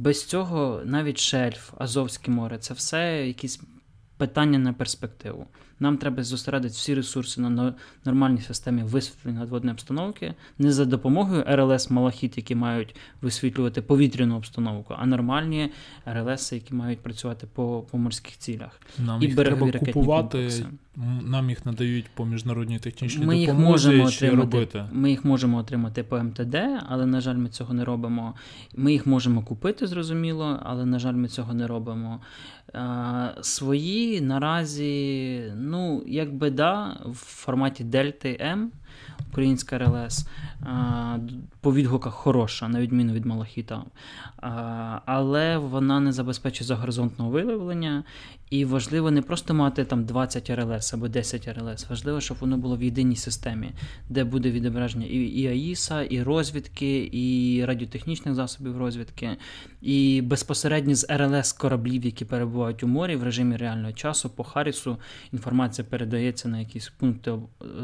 Без 0.00 0.24
цього 0.24 0.82
навіть 0.84 1.18
шельф, 1.18 1.72
Азовське 1.78 2.30
море 2.30 2.58
це 2.58 2.74
все 2.74 3.26
якісь 3.26 3.60
питання 4.20 4.58
на 4.58 4.72
перспективу. 4.72 5.46
Нам 5.80 5.96
треба 5.96 6.22
зосередити 6.22 6.74
всі 6.74 6.94
ресурси 6.94 7.40
на 7.40 7.74
нормальній 8.04 8.40
системі 8.40 8.82
висвітлення 8.82 9.40
надводної 9.40 9.72
обстановки, 9.72 10.34
не 10.58 10.72
за 10.72 10.84
допомогою 10.84 11.44
РЛС 11.48 11.90
Малахіт, 11.90 12.36
які 12.36 12.54
мають 12.54 12.96
висвітлювати 13.22 13.82
повітряну 13.82 14.36
обстановку, 14.36 14.94
а 14.98 15.06
нормальні 15.06 15.70
РЛС, 16.06 16.52
які 16.52 16.74
мають 16.74 17.00
працювати 17.00 17.46
по 17.54 17.84
по 17.90 17.98
морських 17.98 18.38
цілях. 18.38 18.80
Нам 18.98 19.22
і 19.22 19.26
їх 19.26 19.36
треба 19.36 19.72
купувати, 19.72 20.38
комплекси. 20.38 20.64
нам 21.22 21.50
їх 21.50 21.66
надають 21.66 22.06
по 22.14 22.26
міжнародній 22.26 22.78
технічній 22.78 23.26
ми 23.26 23.46
допомозі. 23.46 23.88
Їх 23.88 23.98
можемо 23.98 24.04
отримати, 24.04 24.36
робити? 24.36 24.84
Ми 24.92 25.10
їх 25.10 25.24
можемо 25.24 25.58
отримати 25.58 26.02
по 26.02 26.18
МТД, 26.18 26.56
але, 26.88 27.06
на 27.06 27.20
жаль, 27.20 27.36
ми 27.36 27.48
цього 27.48 27.74
не 27.74 27.84
робимо. 27.84 28.34
Ми 28.76 28.92
їх 28.92 29.06
можемо 29.06 29.42
купити, 29.42 29.86
зрозуміло, 29.86 30.60
але, 30.62 30.86
на 30.86 30.98
жаль, 30.98 31.14
ми 31.14 31.28
цього 31.28 31.54
не 31.54 31.66
робимо. 31.66 32.20
Свої 33.40 34.20
наразі, 34.20 35.42
ну, 35.56 36.02
якби 36.06 36.50
да, 36.50 37.00
в 37.06 37.14
форматі 37.14 37.84
Дельти 37.84 38.38
М 38.40 38.72
українська 39.30 39.78
РЛС 39.78 40.26
по 41.60 41.74
відгуках 41.74 42.14
хороша, 42.14 42.68
на 42.68 42.80
відміну 42.80 43.12
від 43.12 43.26
Малахіта. 43.26 43.82
Але 45.04 45.58
вона 45.58 46.00
не 46.00 46.12
забезпечує 46.12 46.66
загоризонтного 46.66 47.30
виявлення. 47.30 48.04
І 48.50 48.64
важливо 48.64 49.10
не 49.10 49.22
просто 49.22 49.54
мати 49.54 49.84
там 49.84 50.04
20 50.04 50.50
РЛС 50.50 50.94
або 50.94 51.08
10 51.08 51.48
РЛС. 51.48 51.90
Важливо, 51.90 52.20
щоб 52.20 52.36
воно 52.40 52.56
було 52.56 52.76
в 52.76 52.82
єдиній 52.82 53.16
системі, 53.16 53.70
де 54.08 54.24
буде 54.24 54.50
відображення 54.50 55.06
і 55.06 55.16
і 55.16 55.46
АІСа, 55.46 56.02
і 56.02 56.22
розвідки, 56.22 57.10
і 57.12 57.64
радіотехнічних 57.64 58.34
засобів 58.34 58.78
розвідки, 58.78 59.36
і 59.82 60.22
безпосередньо 60.22 60.94
з 60.94 61.06
РЛС 61.10 61.52
кораблів, 61.52 62.04
які 62.04 62.24
перебувають 62.24 62.82
у 62.82 62.86
морі 62.86 63.16
в 63.16 63.22
режимі 63.22 63.56
реального 63.56 63.92
часу. 63.92 64.30
По 64.30 64.44
Харрісу 64.44 64.96
інформація 65.32 65.86
передається 65.90 66.48
на 66.48 66.60
якісь 66.60 66.88
пункти 66.88 67.32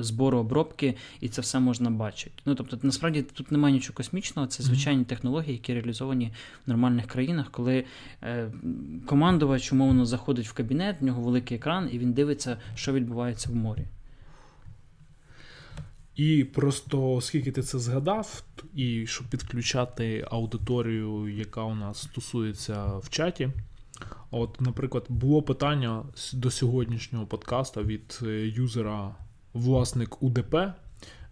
збору 0.00 0.38
обробки, 0.38 0.94
і 1.20 1.28
це 1.28 1.40
все 1.40 1.60
можна 1.60 1.90
бачити. 1.90 2.42
Ну 2.46 2.54
тобто, 2.54 2.78
насправді 2.82 3.22
тут 3.22 3.52
немає 3.52 3.74
нічого 3.74 3.96
космічного, 3.96 4.48
це 4.48 4.62
звичайні 4.62 5.04
технології, 5.04 5.52
які 5.52 5.74
реалізовані 5.74 6.32
в 6.66 6.68
нормальних 6.68 7.06
країнах, 7.06 7.50
коли 7.50 7.84
е, 8.22 8.52
командувач 9.06 9.72
умовно 9.72 10.06
заходить 10.06 10.48
в 10.48 10.55
кабінет, 10.56 11.00
в 11.00 11.04
нього 11.04 11.22
великий 11.22 11.56
екран, 11.56 11.88
і 11.92 11.98
він 11.98 12.12
дивиться, 12.12 12.56
що 12.74 12.92
відбувається 12.92 13.50
в 13.50 13.54
морі. 13.54 13.86
І 16.16 16.44
просто 16.44 17.12
оскільки 17.12 17.52
ти 17.52 17.62
це 17.62 17.78
згадав, 17.78 18.42
і 18.74 19.06
щоб 19.06 19.26
підключати 19.26 20.26
аудиторію, 20.30 21.28
яка 21.28 21.62
у 21.62 21.74
нас 21.74 22.02
стосується 22.02 22.86
в 22.86 23.08
чаті, 23.08 23.50
От, 24.30 24.60
наприклад, 24.60 25.06
було 25.08 25.42
питання 25.42 26.04
до 26.32 26.50
сьогоднішнього 26.50 27.26
подкасту 27.26 27.82
від 27.82 28.20
е, 28.22 28.26
юзера 28.46 29.14
власник 29.52 30.22
УДП. 30.22 30.56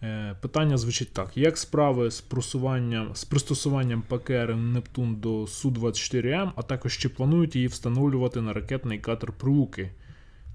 Е, 0.05 0.37
питання 0.41 0.77
звучить 0.77 1.13
так: 1.13 1.37
як 1.37 1.59
справи 1.59 2.11
з 2.11 2.21
просуванням 2.21 3.15
з 3.15 3.25
пристосуванням 3.25 4.03
ПКР 4.03 4.57
Нептун 4.57 5.17
до 5.17 5.43
Су-24М, 5.43 6.51
а 6.57 6.63
також 6.63 6.99
чи 6.99 7.09
планують 7.09 7.57
її 7.57 7.67
встановлювати 7.67 8.41
на 8.41 8.53
ракетний 8.53 8.99
катер 8.99 9.33
Прилуки? 9.33 9.91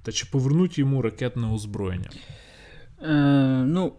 Та 0.04 0.12
чи 0.12 0.26
повернуть 0.32 0.78
йому 0.78 1.02
ракетне 1.02 1.48
озброєння? 1.48 2.10
Е, 3.02 3.64
Ну, 3.66 3.94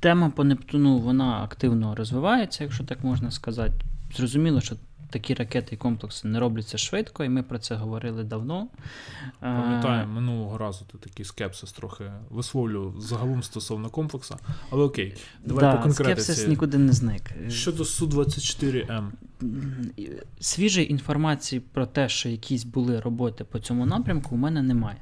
тема 0.00 0.30
по 0.30 0.44
Нептуну 0.44 0.98
вона 0.98 1.42
активно 1.44 1.94
розвивається, 1.94 2.64
якщо 2.64 2.84
так 2.84 3.04
можна 3.04 3.30
сказати. 3.30 3.74
Зрозуміло, 4.16 4.60
що 4.60 4.76
такі 5.10 5.34
ракети 5.34 5.74
і 5.74 5.78
комплекси 5.78 6.28
не 6.28 6.40
робляться 6.40 6.78
швидко, 6.78 7.24
і 7.24 7.28
ми 7.28 7.42
про 7.42 7.58
це 7.58 7.74
говорили 7.74 8.24
давно. 8.24 8.68
Е, 9.24 9.30
Пам'ятаю, 9.40 10.06
минулого 10.06 10.58
разу 10.58 10.84
ти 10.92 10.98
такий 10.98 11.24
скепсис 11.24 11.72
трохи 11.72 12.04
висловлював 12.30 13.00
загалом 13.00 13.42
стосовно 13.42 13.90
комплексу. 13.90 14.36
Але 14.70 14.84
окей, 14.84 15.16
давай 15.44 15.60
да, 15.60 15.76
по 15.76 15.82
конкретиці. 15.82 16.22
Скепсис 16.22 16.48
нікуди 16.48 16.78
не 16.78 16.92
зник. 16.92 17.22
Щодо 17.48 17.82
Су-24М. 17.82 19.10
Свіжої 20.40 20.92
інформації 20.92 21.60
про 21.60 21.86
те, 21.86 22.08
що 22.08 22.28
якісь 22.28 22.64
були 22.64 23.00
роботи 23.00 23.44
по 23.44 23.58
цьому 23.58 23.86
напрямку, 23.86 24.34
у 24.34 24.38
мене 24.38 24.62
немає. 24.62 24.98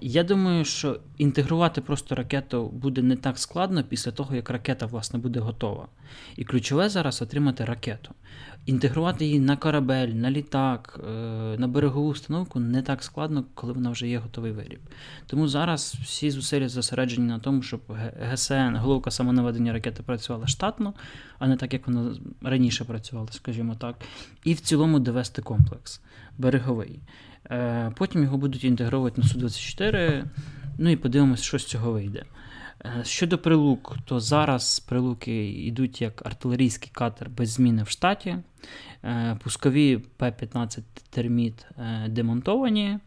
Я 0.00 0.24
думаю, 0.24 0.64
що 0.64 1.00
інтегрувати 1.18 1.80
просто 1.80 2.14
ракету 2.14 2.68
буде 2.68 3.02
не 3.02 3.16
так 3.16 3.38
складно 3.38 3.84
після 3.84 4.10
того, 4.10 4.34
як 4.36 4.50
ракета 4.50 4.86
власне 4.86 5.18
буде 5.18 5.40
готова. 5.40 5.88
І 6.36 6.44
ключове 6.44 6.88
зараз 6.88 7.22
отримати 7.22 7.64
ракету. 7.64 8.10
Інтегрувати 8.66 9.24
її 9.24 9.40
на 9.40 9.56
корабель, 9.56 10.08
на 10.08 10.30
літак, 10.30 11.00
е, 11.08 11.10
на 11.58 11.68
берегову 11.68 12.08
установку 12.08 12.60
не 12.60 12.82
так 12.82 13.02
складно, 13.02 13.44
коли 13.54 13.72
вона 13.72 13.90
вже 13.90 14.08
є 14.08 14.18
готовий 14.18 14.52
виріб. 14.52 14.80
Тому 15.26 15.48
зараз 15.48 15.96
всі 16.02 16.30
зусилля 16.30 16.68
зосереджені 16.68 17.26
на 17.26 17.38
тому, 17.38 17.62
щоб 17.62 17.80
ГСН, 18.20 18.76
головка 18.76 19.10
самонаведення 19.10 19.72
ракети 19.72 20.02
працювала 20.02 20.46
штатно, 20.46 20.94
а 21.38 21.48
не 21.48 21.56
так, 21.56 21.72
як 21.72 21.86
вона 21.86 22.14
раніше 22.42 22.84
працювала, 22.84 23.28
скажімо 23.30 23.74
так. 23.74 23.96
І 24.44 24.54
в 24.54 24.60
цілому 24.60 24.98
довести 24.98 25.42
комплекс 25.42 26.00
береговий. 26.38 27.00
Е, 27.50 27.92
потім 27.96 28.22
його 28.22 28.36
будуть 28.36 28.64
інтегровувати 28.64 29.20
на 29.20 29.26
Су-24, 29.26 30.24
ну 30.78 30.90
і 30.90 30.96
подивимося, 30.96 31.42
що 31.42 31.58
з 31.58 31.64
цього 31.64 31.92
вийде. 31.92 32.24
Е, 32.84 33.04
щодо 33.04 33.38
прилук, 33.38 33.96
то 34.04 34.20
зараз 34.20 34.80
прилуки 34.80 35.50
йдуть 35.50 36.00
як 36.00 36.26
артилерійський 36.26 36.90
катер 36.94 37.30
без 37.30 37.50
зміни 37.50 37.82
в 37.82 37.88
штаті. 37.88 38.36
Е, 39.04 39.38
пускові 39.44 39.98
П-15 40.16 40.82
терміт 41.10 41.66
демонтовані. 42.08 42.98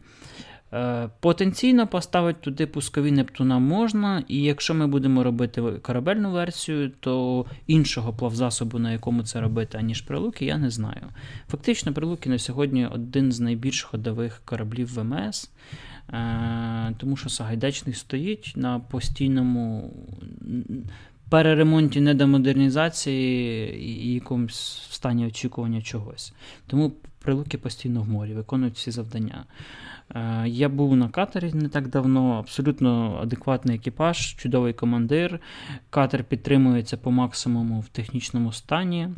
Потенційно 1.19 1.88
поставити 1.88 2.39
туди 2.41 2.67
пускові 2.67 3.12
Нептуна 3.12 3.59
можна, 3.59 4.23
і 4.27 4.41
якщо 4.41 4.73
ми 4.73 4.88
будемо 4.88 5.23
робити 5.23 5.62
корабельну 5.62 6.31
версію, 6.31 6.91
то 6.99 7.45
іншого 7.67 8.13
плавзасобу, 8.13 8.79
на 8.79 8.91
якому 8.91 9.23
це 9.23 9.41
робити, 9.41 9.77
аніж 9.77 10.01
прилуки, 10.01 10.45
я 10.45 10.57
не 10.57 10.69
знаю. 10.69 11.01
Фактично, 11.47 11.93
прилуки 11.93 12.29
на 12.29 12.39
сьогодні 12.39 12.88
один 12.88 13.31
з 13.31 13.39
найбільш 13.39 13.83
ходових 13.83 14.41
кораблів 14.45 14.93
ВМС, 14.93 15.43
е, 15.43 15.49
тому 16.97 17.17
що 17.17 17.29
Сагайдачний 17.29 17.95
стоїть 17.95 18.53
на 18.55 18.79
постійному 18.79 19.93
переремонті, 21.29 22.01
недомодернізації 22.01 23.75
і 23.83 24.13
якомусь 24.13 24.87
стані 24.91 25.27
очікування 25.27 25.81
чогось. 25.81 26.33
Тому 26.67 26.91
прилуки 27.19 27.57
постійно 27.57 28.01
в 28.01 28.09
морі, 28.09 28.33
виконують 28.33 28.75
всі 28.75 28.91
завдання. 28.91 29.45
Е, 30.15 30.43
я 30.47 30.69
був 30.69 30.95
на 30.95 31.09
катері 31.09 31.51
не 31.53 31.69
так 31.69 31.87
давно, 31.87 32.31
абсолютно 32.31 33.19
адекватний 33.21 33.75
екіпаж, 33.75 34.35
чудовий 34.35 34.73
командир. 34.73 35.39
Катер 35.89 36.23
підтримується 36.23 36.97
по 36.97 37.11
максимуму 37.11 37.79
в 37.79 37.87
технічному 37.87 38.51
стані. 38.51 39.09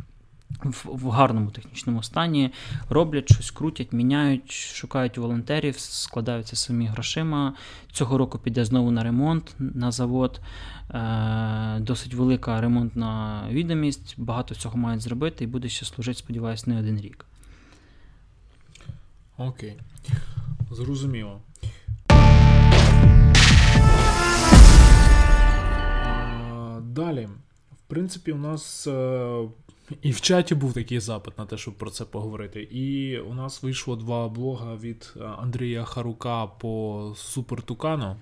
В, 0.64 1.10
гарному 1.10 1.52
технічному 1.52 2.04
стані 2.04 2.52
роблять 2.90 3.34
щось, 3.34 3.52
крутять, 3.52 3.94
міняють, 3.94 4.52
шукають 4.52 5.18
волонтерів, 5.18 5.80
складаються 5.80 6.56
самі 6.56 6.88
грошима. 6.88 7.54
Цього 7.92 8.18
року 8.18 8.40
піде 8.40 8.66
знову 8.66 8.92
на 8.92 9.04
ремонт 9.04 9.56
на 9.60 9.92
завод. 9.92 10.42
Е, 10.90 11.80
Досить 11.80 12.14
велика 12.14 12.62
ремонтна 12.62 13.44
відомість. 13.50 14.16
Багато 14.18 14.56
цього 14.56 14.78
мають 14.78 15.02
зробити 15.02 15.44
і 15.44 15.48
буде 15.48 15.70
ще 15.70 15.86
служити, 15.86 16.20
сподіваюся, 16.20 16.70
не 16.70 16.80
один 16.80 17.02
рік. 17.02 17.26
Окей. 19.38 19.80
Зрозуміло. 20.72 21.42
Далі. 26.82 27.30
В 27.86 27.88
принципі, 27.88 28.32
у 28.32 28.38
нас 28.38 28.88
е, 28.88 29.48
і 30.02 30.12
в 30.12 30.21
чаті 30.21 30.56
був 30.56 30.74
такий 30.74 31.00
запит 31.00 31.38
на 31.38 31.45
те, 31.45 31.58
щоб 31.58 31.74
про 31.74 31.89
це 31.89 32.06
поговорити. 32.06 32.62
І 32.62 33.19
у 33.19 33.34
нас 33.34 33.63
вийшло 33.63 33.95
два 33.95 34.30
блога 34.30 34.76
від 34.76 35.13
е, 35.17 35.24
Андрія 35.24 35.84
Харука 35.84 36.48
по 36.48 37.13
Супер 37.17 37.62
Тукану. 37.62 38.15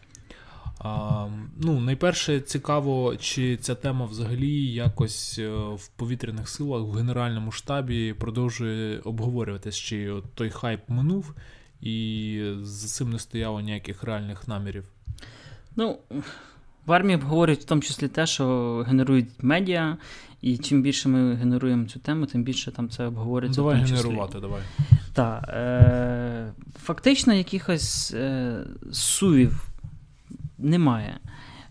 А, 0.79 1.27
ну, 1.57 1.79
Найперше 1.79 2.39
цікаво, 2.39 3.15
чи 3.15 3.57
ця 3.57 3.75
тема 3.75 4.05
взагалі 4.05 4.73
якось 4.73 5.39
е, 5.39 5.49
в 5.75 5.87
повітряних 5.87 6.49
силах 6.49 6.83
в 6.83 6.91
Генеральному 6.91 7.51
штабі 7.51 8.13
продовжує 8.13 8.99
обговорюватись, 8.99 9.75
чи 9.75 10.13
той 10.35 10.49
хайп 10.49 10.89
минув, 10.89 11.35
і 11.81 12.53
за 12.61 12.87
цим 12.87 13.11
не 13.11 13.19
стояло 13.19 13.61
ніяких 13.61 14.03
реальних 14.03 14.47
намірів. 14.47 14.85
Ну, 15.75 15.99
в 16.85 16.91
армії 16.91 17.15
обговорюють 17.15 17.61
в 17.61 17.63
тому 17.65 17.81
числі 17.81 18.07
те, 18.07 18.25
що 18.25 18.77
генерують 18.87 19.29
медіа, 19.41 19.97
і 20.41 20.57
чим 20.57 20.81
більше 20.81 21.09
ми 21.09 21.33
генеруємо 21.35 21.85
цю 21.85 21.99
тему, 21.99 22.25
тим 22.25 22.43
більше 22.43 22.71
там 22.71 22.89
це 22.89 23.05
обговорюється. 23.05 23.61
Ну, 23.61 23.67
давай 23.67 23.83
в 23.83 23.85
тому 23.85 23.97
числі. 23.97 24.07
генерувати, 24.09 24.39
давай. 24.39 24.61
Так. 25.13 25.43
Е- 25.47 26.53
Фактично, 26.83 27.33
якихось 27.33 28.13
е- 28.13 28.63
сувів 28.91 29.67
немає. 30.57 31.19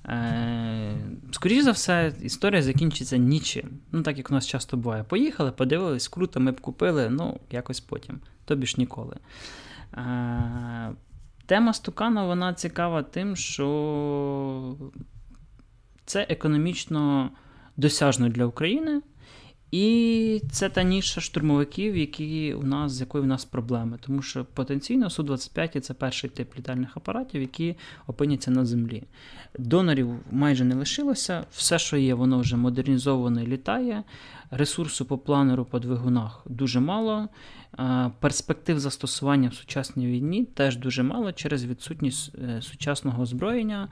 Е, 0.06 0.96
Скоріше 1.30 1.62
за 1.62 1.70
все, 1.70 2.12
історія 2.22 2.62
закінчиться 2.62 3.16
нічим. 3.16 3.68
Ну, 3.92 4.02
так 4.02 4.18
як 4.18 4.30
у 4.30 4.34
нас 4.34 4.46
часто 4.46 4.76
буває. 4.76 5.04
Поїхали, 5.04 5.50
подивились, 5.52 6.08
круто, 6.08 6.40
ми 6.40 6.52
б 6.52 6.60
купили, 6.60 7.10
ну, 7.10 7.40
якось 7.50 7.80
потім, 7.80 8.18
тобі 8.44 8.66
ж 8.66 8.74
ніколи. 8.78 9.16
Е, 9.94 10.90
Тема 11.52 11.72
Стукана 11.72 12.24
вона 12.24 12.54
цікава 12.54 13.02
тим, 13.02 13.36
що 13.36 14.76
це 16.04 16.26
економічно 16.28 17.30
досяжно 17.76 18.28
для 18.28 18.44
України. 18.44 19.02
І 19.72 20.42
це 20.50 20.68
та 20.68 20.82
ніша 20.82 21.20
штурмовиків, 21.20 21.96
які 21.96 22.54
у 22.54 22.62
нас, 22.62 22.92
з 22.92 23.00
якою 23.00 23.24
в 23.24 23.26
нас 23.26 23.44
проблеми. 23.44 23.98
Тому 24.00 24.22
що 24.22 24.44
потенційно 24.44 25.08
Су-25 25.08 25.80
це 25.80 25.94
перший 25.94 26.30
тип 26.30 26.56
літальних 26.58 26.96
апаратів, 26.96 27.40
які 27.40 27.76
опиняться 28.06 28.50
на 28.50 28.64
землі. 28.64 29.02
Донорів 29.58 30.14
майже 30.30 30.64
не 30.64 30.74
лишилося, 30.74 31.44
все, 31.52 31.78
що 31.78 31.96
є, 31.96 32.14
воно 32.14 32.38
вже 32.38 32.56
модернізовано 32.56 33.42
і 33.42 33.46
літає. 33.46 34.02
Ресурсу 34.50 35.04
по 35.04 35.18
планеру 35.18 35.64
по 35.64 35.78
двигунах 35.78 36.42
дуже 36.46 36.80
мало. 36.80 37.28
Перспектив 38.20 38.80
застосування 38.80 39.48
в 39.48 39.54
сучасній 39.54 40.06
війні 40.06 40.44
теж 40.44 40.76
дуже 40.76 41.02
мало 41.02 41.32
через 41.32 41.64
відсутність 41.64 42.34
е, 42.34 42.62
сучасного 42.62 43.22
озброєння. 43.22 43.88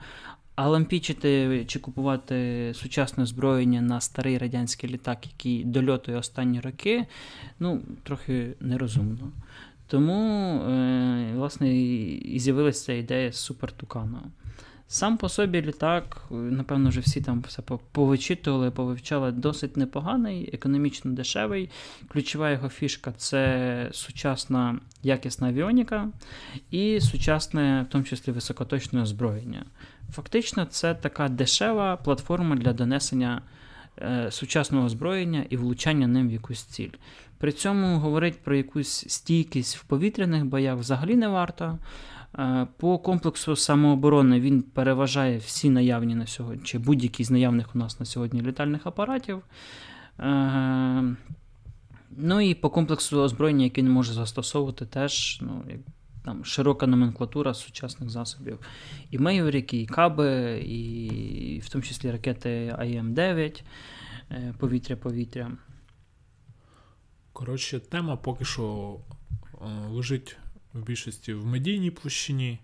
А 0.55 0.67
лампічити 0.67 1.65
чи 1.67 1.79
купувати 1.79 2.71
сучасне 2.75 3.23
озброєння 3.23 3.81
на 3.81 4.01
старий 4.01 4.37
радянський 4.37 4.89
літак, 4.89 5.27
який 5.27 5.63
дольотує 5.63 6.17
останні 6.17 6.59
роки, 6.59 7.05
ну, 7.59 7.81
трохи 8.03 8.53
нерозумно. 8.59 9.31
Тому, 9.87 10.55
е, 10.61 11.33
власне, 11.35 11.77
і 11.77 12.39
з'явилася 12.39 12.85
ця 12.85 12.93
ідея 12.93 13.31
з 13.31 13.35
супертукану. 13.35 14.19
Сам 14.91 15.17
по 15.17 15.29
собі 15.29 15.61
літак, 15.61 16.21
напевно, 16.31 16.89
вже 16.89 16.99
всі 16.99 17.21
там 17.21 17.43
все 17.47 17.61
повичитували, 17.91 18.71
повивчали 18.71 19.31
досить 19.31 19.77
непоганий, 19.77 20.49
економічно 20.53 21.11
дешевий. 21.11 21.69
Ключова 22.07 22.51
його 22.51 22.69
фішка 22.69 23.13
це 23.17 23.89
сучасна 23.93 24.79
якісна 25.03 25.47
авіоніка 25.47 26.09
і 26.71 27.01
сучасне, 27.01 27.85
в 27.89 27.91
тому 27.91 28.03
числі, 28.03 28.31
високоточне 28.31 29.01
озброєння. 29.01 29.65
Фактично, 30.11 30.65
це 30.65 30.93
така 30.93 31.29
дешева 31.29 31.97
платформа 31.97 32.55
для 32.55 32.73
донесення 32.73 33.41
е, 34.01 34.31
сучасного 34.31 34.85
озброєння 34.85 35.45
і 35.49 35.57
влучання 35.57 36.07
ним 36.07 36.29
в 36.29 36.31
якусь 36.31 36.63
ціль. 36.63 36.89
При 37.37 37.51
цьому 37.51 37.99
говорити 37.99 38.39
про 38.43 38.55
якусь 38.55 39.05
стійкість 39.07 39.77
в 39.77 39.83
повітряних 39.83 40.45
боях 40.45 40.77
взагалі 40.77 41.15
не 41.15 41.27
варто. 41.27 41.77
Е, 42.39 42.67
по 42.77 42.97
комплексу 42.97 43.55
самооборони 43.55 44.39
він 44.39 44.61
переважає 44.61 45.37
всі 45.37 45.69
наявні 45.69 46.15
на 46.15 46.27
сьогодні, 46.27 46.63
чи 46.63 46.79
будь-які 46.79 47.23
з 47.23 47.31
наявних 47.31 47.75
у 47.75 47.77
нас 47.77 47.99
на 47.99 48.05
сьогодні 48.05 48.41
літальних 48.41 48.87
апаратів. 48.87 49.41
Е, 50.19 51.15
Ну 52.17 52.41
і 52.41 52.53
по 52.53 52.69
комплексу 52.69 53.21
озброєння, 53.21 53.63
який 53.63 53.83
він 53.83 53.91
може 53.91 54.13
застосовувати, 54.13 54.85
теж 54.85 55.39
ну, 55.41 55.63
там, 56.23 56.45
широка 56.45 56.87
номенклатура 56.87 57.53
сучасних 57.53 58.09
засобів. 58.09 58.59
І 59.11 59.17
Мейверіки, 59.17 59.81
і 59.81 59.85
Каби, 59.85 60.59
і 60.65 61.59
в 61.63 61.69
тому 61.69 61.83
числі 61.83 62.11
ракети 62.11 62.75
АІМ-9, 62.77 63.63
е, 64.31 64.53
повітря-повітря. 64.59 65.51
Коротше, 67.33 67.79
тема 67.79 68.15
поки 68.17 68.45
що 68.45 68.97
е, 69.53 69.65
лежить 69.89 70.37
в 70.73 70.81
більшості 70.83 71.33
в 71.33 71.45
медійній 71.45 71.91
площині 71.91 72.59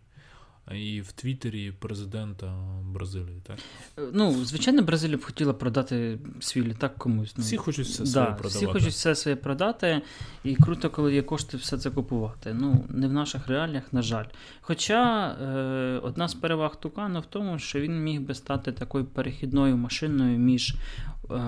і 0.75 1.01
в 1.01 1.12
Твіттері 1.12 1.71
президента 1.71 2.53
Бразилії, 2.84 3.41
так? 3.47 3.58
Е, 3.99 4.01
ну, 4.13 4.45
звичайно, 4.45 4.82
Бразилія 4.82 5.17
б 5.17 5.23
хотіла 5.23 5.53
продати 5.53 6.19
свій 6.39 6.63
літак 6.63 6.97
комусь. 6.97 7.34
Ну, 7.38 7.43
Всі 7.43 7.58
хочуть 7.58 7.88
все 7.88 8.03
да, 8.03 8.10
своє 8.10 8.25
продавати. 8.25 8.58
Всі 8.58 8.65
хочуть 8.65 8.89
все 8.89 9.15
своє 9.15 9.36
продати, 9.36 10.01
і 10.43 10.56
круто, 10.56 10.89
коли 10.89 11.13
є 11.13 11.21
кошти 11.21 11.58
все 11.58 11.77
це 11.77 11.89
купувати. 11.89 12.53
Ну, 12.53 12.86
не 12.89 13.08
в 13.08 13.13
наших 13.13 13.47
реаліях, 13.47 13.93
на 13.93 14.01
жаль. 14.01 14.25
Хоча 14.62 15.30
е, 15.30 15.99
одна 16.03 16.27
з 16.27 16.34
переваг 16.34 16.80
Тукану 16.80 17.19
в 17.19 17.25
тому, 17.25 17.60
що 17.60 17.80
він 17.80 18.03
міг 18.03 18.21
би 18.21 18.34
стати 18.34 18.71
такою 18.71 19.06
перехідною 19.06 19.77
машиною 19.77 20.39
між 20.39 20.69
е, 20.71 20.75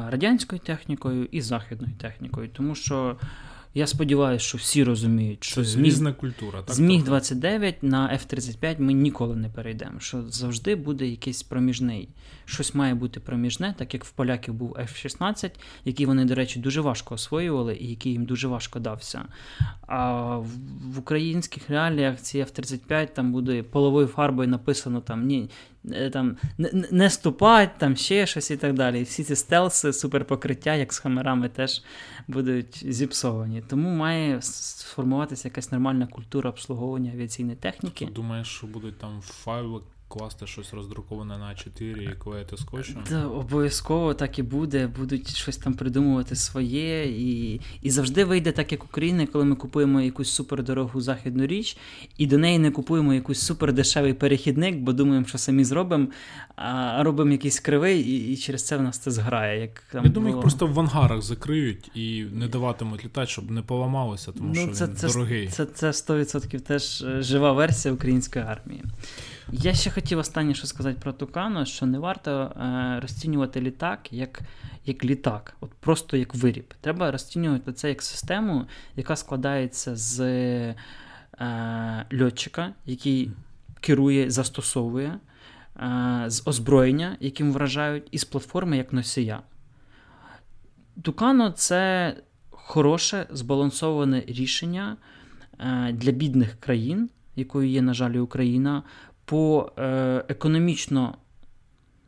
радянською 0.10 0.62
технікою 0.65 1.25
і 1.32 1.41
західною 1.41 1.93
технікою. 1.95 2.49
Тому 2.49 2.75
що. 2.75 3.17
Я 3.73 3.88
сподіваюся, 3.88 4.45
що 4.45 4.58
всі 4.58 4.84
розуміють, 4.84 5.43
що 5.43 5.55
Це 5.55 5.63
з 5.63 5.75
Міг, 5.75 5.86
різна 5.86 6.13
культура. 6.13 6.62
Так, 6.62 6.75
з 6.75 6.79
Міг 6.79 7.03
29 7.03 7.84
на 7.84 8.10
F-35 8.13 8.82
ми 8.82 8.93
ніколи 8.93 9.36
не 9.36 9.49
перейдемо. 9.49 9.99
Що 9.99 10.29
завжди 10.29 10.75
буде 10.75 11.08
якийсь 11.08 11.43
проміжний. 11.43 12.10
Щось 12.45 12.75
має 12.75 12.95
бути 12.95 13.19
проміжне, 13.19 13.75
так 13.77 13.93
як 13.93 14.05
в 14.05 14.12
поляків 14.12 14.53
був 14.53 14.77
F-16, 14.79 15.51
який 15.86 16.05
вони, 16.05 16.25
до 16.25 16.36
речі, 16.36 16.60
дуже 16.60 16.82
важко 16.82 17.15
освоювали 17.15 17.75
і 17.75 17.89
який 17.89 18.12
їм 18.12 18.25
дуже 18.25 18.47
важко 18.47 18.79
дався. 18.79 19.25
А 19.82 20.38
в, 20.38 20.47
в 20.86 20.99
українських 20.99 21.69
реаліях 21.69 22.21
ці 22.21 22.39
F-35 22.39 23.08
там 23.13 23.32
буде 23.32 23.63
половою 23.63 24.08
фарбою 24.08 24.47
написано 24.49 25.01
там 25.01 25.25
ні. 25.25 25.49
Е, 25.92 26.10
Там 26.10 26.38
не, 26.58 26.88
не 26.92 27.10
ступать, 27.10 27.70
там 27.78 27.96
ще 27.96 28.26
щось 28.26 28.52
і 28.52 28.58
так 28.58 28.74
далі. 28.74 29.04
Всі 29.04 29.24
ці 29.24 29.36
стелси, 29.36 29.94
суперпокриття, 29.94 30.76
як 30.76 30.94
з 30.94 31.00
хамерами, 31.00 31.50
теж 31.50 31.84
будуть 32.28 32.94
зіпсовані. 32.94 33.63
Тому 33.68 33.89
має 33.89 34.42
сформуватися 34.42 35.48
якась 35.48 35.72
нормальна 35.72 36.08
культура 36.08 36.50
обслуговування 36.50 37.12
авіаційної 37.12 37.56
техніки. 37.56 38.06
Ти 38.06 38.12
думаєш, 38.12 38.48
що 38.48 38.68
будуть 38.68 38.98
там 38.98 39.22
файли 39.22 39.82
класти 40.10 40.48
щось 40.48 40.74
роздруковане 40.74 41.38
на 41.38 41.56
4 41.56 42.04
і 42.04 42.08
клеїти 42.08 42.58
скотчем? 42.58 43.04
Та, 43.10 43.28
обов'язково 43.28 44.13
так 44.13 44.39
і 44.39 44.43
буде. 44.43 44.88
Будуть 44.88 45.36
щось 45.36 45.58
там 45.58 45.74
придумувати 45.74 46.36
своє. 46.36 47.06
І 47.06 47.62
і 47.82 47.89
завжди 47.89 48.26
вийде 48.26 48.52
так, 48.52 48.72
як 48.72 48.84
Україна, 48.84 49.28
коли 49.28 49.45
ми 49.45 49.56
купуємо 49.56 50.02
якусь 50.02 50.30
супердорогу 50.30 51.02
західну 51.02 51.45
річ, 51.45 51.78
і 52.17 52.28
до 52.28 52.38
неї 52.38 52.60
не 52.60 52.72
купуємо 52.72 53.13
якийсь 53.13 53.39
супердешевий 53.39 54.13
перехідник, 54.13 54.78
бо 54.78 54.93
думаємо, 54.93 55.26
що 55.26 55.38
самі 55.38 55.63
зробимо, 55.63 56.08
а 56.56 57.04
робимо 57.04 57.32
якийсь 57.32 57.60
кривий, 57.60 58.02
і, 58.02 58.34
і 58.34 58.38
через 58.38 58.65
це 58.65 58.78
в 58.78 58.82
нас 58.82 58.98
це 58.98 59.12
зграє. 59.12 59.62
Як 59.62 59.84
там 59.91 60.06
Я 60.06 60.12
думаю, 60.12 60.34
їх 60.34 60.41
просто 60.41 60.67
в 60.67 60.80
ангарах 60.80 61.22
закриють 61.22 61.91
і 61.95 62.26
не 62.34 62.48
даватимуть 62.48 63.06
літати, 63.06 63.28
щоб 63.28 63.52
не 63.52 63.62
поламалося, 63.62 64.32
тому 64.32 64.56
що 64.56 64.65
Ну, 64.65 64.74
це, 64.74 64.86
він 64.86 64.95
це, 64.95 65.08
дорогий. 65.08 65.48
Це, 65.48 65.65
це 65.65 65.91
100% 65.91 66.60
теж 66.60 67.02
е, 67.02 67.22
жива 67.22 67.52
версія 67.52 67.93
української 67.93 68.45
армії. 68.45 68.84
Я 69.52 69.74
ще 69.74 69.92
хотів 69.92 70.20
останнє 70.20 70.54
що 70.54 70.68
сказати 70.68 71.00
про 71.02 71.14
Тукану, 71.14 71.66
що 71.66 71.86
не 71.86 72.00
варто 72.00 72.32
е, 72.32 73.00
розцінювати 73.02 73.62
літак 73.62 74.14
як, 74.14 74.42
як 74.86 75.06
літак, 75.06 75.58
от 75.60 75.74
просто 75.74 76.18
як 76.18 76.36
виріб. 76.36 76.74
Треба 76.82 77.12
розцінювати 77.12 77.74
це 77.74 77.90
як 77.90 78.02
систему, 78.02 78.66
яка 78.96 79.16
складається 79.16 79.96
з 79.96 80.20
е, 80.20 80.76
льотчика, 82.22 82.74
який 82.86 83.32
керує, 83.80 84.30
застосовує, 84.30 85.20
е, 85.78 86.24
з 86.28 86.48
озброєння, 86.48 87.18
яким 87.20 87.54
вражають, 87.54 88.08
і 88.12 88.18
з 88.18 88.26
платформи 88.26 88.78
як 88.78 88.94
носія. 88.94 89.42
Тукано 91.02 91.52
це 91.52 92.16
хороше 92.50 93.28
збалансоване 93.30 94.24
рішення 94.28 94.98
е, 95.60 95.92
для 95.94 96.12
бідних 96.12 96.60
країн, 96.60 97.10
якою 97.36 97.70
є, 97.70 97.82
на 97.82 97.94
жаль, 97.94 98.14
Україна, 98.14 98.84
по 99.30 99.72
е, 99.78 100.24
економічно, 100.30 101.15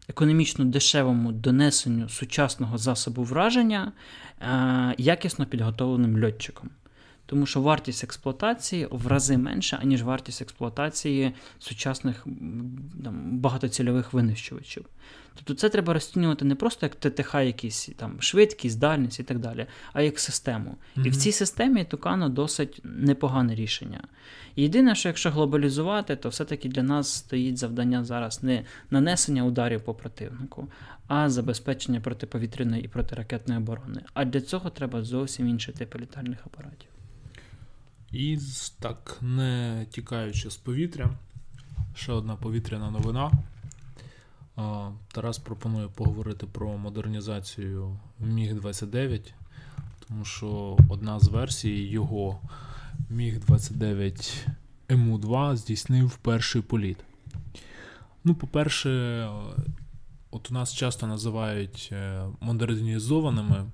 економічно 0.09 0.65
дешевому 0.65 1.31
донесенню 1.31 2.09
сучасного 2.09 2.77
засобу 2.77 3.23
враження 3.23 3.91
е, 4.41 4.95
якісно 4.97 5.45
підготовленим 5.45 6.23
льотчиком. 6.23 6.69
Тому 7.31 7.45
що 7.45 7.61
вартість 7.61 8.03
експлуатації 8.03 8.87
в 8.91 9.07
рази 9.07 9.37
менша, 9.37 9.79
аніж 9.81 10.03
вартість 10.03 10.41
експлуатації 10.41 11.33
сучасних 11.59 12.27
там, 13.03 13.39
багатоцільових 13.39 14.13
винищувачів. 14.13 14.85
Тобто 15.35 15.53
це 15.53 15.69
треба 15.69 15.93
розцінювати 15.93 16.45
не 16.45 16.55
просто 16.55 16.85
як 16.85 16.95
ТТХ, 16.95 17.35
якийсь 17.35 17.89
там 17.97 18.21
швидкість, 18.21 18.79
дальність 18.79 19.19
і 19.19 19.23
так 19.23 19.39
далі, 19.39 19.65
а 19.93 20.01
як 20.01 20.19
систему. 20.19 20.75
І 20.95 21.09
в 21.09 21.15
цій 21.15 21.31
системі 21.31 21.83
Тукано 21.85 22.29
досить 22.29 22.81
непогане 22.83 23.55
рішення. 23.55 24.03
Єдине, 24.55 24.95
що 24.95 25.09
якщо 25.09 25.31
глобалізувати, 25.31 26.15
то 26.15 26.29
все-таки 26.29 26.69
для 26.69 26.83
нас 26.83 27.13
стоїть 27.13 27.57
завдання 27.57 28.03
зараз 28.03 28.43
не 28.43 28.65
нанесення 28.89 29.43
ударів 29.43 29.81
по 29.81 29.93
противнику, 29.93 30.67
а 31.07 31.29
забезпечення 31.29 32.01
протиповітряної 32.01 32.83
і 32.83 32.87
протиракетної 32.87 33.59
оборони. 33.59 34.01
А 34.13 34.25
для 34.25 34.41
цього 34.41 34.69
треба 34.69 35.03
зовсім 35.03 35.47
інший 35.47 35.73
тип 35.73 35.95
літальних 35.95 36.39
апаратів. 36.45 36.90
І 38.11 38.39
так, 38.79 39.17
не 39.21 39.85
тікаючи 39.89 40.49
з 40.51 40.55
повітря, 40.55 41.09
ще 41.95 42.11
одна 42.11 42.35
повітряна 42.35 42.91
новина. 42.91 43.31
Тарас 45.11 45.39
пропонує 45.39 45.87
поговорити 45.87 46.45
про 46.45 46.77
модернізацію 46.77 47.99
Міг-29, 48.19 49.33
тому 50.07 50.25
що 50.25 50.77
одна 50.89 51.19
з 51.19 51.27
версій 51.27 51.83
його 51.83 52.39
Міг-29 53.09 54.47
МУ-2 54.89 55.55
здійснив 55.55 56.15
перший 56.15 56.61
політ. 56.61 56.97
Ну, 58.23 58.35
по-перше, 58.35 59.29
от 60.31 60.51
у 60.51 60.53
нас 60.53 60.73
часто 60.73 61.07
називають 61.07 61.89
е, 61.91 62.25
модернізованими 62.39 63.65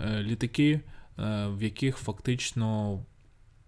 е, 0.00 0.22
літаки, 0.22 0.80
е, 1.18 1.46
в 1.46 1.62
яких 1.62 1.96
фактично 1.96 3.00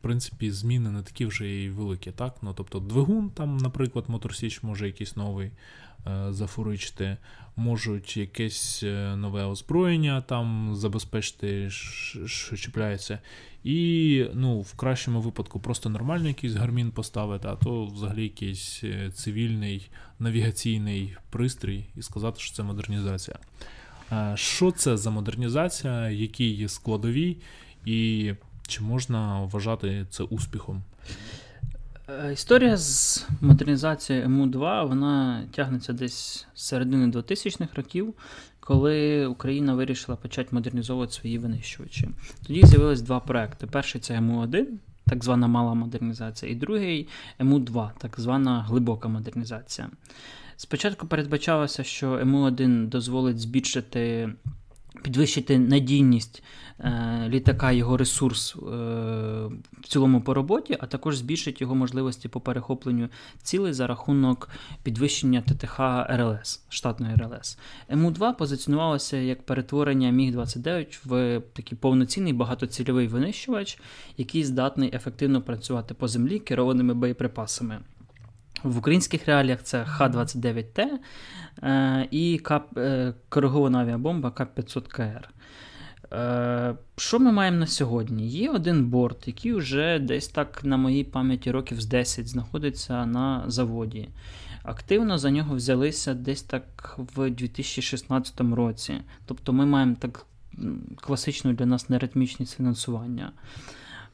принципі, 0.00 0.50
зміни 0.50 0.90
не 0.90 1.02
такі 1.02 1.26
вже 1.26 1.62
і 1.62 1.70
великі, 1.70 2.10
так? 2.10 2.36
Ну, 2.42 2.54
тобто, 2.56 2.80
двигун, 2.80 3.30
там, 3.30 3.56
наприклад, 3.56 4.04
Моторсіч 4.08 4.62
може 4.62 4.86
якийсь 4.86 5.16
новий 5.16 5.50
е, 6.06 6.26
зафуричити, 6.30 7.16
можуть 7.56 8.16
якесь 8.16 8.82
е, 8.82 9.16
нове 9.16 9.44
озброєння 9.44 10.20
там 10.20 10.70
забезпечити, 10.74 11.70
що 12.26 12.56
чіпляється. 12.56 13.18
І, 13.64 14.26
ну, 14.34 14.60
в 14.60 14.74
кращому 14.74 15.20
випадку, 15.20 15.60
просто 15.60 15.88
нормальний 15.88 16.28
якийсь 16.28 16.54
гармін 16.54 16.90
поставити, 16.90 17.48
а 17.48 17.56
то 17.56 17.86
взагалі 17.86 18.22
якийсь 18.22 18.80
е, 18.84 19.10
цивільний 19.14 19.90
навігаційний 20.18 21.16
пристрій 21.30 21.84
і 21.96 22.02
сказати, 22.02 22.40
що 22.40 22.56
це 22.56 22.62
модернізація. 22.62 23.38
Е, 24.12 24.32
Що 24.36 24.70
це 24.70 24.96
за 24.96 25.10
модернізація, 25.10 26.10
які 26.10 26.50
є 26.50 26.68
складові, 26.68 27.36
і 27.84 28.32
чи 28.68 28.82
можна 28.82 29.40
вважати 29.40 30.06
це 30.10 30.22
успіхом? 30.22 30.82
Е, 32.08 32.32
Історія 32.32 32.76
з 32.76 33.26
модернізацією 33.40 34.28
МУ-2 34.28 34.88
вона 34.88 35.44
тягнеться 35.54 35.92
десь 35.92 36.46
з 36.54 36.62
середини 36.62 37.06
2000-х 37.06 37.74
років, 37.74 38.14
коли 38.60 39.26
Україна 39.26 39.74
вирішила 39.74 40.16
почати 40.16 40.48
модернізовувати 40.52 41.12
свої 41.12 41.38
винищувачі. 41.38 42.08
Тоді 42.46 42.66
з'явились 42.66 43.02
два 43.02 43.20
проекти. 43.20 43.66
Перший 43.66 44.00
це 44.00 44.20
МУ-1, 44.20 44.64
так 45.06 45.24
звана 45.24 45.46
мала 45.46 45.74
модернізація, 45.74 46.52
і 46.52 46.54
другий 46.54 47.08
МУ-2, 47.38 47.90
так 47.98 48.20
звана 48.20 48.62
глибока 48.62 49.08
модернізація. 49.08 49.90
Спочатку 50.56 51.06
передбачалося, 51.06 51.84
що 51.84 52.06
МУ-1 52.24 52.88
дозволить 52.88 53.40
збільшити. 53.40 54.32
Підвищити 55.02 55.58
надійність 55.58 56.42
е, 56.80 57.24
літака, 57.28 57.72
його 57.72 57.96
ресурс 57.96 58.56
е, 58.56 58.60
в 59.80 59.88
цілому 59.88 60.20
по 60.20 60.34
роботі, 60.34 60.76
а 60.80 60.86
також 60.86 61.16
збільшить 61.16 61.60
його 61.60 61.74
можливості 61.74 62.28
по 62.28 62.40
перехопленню 62.40 63.08
цілей 63.42 63.72
за 63.72 63.86
рахунок 63.86 64.48
підвищення 64.82 65.42
ТТХ 65.42 65.80
РЛС, 66.10 66.62
штатної 66.68 67.16
РЛС. 67.16 67.58
МУ-2 67.90 68.36
позиціонувалося 68.36 69.16
як 69.16 69.42
перетворення 69.42 70.10
Міг-29 70.10 70.98
в 71.04 71.40
такий 71.52 71.78
повноцінний 71.78 72.32
багатоцільовий 72.32 73.08
винищувач, 73.08 73.78
який 74.16 74.44
здатний 74.44 74.90
ефективно 74.94 75.42
працювати 75.42 75.94
по 75.94 76.08
землі 76.08 76.38
керованими 76.38 76.94
боєприпасами. 76.94 77.80
В 78.62 78.78
українських 78.78 79.26
реаліях 79.26 79.62
це 79.62 79.84
Х-29Т 79.84 80.86
е, 81.62 82.08
і 82.10 82.40
е, 82.76 83.14
коригована 83.28 83.80
авіабомба 83.80 84.30
К-500КР. 84.30 85.28
Е, 86.12 86.74
Що 86.96 87.18
ми 87.18 87.32
маємо 87.32 87.58
на 87.58 87.66
сьогодні? 87.66 88.28
Є 88.28 88.50
один 88.50 88.86
борт, 88.86 89.28
який 89.28 89.52
вже 89.52 89.98
десь 89.98 90.28
так 90.28 90.64
на 90.64 90.76
моїй 90.76 91.04
пам'яті 91.04 91.50
років 91.50 91.80
з 91.80 91.86
10 91.86 92.28
знаходиться 92.28 93.06
на 93.06 93.44
заводі. 93.46 94.08
Активно 94.62 95.18
за 95.18 95.30
нього 95.30 95.54
взялися 95.54 96.14
десь 96.14 96.42
так 96.42 96.94
в 96.98 97.30
2016 97.30 98.40
році. 98.40 98.94
Тобто 99.26 99.52
ми 99.52 99.66
маємо 99.66 99.96
так 99.98 100.26
класичну 100.96 101.52
для 101.52 101.66
нас 101.66 101.88
неритмічність 101.88 102.56
фінансування. 102.56 103.32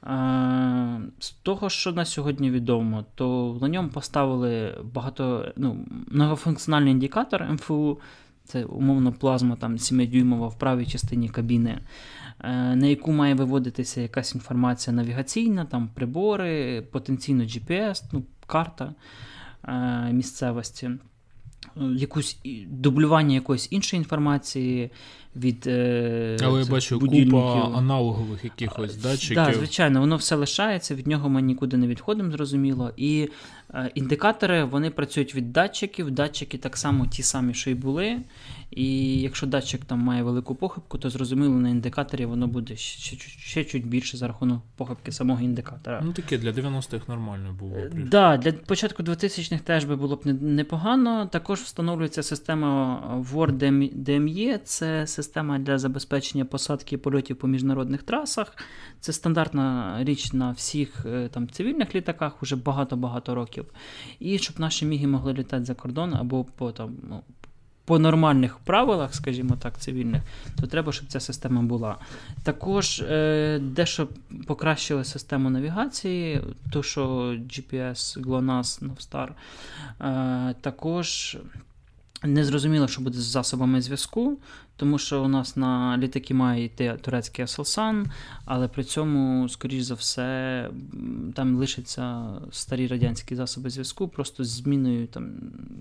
Е, 0.06 1.00
з 1.18 1.30
того, 1.30 1.70
що 1.70 1.92
на 1.92 2.04
сьогодні 2.04 2.50
відомо, 2.50 3.04
то 3.14 3.58
на 3.60 3.68
ньому 3.68 3.88
поставили 3.88 4.74
багато 4.94 5.52
ну, 5.56 5.86
многофункціональний 6.06 6.92
індикатор 6.92 7.52
МФУ, 7.52 8.00
це 8.44 8.64
умовно 8.64 9.12
плазма 9.12 9.56
там 9.56 9.76
7-дюймова 9.76 10.48
в 10.48 10.58
правій 10.58 10.86
частині 10.86 11.28
кабіни, 11.28 11.78
е, 12.40 12.76
на 12.76 12.86
яку 12.86 13.12
має 13.12 13.34
виводитися 13.34 14.00
якась 14.00 14.34
інформація 14.34 14.96
навігаційна, 14.96 15.64
там 15.64 15.88
прибори, 15.94 16.82
потенційно 16.82 17.44
GPS, 17.44 18.02
ну, 18.12 18.22
карта 18.46 18.94
е, 19.68 20.12
місцевості, 20.12 20.90
якусь 21.96 22.38
дублювання 22.66 23.34
якоїсь 23.34 23.68
іншої 23.70 23.98
інформації 23.98 24.90
від 25.36 25.66
е, 25.66 26.36
Але 26.42 26.60
я 26.60 26.66
бачу 26.66 27.00
купа 27.00 27.70
аналогових 27.74 28.44
якихось 28.44 28.96
датчиків. 28.96 29.34
Так, 29.36 29.52
да, 29.52 29.58
звичайно, 29.58 30.00
воно 30.00 30.16
все 30.16 30.36
лишається, 30.36 30.94
від 30.94 31.06
нього 31.06 31.28
ми 31.28 31.42
нікуди 31.42 31.76
не 31.76 31.86
відходимо, 31.86 32.30
зрозуміло. 32.30 32.90
І 32.96 33.20
е, 33.22 33.28
індикатори 33.94 34.64
вони 34.64 34.90
працюють 34.90 35.34
від 35.34 35.52
датчиків. 35.52 36.10
Датчики 36.10 36.58
так 36.58 36.76
само 36.76 37.06
ті 37.06 37.22
самі, 37.22 37.54
що 37.54 37.70
й 37.70 37.74
були. 37.74 38.20
І 38.70 39.20
якщо 39.20 39.46
датчик 39.46 39.84
там 39.84 39.98
має 39.98 40.22
велику 40.22 40.54
похибку, 40.54 40.98
то 40.98 41.10
зрозуміло 41.10 41.54
на 41.54 41.68
індикаторі 41.68 42.26
воно 42.26 42.46
буде 42.46 42.76
ще, 42.76 43.16
ще, 43.16 43.30
ще 43.30 43.64
чуть 43.64 43.86
більше 43.86 44.16
за 44.16 44.26
рахунок 44.28 44.62
похибки 44.76 45.12
самого 45.12 45.40
індикатора. 45.40 46.00
Ну 46.04 46.12
таке 46.12 46.38
для 46.38 46.50
90-х 46.50 47.08
нормально 47.08 47.56
було. 47.58 47.74
Так, 47.74 47.94
е, 47.94 48.06
да, 48.10 48.36
для 48.36 48.52
початку 48.52 49.02
2000-х 49.02 49.62
теж 49.64 49.84
би 49.84 49.96
було 49.96 50.16
б 50.16 50.26
непогано. 50.42 51.26
Також 51.26 51.60
встановлюється 51.60 52.22
система 52.22 53.02
Word 53.32 53.58
DME, 54.04 54.58
це 54.64 55.06
система 55.06 55.58
для 55.58 55.78
забезпечення 55.78 56.44
посадки 56.44 56.98
польотів 56.98 57.36
по 57.36 57.46
міжнародних 57.48 58.02
трасах. 58.02 58.56
Це 59.00 59.12
стандартна 59.12 59.96
річ 60.04 60.32
на 60.32 60.50
всіх 60.50 61.06
е, 61.06 61.28
там 61.28 61.48
цивільних 61.48 61.94
літаках 61.94 62.42
уже 62.42 62.56
багато-багато 62.56 63.34
років. 63.34 63.63
І 64.20 64.38
щоб 64.38 64.60
наші 64.60 64.86
міги 64.86 65.06
могли 65.06 65.32
літати 65.32 65.64
за 65.64 65.74
кордон 65.74 66.14
або 66.14 66.44
по 66.44 66.72
там. 66.72 66.96
Ну, 67.08 67.22
по 67.84 67.98
нормальних 67.98 68.58
правилах, 68.58 69.14
скажімо 69.14 69.56
так, 69.60 69.78
цивільних, 69.78 70.22
то 70.60 70.66
треба, 70.66 70.92
щоб 70.92 71.06
ця 71.08 71.20
система 71.20 71.62
була. 71.62 71.96
Також 72.42 73.00
е, 73.00 73.58
дещо 73.62 74.08
покращили 74.46 75.04
систему 75.04 75.50
навігації, 75.50 76.40
то 76.72 76.82
що 76.82 77.02
GPS, 77.30 78.20
GLONASS, 78.20 78.82
Novstar. 78.88 79.28
Е, 80.50 80.54
також 80.60 81.36
не 82.24 82.44
зрозуміло, 82.44 82.88
що 82.88 83.02
буде 83.02 83.18
з 83.18 83.24
засобами 83.24 83.82
зв'язку, 83.82 84.38
тому 84.76 84.98
що 84.98 85.24
у 85.24 85.28
нас 85.28 85.56
на 85.56 85.98
літаки 85.98 86.34
має 86.34 86.64
йти 86.64 86.98
турецький 87.02 87.44
Аселсан, 87.44 88.06
але 88.44 88.68
при 88.68 88.84
цьому, 88.84 89.48
скоріш 89.48 89.82
за 89.82 89.94
все, 89.94 90.70
там 91.34 91.56
лишаться 91.56 92.26
старі 92.50 92.86
радянські 92.86 93.36
засоби 93.36 93.70
зв'язку, 93.70 94.08
просто 94.08 94.44
з 94.44 94.48
зміною 94.48 95.06
там 95.06 95.32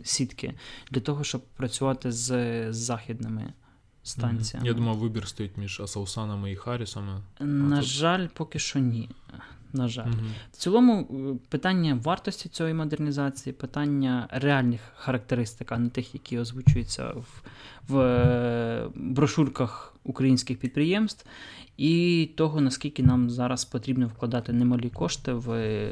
сітки 0.04 0.54
для 0.92 1.02
того, 1.02 1.24
щоб 1.24 1.42
працювати 1.42 2.12
з, 2.12 2.74
західними. 2.74 3.54
Станціями. 4.06 4.68
Я 4.68 4.74
думав, 4.74 4.98
вибір 4.98 5.28
стоїть 5.28 5.58
між 5.58 5.80
Асаусанами 5.80 6.52
і 6.52 6.56
Харрісами. 6.56 7.22
На 7.40 7.78
тут... 7.78 7.86
жаль, 7.86 8.28
поки 8.34 8.60
що 8.60 8.80
ні 8.80 9.10
на 9.74 9.88
жаль. 9.88 10.08
Угу. 10.08 10.26
В 10.52 10.58
цілому, 10.58 11.00
е, 11.02 11.48
питання 11.50 12.00
вартості 12.04 12.50
цієї 12.50 12.76
модернізації, 12.76 13.54
питання 13.54 14.28
реальних 14.32 14.82
характеристик, 14.96 15.72
а 15.72 15.78
не 15.78 15.90
тих, 15.90 16.14
які 16.14 16.40
озвучуються 16.40 17.08
в, 17.08 17.44
в 17.88 18.00
е, 18.00 18.88
брошурках 18.96 19.96
українських 20.04 20.60
підприємств, 20.60 21.26
і 21.78 22.30
того, 22.36 22.62
наскільки 22.62 23.04
нам 23.04 23.30
зараз 23.30 23.66
потрібно 23.66 24.08
вкладати 24.08 24.54
немалі 24.54 24.90
кошти 24.90 25.34
в 25.34 25.86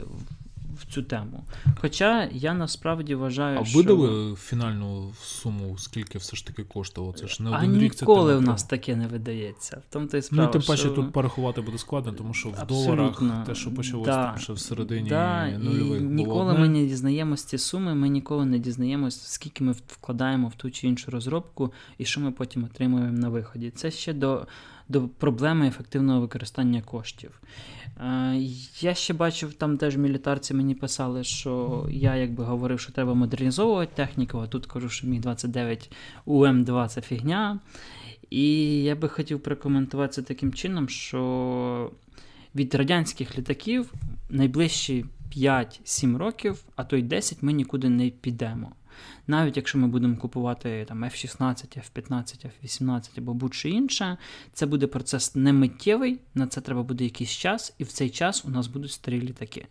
в 0.82 0.94
цю 0.94 1.04
тему. 1.04 1.44
Хоча 1.82 2.30
я 2.32 2.54
насправді 2.54 3.16
вважаю, 3.16 3.60
а 3.62 3.66
що... 3.66 3.78
видали 3.78 4.36
фінальну 4.36 5.14
суму, 5.24 5.78
скільки 5.78 6.18
все 6.18 6.36
ж 6.38 6.48
таки 6.48 6.64
коштувало? 6.64 7.14
Це 7.14 7.28
ж 7.28 7.44
не 7.44 7.50
один 7.58 7.76
а 7.76 7.80
рік. 7.80 8.02
ніколи 8.02 8.36
у 8.36 8.42
нас 8.42 8.64
таке 8.64 8.96
не 8.96 9.08
видається. 9.08 9.82
В 9.90 9.94
тому 9.94 10.08
то 10.08 10.18
і 10.18 10.22
справа, 10.22 10.46
Ну, 10.46 10.52
тим 10.52 10.62
паче 10.62 10.82
що... 10.82 10.90
тут 10.90 11.14
порахувати 11.14 11.62
буде 11.62 11.78
складно, 11.78 12.12
тому 12.12 12.34
що 12.34 12.50
в 12.50 12.56
Абсолютно. 12.60 12.96
доларах 12.96 13.46
те, 13.46 13.56
що 13.56 13.72
почалося 13.72 14.12
да. 14.12 14.26
там 14.26 14.38
ще 14.38 14.54
всередині 14.54 15.10
да. 15.10 15.48
нульових. 15.58 16.02
І 16.02 16.04
Ніколи 16.04 16.54
ми 16.54 16.70
не 16.70 16.86
дізнаємося 16.86 17.48
ці 17.48 17.58
суми, 17.58 17.96
ми 17.96 18.10
ніколи 18.10 18.46
не 18.46 18.60
дізнаємося, 18.60 19.22
скільки 19.24 19.64
ми 19.64 19.72
вкладаємо 19.72 20.48
в 20.48 20.56
ту 20.56 20.72
чи 20.72 20.88
іншу 20.88 21.12
розробку, 21.12 21.74
і 21.98 22.06
що 22.06 22.22
ми 22.22 22.32
потім 22.32 22.64
отримуємо 22.64 23.18
на 23.18 23.30
виході. 23.30 23.70
Це 23.70 23.92
ще 23.92 24.14
до. 24.14 24.48
До 24.90 25.08
проблеми 25.08 25.68
ефективного 25.68 26.22
використання 26.22 26.82
коштів. 26.82 27.42
Е, 28.02 28.36
я 28.82 28.94
ще 28.94 29.14
бачив, 29.14 29.54
там 29.54 29.78
теж 29.78 29.98
мілітарці 29.98 30.54
мені 30.54 30.76
писали, 30.76 31.24
що 31.24 31.86
я 31.92 32.16
якби 32.16 32.44
говорив, 32.44 32.80
що 32.80 32.92
треба 32.92 33.14
модернізовувати 33.14 33.92
техніку, 33.96 34.38
а 34.40 34.48
тут 34.48 34.66
кажу, 34.66 34.90
що 34.90 35.08
міг 35.08 35.22
29 35.22 35.92
УМ2 36.26 36.88
це 36.88 37.02
фігня. 37.02 37.60
І 38.30 38.76
я 38.84 38.96
би 38.96 39.10
хотів 39.10 39.40
прокоментувати 39.40 40.14
це 40.14 40.22
таким 40.22 40.54
чином, 40.54 40.90
що 40.90 41.92
від 42.56 42.76
радянських 42.76 43.38
літаків 43.38 43.94
найближчі 44.30 45.06
5-7 45.36 46.18
років, 46.18 46.64
а 46.76 46.84
то 46.84 46.98
й 46.98 47.02
10 47.02 47.44
ми 47.44 47.54
нікуди 47.54 47.90
не 47.90 48.10
підемо. 48.10 48.72
Навіть 49.28 49.58
якщо 49.58 49.78
ми 49.78 49.88
будемо 49.88 50.18
купувати 50.18 50.86
там 50.88 51.04
F-16, 51.04 51.78
F-15, 51.78 52.46
F-18 52.46 53.10
або 53.18 53.34
будь-що 53.34 53.70
інше, 53.70 54.18
це 54.54 54.66
буде 54.66 54.88
процес 54.88 55.36
не 55.36 55.54
миттєвий, 55.54 56.20
на 56.36 56.48
це 56.48 56.62
треба 56.62 56.84
буде 56.84 57.04
якийсь 57.04 57.30
час, 57.30 57.74
і 57.78 57.84
в 57.84 57.88
цей 57.88 58.10
час 58.10 58.46
у 58.46 58.50
нас 58.50 58.68
будуть 58.68 58.92
старі 58.92 59.22
літаки. 59.22 59.68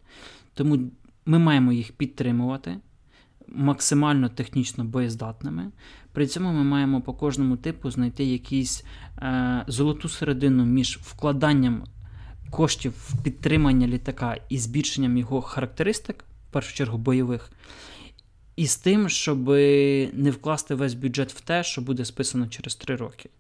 Тому 0.54 0.78
ми 1.26 1.38
маємо 1.38 1.72
їх 1.72 1.92
підтримувати. 1.92 2.76
Максимально 3.52 4.28
технічно 4.28 4.84
боєздатними. 4.84 5.70
При 6.12 6.26
цьому 6.26 6.52
ми 6.52 6.64
маємо 6.64 7.00
по 7.00 7.12
кожному 7.14 7.56
типу 7.56 7.90
знайти 7.90 8.24
якийсь 8.24 8.84
е, 9.18 9.64
золоту 9.66 10.08
середину 10.08 10.64
між 10.64 10.98
вкладанням 10.98 11.84
коштів 12.50 12.92
в 12.96 13.22
підтримання 13.22 13.86
літака 13.86 14.36
і 14.48 14.58
збільшенням 14.58 15.16
його 15.16 15.42
характеристик, 15.42 16.24
в 16.48 16.52
першу 16.52 16.74
чергу 16.74 16.98
бойових, 16.98 17.52
і 18.61 18.66
з 18.66 18.76
тим, 18.76 19.08
щоб 19.08 19.48
не 20.12 20.30
вкласти 20.30 20.74
весь 20.74 20.94
бюджет 20.94 21.32
в 21.32 21.40
те, 21.40 21.64
що 21.64 21.80
буде 21.80 22.04
списано 22.04 22.46
через 22.46 22.74
3 22.74 22.96
роки. 22.96 23.30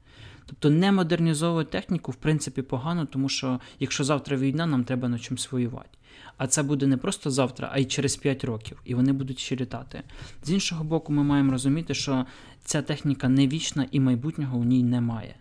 Тобто 0.46 0.70
не 0.70 0.92
модернізовувати 0.92 1.70
техніку, 1.70 2.12
в 2.12 2.14
принципі, 2.14 2.62
погано, 2.62 3.06
тому 3.06 3.28
що 3.28 3.60
якщо 3.80 4.04
завтра 4.04 4.36
війна, 4.36 4.66
нам 4.66 4.84
треба 4.84 5.08
на 5.08 5.18
чимось 5.18 5.52
воювати. 5.52 5.88
А 6.36 6.46
це 6.46 6.62
буде 6.62 6.86
не 6.86 6.96
просто 6.96 7.30
завтра, 7.30 7.70
а 7.72 7.78
й 7.78 7.84
через 7.84 8.16
5 8.16 8.44
років, 8.44 8.82
і 8.84 8.94
вони 8.94 9.12
будуть 9.12 9.38
ще 9.38 9.56
літати. 9.56 10.02
З 10.44 10.50
іншого 10.50 10.84
боку, 10.84 11.12
ми 11.12 11.22
маємо 11.22 11.52
розуміти, 11.52 11.94
що 11.94 12.26
ця 12.64 12.82
техніка 12.82 13.28
не 13.28 13.48
вічна 13.48 13.86
і 13.90 14.00
майбутнього 14.00 14.58
у 14.58 14.64
ній 14.64 14.82
немає. 14.82 15.34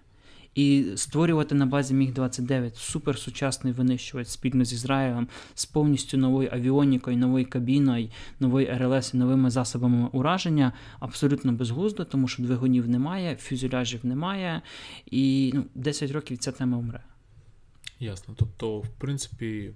І 0.55 0.85
створювати 0.95 1.55
на 1.55 1.65
базі 1.65 1.93
Міг-29 1.93 2.75
суперсучасний 2.75 3.73
винищувач 3.73 4.27
спільно 4.27 4.65
з 4.65 4.73
Ізраїлем 4.73 5.27
з 5.55 5.65
повністю 5.65 6.17
новою 6.17 6.49
авіонікою, 6.51 7.17
новою 7.17 7.49
кабіною, 7.49 8.09
новою 8.39 8.77
РЛС 8.77 9.13
і 9.13 9.17
новими 9.17 9.49
засобами 9.49 10.09
ураження 10.11 10.73
абсолютно 10.99 11.51
безглуздо, 11.51 12.05
тому 12.05 12.27
що 12.27 12.43
двигунів 12.43 12.89
немає, 12.89 13.35
фюзеляжів 13.35 14.05
немає, 14.05 14.61
і 15.05 15.51
ну, 15.53 15.65
10 15.75 16.11
років 16.11 16.37
ця 16.37 16.51
тема 16.51 16.77
вмре. 16.77 17.03
Ясно. 17.99 18.33
Тобто, 18.37 18.79
в 18.79 18.89
принципі, 18.89 19.73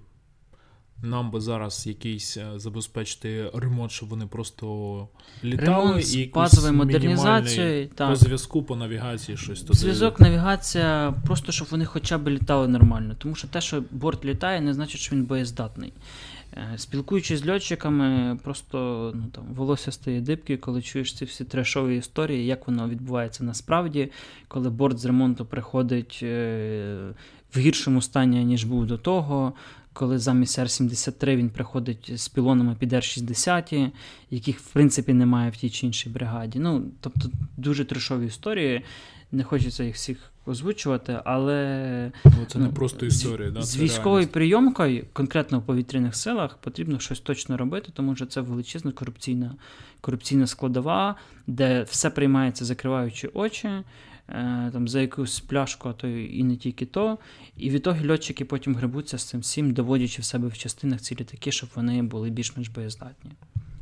нам 1.04 1.30
би 1.30 1.40
зараз 1.40 1.86
якийсь 1.86 2.36
е, 2.36 2.46
забезпечити 2.56 3.50
ремонт, 3.54 3.90
щоб 3.90 4.08
вони 4.08 4.26
просто 4.26 5.08
літали 5.44 5.66
ремонт 5.66 6.14
і 6.14 6.30
базовою 6.34 6.72
модернізацією 6.72 7.88
по 7.88 8.16
зв'язку, 8.16 8.62
по 8.62 8.76
навігації, 8.76 9.38
щось 9.38 9.60
туди. 9.60 9.78
Зв'язок, 9.78 10.20
навігація, 10.20 11.14
просто 11.26 11.52
щоб 11.52 11.68
вони 11.70 11.84
хоча 11.84 12.18
б 12.18 12.28
літали 12.28 12.68
нормально. 12.68 13.14
Тому 13.18 13.34
що 13.34 13.48
те, 13.48 13.60
що 13.60 13.82
борт 13.90 14.24
літає, 14.24 14.60
не 14.60 14.74
значить, 14.74 15.00
що 15.00 15.16
він 15.16 15.24
боєздатний. 15.24 15.92
Е, 16.56 16.78
спілкуючись 16.78 17.40
з 17.40 17.48
льотчиками, 17.48 18.38
просто 18.42 19.12
ну, 19.14 19.24
там, 19.32 19.44
волосся 19.54 19.92
стає 19.92 20.20
дибки, 20.20 20.56
коли 20.56 20.82
чуєш 20.82 21.14
ці 21.14 21.24
всі 21.24 21.44
трешові 21.44 21.96
історії, 21.96 22.46
як 22.46 22.66
воно 22.66 22.88
відбувається 22.88 23.44
насправді, 23.44 24.10
коли 24.48 24.70
борт 24.70 24.98
з 24.98 25.04
ремонту 25.04 25.44
приходить 25.44 26.20
е, 26.22 27.14
в 27.54 27.58
гіршому 27.58 28.02
стані, 28.02 28.44
ніж 28.44 28.64
був 28.64 28.86
до 28.86 28.98
того 28.98 29.52
коли 29.94 30.18
замість 30.18 30.58
Р-73 30.58 31.36
він 31.36 31.50
приходить 31.50 32.12
з 32.14 32.28
пілонами 32.28 32.76
під 32.78 32.92
Р-60, 32.92 33.90
яких 34.30 34.60
в 34.60 34.72
принципі 34.72 35.12
немає 35.12 35.50
в 35.50 35.56
тій 35.56 35.70
чи 35.70 35.86
іншій 35.86 36.08
бригаді. 36.08 36.58
Ну, 36.58 36.84
Тобто 37.00 37.30
дуже 37.56 37.84
трешові 37.84 38.26
історії. 38.26 38.82
Не 39.32 39.44
хочеться 39.44 39.84
їх 39.84 39.94
всіх 39.94 40.18
озвучувати, 40.46 41.20
але 41.24 42.12
Ну, 42.24 42.32
це 42.48 42.58
не 42.58 42.66
Ну, 42.66 42.72
просто 42.72 43.06
історія, 43.06 43.50
з, 43.50 43.52
да? 43.52 43.62
з 43.62 43.76
військовою 43.76 44.26
прийомкою, 44.26 45.04
конкретно 45.12 45.58
в 45.58 45.62
повітряних 45.62 46.16
силах, 46.16 46.56
потрібно 46.56 46.98
щось 46.98 47.20
точно 47.20 47.56
робити, 47.56 47.88
тому 47.94 48.16
що 48.16 48.26
це 48.26 48.40
величезна 48.40 48.92
корупційна, 48.92 49.54
корупційна 50.00 50.46
складова, 50.46 51.16
де 51.46 51.82
все 51.82 52.10
приймається, 52.10 52.64
закриваючи 52.64 53.30
очі. 53.34 53.70
Е, 54.28 54.70
Там 54.72 54.88
за 54.88 55.00
якусь 55.00 55.40
пляшку, 55.40 55.88
а 55.88 55.92
то 55.92 56.08
і 56.08 56.44
не 56.44 56.56
тільки 56.56 56.86
то. 56.86 57.18
І 57.56 57.70
від 57.70 57.82
того 57.82 58.12
льотчики 58.12 58.44
потім 58.44 58.74
гребуться 58.74 59.18
з 59.18 59.24
цим 59.24 59.40
всім, 59.40 59.72
доводячи 59.72 60.22
в 60.22 60.24
себе 60.24 60.48
в 60.48 60.58
частинах 60.58 61.00
ці 61.00 61.14
літаки, 61.14 61.52
щоб 61.52 61.70
вони 61.74 62.02
були 62.02 62.30
більш-менш 62.30 62.68
боєздатні. 62.68 63.30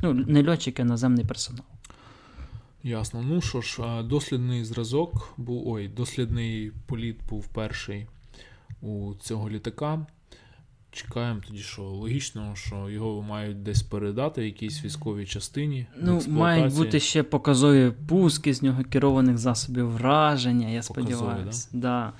Ну, 0.01 0.13
не 0.13 0.49
льотчики, 0.49 0.81
а 0.81 0.85
наземний 0.85 1.25
персонал. 1.25 1.65
Ясно. 2.83 3.21
Ну 3.21 3.41
що 3.41 3.61
ж, 3.61 4.03
дослідний 4.03 4.63
зразок 4.63 5.33
був. 5.37 5.67
Ой, 5.67 5.87
дослідний 5.87 6.71
політ 6.85 7.17
був 7.29 7.47
перший 7.47 8.07
у 8.81 9.13
цього 9.21 9.49
літака. 9.49 10.05
Чекаємо 10.93 11.41
тоді, 11.47 11.59
що 11.59 11.81
логічно, 11.81 12.55
що 12.55 12.89
його 12.89 13.21
мають 13.21 13.63
десь 13.63 13.83
передати 13.83 14.41
в 14.41 14.45
якійсь 14.45 14.85
військовій 14.85 15.25
частині. 15.25 15.87
Ну, 16.01 16.21
мають 16.27 16.75
бути 16.75 16.99
ще 16.99 17.23
показові 17.23 17.91
пуски 18.07 18.53
з 18.53 18.61
нього 18.61 18.83
керованих 18.89 19.37
засобів 19.37 19.89
враження, 19.91 20.69
я 20.69 20.81
Показові, 20.81 21.13
сподіваюся. 21.13 21.69
Да? 21.73 22.13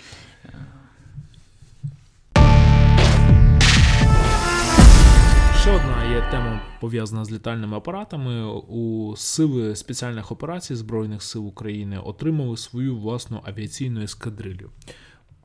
Ще 5.62 5.72
одна 5.72 6.04
є 6.12 6.28
тема 6.32 6.62
пов'язана 6.80 7.26
з 7.26 7.32
літальними 7.32 7.78
апаратами. 7.78 8.46
У 8.68 9.14
сили 9.18 9.76
спеціальних 9.76 10.32
операцій 10.32 10.76
Збройних 10.76 11.24
сил 11.24 11.48
України 11.48 11.98
отримали 11.98 12.58
свою 12.58 12.98
власну 12.98 13.42
авіаційну 13.44 14.02
ескадрилью. 14.02 14.70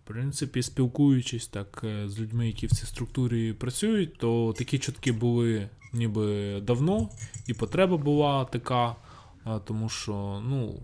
Принципі, 0.09 0.62
спілкуючись 0.62 1.46
так 1.46 1.80
е, 1.84 2.09
з 2.09 2.20
людьми, 2.20 2.46
які 2.46 2.66
в 2.66 2.70
цій 2.70 2.86
структурі 2.86 3.52
працюють, 3.52 4.18
то 4.18 4.54
такі 4.59 4.78
чутки 4.78 5.12
були 5.12 5.68
ніби 5.92 6.61
давно, 6.61 7.09
і 7.46 7.54
потреба 7.54 7.96
була 7.96 8.44
така, 8.44 8.96
тому 9.64 9.88
що 9.88 10.42
ну, 10.48 10.74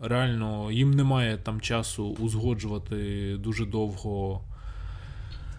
реально 0.00 0.72
їм 0.72 0.90
немає 0.90 1.38
там 1.38 1.60
часу 1.60 2.04
узгоджувати 2.04 3.36
дуже 3.38 3.66
довго 3.66 4.40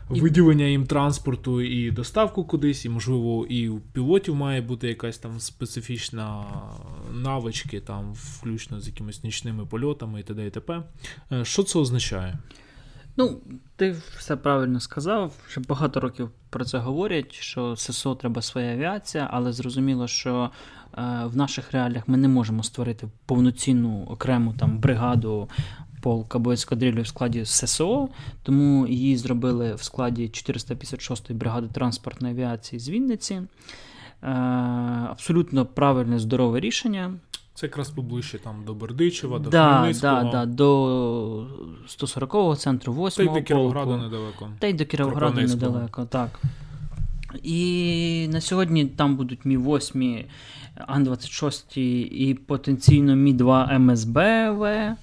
виділення 0.09 0.65
їм 0.65 0.85
транспорту 0.85 1.61
і 1.61 1.91
доставку 1.91 2.43
кудись, 2.43 2.85
і, 2.85 2.89
можливо, 2.89 3.45
і 3.45 3.69
у 3.69 3.79
пілотів 3.79 4.35
має 4.35 4.61
бути 4.61 4.87
якась 4.87 5.17
там 5.17 5.39
специфічна 5.39 6.45
навички, 7.13 7.79
там, 7.79 8.13
включно 8.13 8.79
з 8.79 8.87
якимись 8.87 9.23
нічними 9.23 9.65
польотами 9.65 10.19
і 10.19 10.23
т.д. 10.23 10.47
і 10.47 10.49
т.п. 10.49 10.83
Е, 11.31 11.45
Що 11.45 11.63
це 11.63 11.79
означає? 11.79 12.37
Ну, 13.17 13.41
ти 13.75 13.95
все 14.17 14.35
правильно 14.35 14.79
сказав. 14.79 15.33
Вже 15.47 15.61
багато 15.61 15.99
років 15.99 16.29
про 16.49 16.65
це 16.65 16.77
говорять, 16.77 17.33
що 17.33 17.75
ССО 17.75 18.15
треба 18.15 18.41
своя 18.41 18.73
авіація, 18.73 19.29
але 19.31 19.53
зрозуміло, 19.53 20.07
що 20.07 20.49
е, 20.97 21.01
в 21.25 21.37
наших 21.37 21.71
реаліях 21.71 22.07
ми 22.07 22.17
не 22.17 22.27
можемо 22.27 22.63
створити 22.63 23.07
повноцінну 23.25 24.05
окрему 24.09 24.53
там 24.53 24.79
бригаду 24.79 25.49
полк 26.01 26.35
або 26.35 26.51
ескадрилью 26.51 27.03
в 27.03 27.07
складі 27.07 27.45
ССО, 27.45 28.09
тому 28.43 28.87
її 28.87 29.17
зробили 29.17 29.75
в 29.75 29.83
складі 29.83 30.23
456-ї 30.23 31.33
бригади 31.33 31.67
транспортної 31.67 32.33
авіації 32.33 32.79
з 32.79 32.89
Вінниці. 32.89 33.33
Е, 33.35 33.47
абсолютно 35.09 35.65
правильне, 35.65 36.19
здорове 36.19 36.59
рішення. 36.59 37.13
Це 37.55 37.65
якраз 37.65 37.89
поближче 37.89 38.37
там 38.37 38.63
до 38.65 38.73
Бердичева, 38.73 39.39
до 39.39 39.49
Да, 39.49 39.77
Хмельницького, 39.77 40.23
да, 40.23 40.31
да, 40.31 40.45
до 40.45 41.47
140-го 41.87 42.55
центру, 42.55 42.93
8-го 42.93 43.09
та 43.09 43.23
й 43.23 43.27
до 43.27 43.41
Кіровограду 43.41 43.89
полку. 43.91 44.03
недалеко. 44.03 44.49
Та 44.59 44.67
й 44.67 44.73
до 44.73 44.85
Кіровограду 44.85 45.41
недалеко, 45.41 46.05
так. 46.05 46.39
І 47.43 48.27
на 48.31 48.41
сьогодні 48.41 48.85
там 48.85 49.15
будуть 49.15 49.45
Мі 49.45 49.57
8, 49.57 50.25
Ан-26 50.87 51.79
і 51.79 52.33
потенційно 52.33 53.15
Мі 53.15 53.33
2 53.33 53.79
МСБВ. 53.79 54.63
Е, 54.63 54.97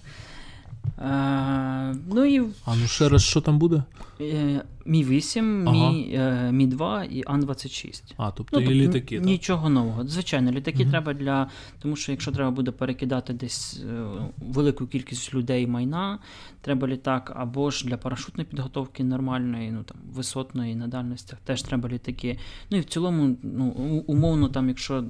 ну 2.15 2.25
і 2.25 2.41
А 2.65 2.75
ну 2.77 2.87
ще 2.87 3.09
раз, 3.09 3.23
що 3.23 3.41
там 3.41 3.59
буде? 3.59 3.83
Е, 4.23 4.63
Мі 4.87 5.05
8, 5.05 5.69
Ага. 5.69 5.93
Мі, 5.93 6.11
е, 6.15 6.53
Мі 6.53 6.67
2 6.67 7.05
і 7.05 7.23
Ан-26. 7.27 8.15
А, 8.17 8.31
тобто 8.31 8.57
Ну, 8.57 8.63
і 8.63 8.65
тобто, 8.67 8.81
літаки. 8.81 9.17
так? 9.17 9.25
Нічого 9.27 9.69
нового. 9.71 10.07
Звичайно, 10.07 10.51
літаки 10.51 10.83
Мгм. 10.83 10.91
треба 10.91 11.15
для. 11.15 11.49
Тому 11.79 11.97
що 11.97 12.13
якщо 12.13 12.33
треба 12.33 12.51
буде 12.51 12.71
перекидати 12.71 13.33
десь 13.33 13.81
е, 13.91 14.05
велику 14.39 14.87
кількість 14.87 15.35
людей 15.35 15.67
майна, 15.67 16.19
треба 16.61 16.89
літак, 16.89 17.33
або 17.37 17.71
ж 17.71 17.87
для 17.87 17.97
парашутної 17.97 18.47
підготовки 18.51 19.05
нормальної, 19.05 19.71
ну 19.71 19.83
там 19.83 19.97
висотної 20.13 20.75
на 20.75 20.87
дальностях, 20.89 21.39
теж 21.45 21.63
треба 21.63 21.89
літаки. 21.89 22.39
Ну 22.71 22.77
і 22.79 22.81
в 22.81 22.85
цілому, 22.85 23.37
ну, 23.43 23.65
умовно, 24.07 24.49
там, 24.49 24.69
якщо 24.69 25.05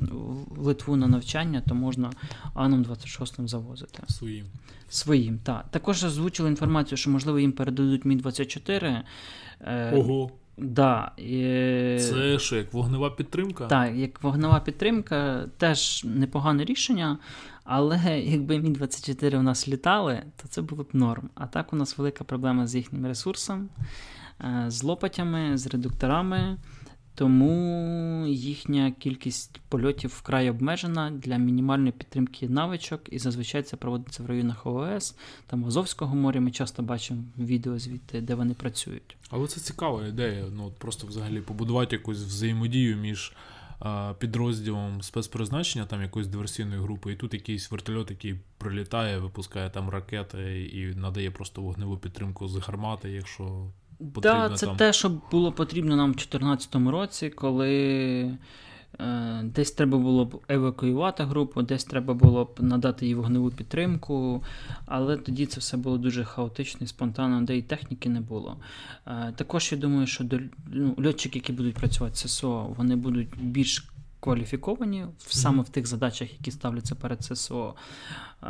в 0.49 0.59
Литву 0.67 0.97
на 0.97 1.07
навчання, 1.09 1.63
то 1.69 1.75
можна 1.75 2.11
Аном 2.55 2.83
26 2.83 3.49
завозити. 3.49 4.03
Своїм. 4.09 4.47
Своїм, 4.89 5.39
так. 5.43 5.67
Також 5.71 6.05
озвучили 6.05 6.49
інформацію, 6.49 6.99
що 6.99 7.11
можливо 7.11 7.39
їм 7.39 7.53
передадуть 7.53 8.05
Мі-24. 8.07 9.02
Е, 9.61 9.97
Ого, 9.97 10.31
да, 10.59 11.13
і... 11.17 11.41
це 12.01 12.39
що, 12.39 12.57
як 12.57 12.73
вогнева 12.73 13.11
підтримка? 13.11 13.67
Так, 13.67 13.95
як 13.95 14.23
вогнева 14.23 14.61
підтримка, 14.61 15.49
теж 15.59 16.05
непогане 16.05 16.65
рішення, 16.65 17.19
але 17.65 18.21
якби 18.21 18.59
Мі-24 18.59 19.39
у 19.39 19.43
нас 19.43 19.69
літали, 19.69 20.23
то 20.43 20.49
це 20.49 20.63
було 20.63 20.83
б 20.83 20.89
норм. 20.93 21.31
А 21.35 21.47
так 21.47 21.73
у 21.73 21.77
нас 21.77 21.99
велика 21.99 22.25
проблема 22.25 22.67
з 22.67 22.75
їхнім 22.75 23.07
ресурсом, 23.07 23.69
е, 24.41 24.65
з 24.69 24.83
лопатями, 24.83 25.59
з 25.59 25.67
редукторами. 25.67 26.57
Тому 27.15 28.27
їхня 28.27 28.93
кількість 28.99 29.61
польотів 29.69 30.11
вкрай 30.11 30.51
обмежена 30.51 31.11
для 31.11 31.37
мінімальної 31.37 31.93
підтримки 31.93 32.49
навичок, 32.49 33.01
і 33.11 33.19
зазвичай 33.19 33.63
це 33.63 33.77
проводиться 33.77 34.23
в 34.23 34.27
районах 34.27 34.67
ООС, 34.67 35.17
там 35.47 35.65
Азовського 35.65 36.17
моря. 36.17 36.41
Ми 36.41 36.51
часто 36.51 36.83
бачимо 36.83 37.23
відео 37.39 37.79
звідти, 37.79 38.21
де 38.21 38.35
вони 38.35 38.55
працюють. 38.55 39.17
Але 39.31 39.47
це 39.47 39.61
цікава 39.61 40.07
ідея. 40.07 40.45
Ну, 40.53 40.73
просто 40.79 41.07
взагалі 41.07 41.41
побудувати 41.41 41.97
якусь 41.97 42.19
взаємодію 42.19 42.97
між 42.97 43.33
а, 43.81 44.15
підрозділом 44.19 45.03
спецпризначення, 45.03 45.87
там 45.87 46.03
якоїсь 46.03 46.29
диверсійної 46.29 46.81
групи, 46.81 47.13
і 47.13 47.17
тут 47.17 47.35
якийсь 47.35 47.71
вертольот, 47.71 48.11
який 48.11 48.41
прилітає, 48.59 49.19
випускає 49.19 49.71
там 49.71 49.89
ракети 49.89 50.63
і 50.63 50.95
надає 50.95 51.31
просто 51.31 51.63
вогневу 51.63 51.97
підтримку 51.97 52.49
з 52.49 52.57
гармати, 52.57 53.11
якщо 53.11 53.71
потрібно 53.99 54.49
Так, 54.49 54.59
це 54.59 54.67
там. 54.67 54.77
те, 54.77 54.93
що 54.93 55.21
було 55.31 55.53
потрібно 55.53 55.97
нам 55.97 56.11
в 56.11 56.15
2014 56.15 56.75
році, 56.75 57.31
коли 57.31 57.75
е, 59.01 59.41
десь 59.45 59.71
треба 59.71 59.99
було 59.99 60.25
б 60.25 60.41
евакуювати 60.49 61.25
групу, 61.25 61.63
десь 61.63 61.85
треба 61.85 62.15
було 62.15 62.45
б 62.45 62.57
надати 62.61 63.07
їй 63.07 63.15
вогневу 63.15 63.51
підтримку, 63.51 64.45
але 64.87 65.17
тоді 65.17 65.47
це 65.47 65.61
все 65.61 65.77
було 65.77 65.99
дуже 65.99 66.25
хаотично 66.25 66.85
і 66.85 66.87
спонтанно, 66.87 67.43
де 67.43 67.57
і 67.57 67.63
техніки 67.63 68.09
не 68.09 68.21
було. 68.21 68.57
Е, 69.07 69.33
також 69.37 69.73
я 69.73 69.79
думаю, 69.79 70.07
що 70.07 70.25
до, 70.25 70.39
ну, 70.67 70.97
льотчики, 71.07 71.39
які 71.39 71.53
будуть 71.53 71.75
працювати 71.75 72.15
в 72.15 72.19
ССО, 72.19 72.75
вони 72.77 72.97
будуть 72.97 73.29
більш 73.41 73.92
кваліфіковані 74.23 75.07
в- 75.19 75.35
саме 75.35 75.63
в 75.63 75.69
тих 75.69 75.87
задачах, 75.87 76.33
які 76.33 76.51
ставляться 76.51 76.95
перед 76.95 77.25
ССО. 77.25 77.75
Е, 78.43 78.47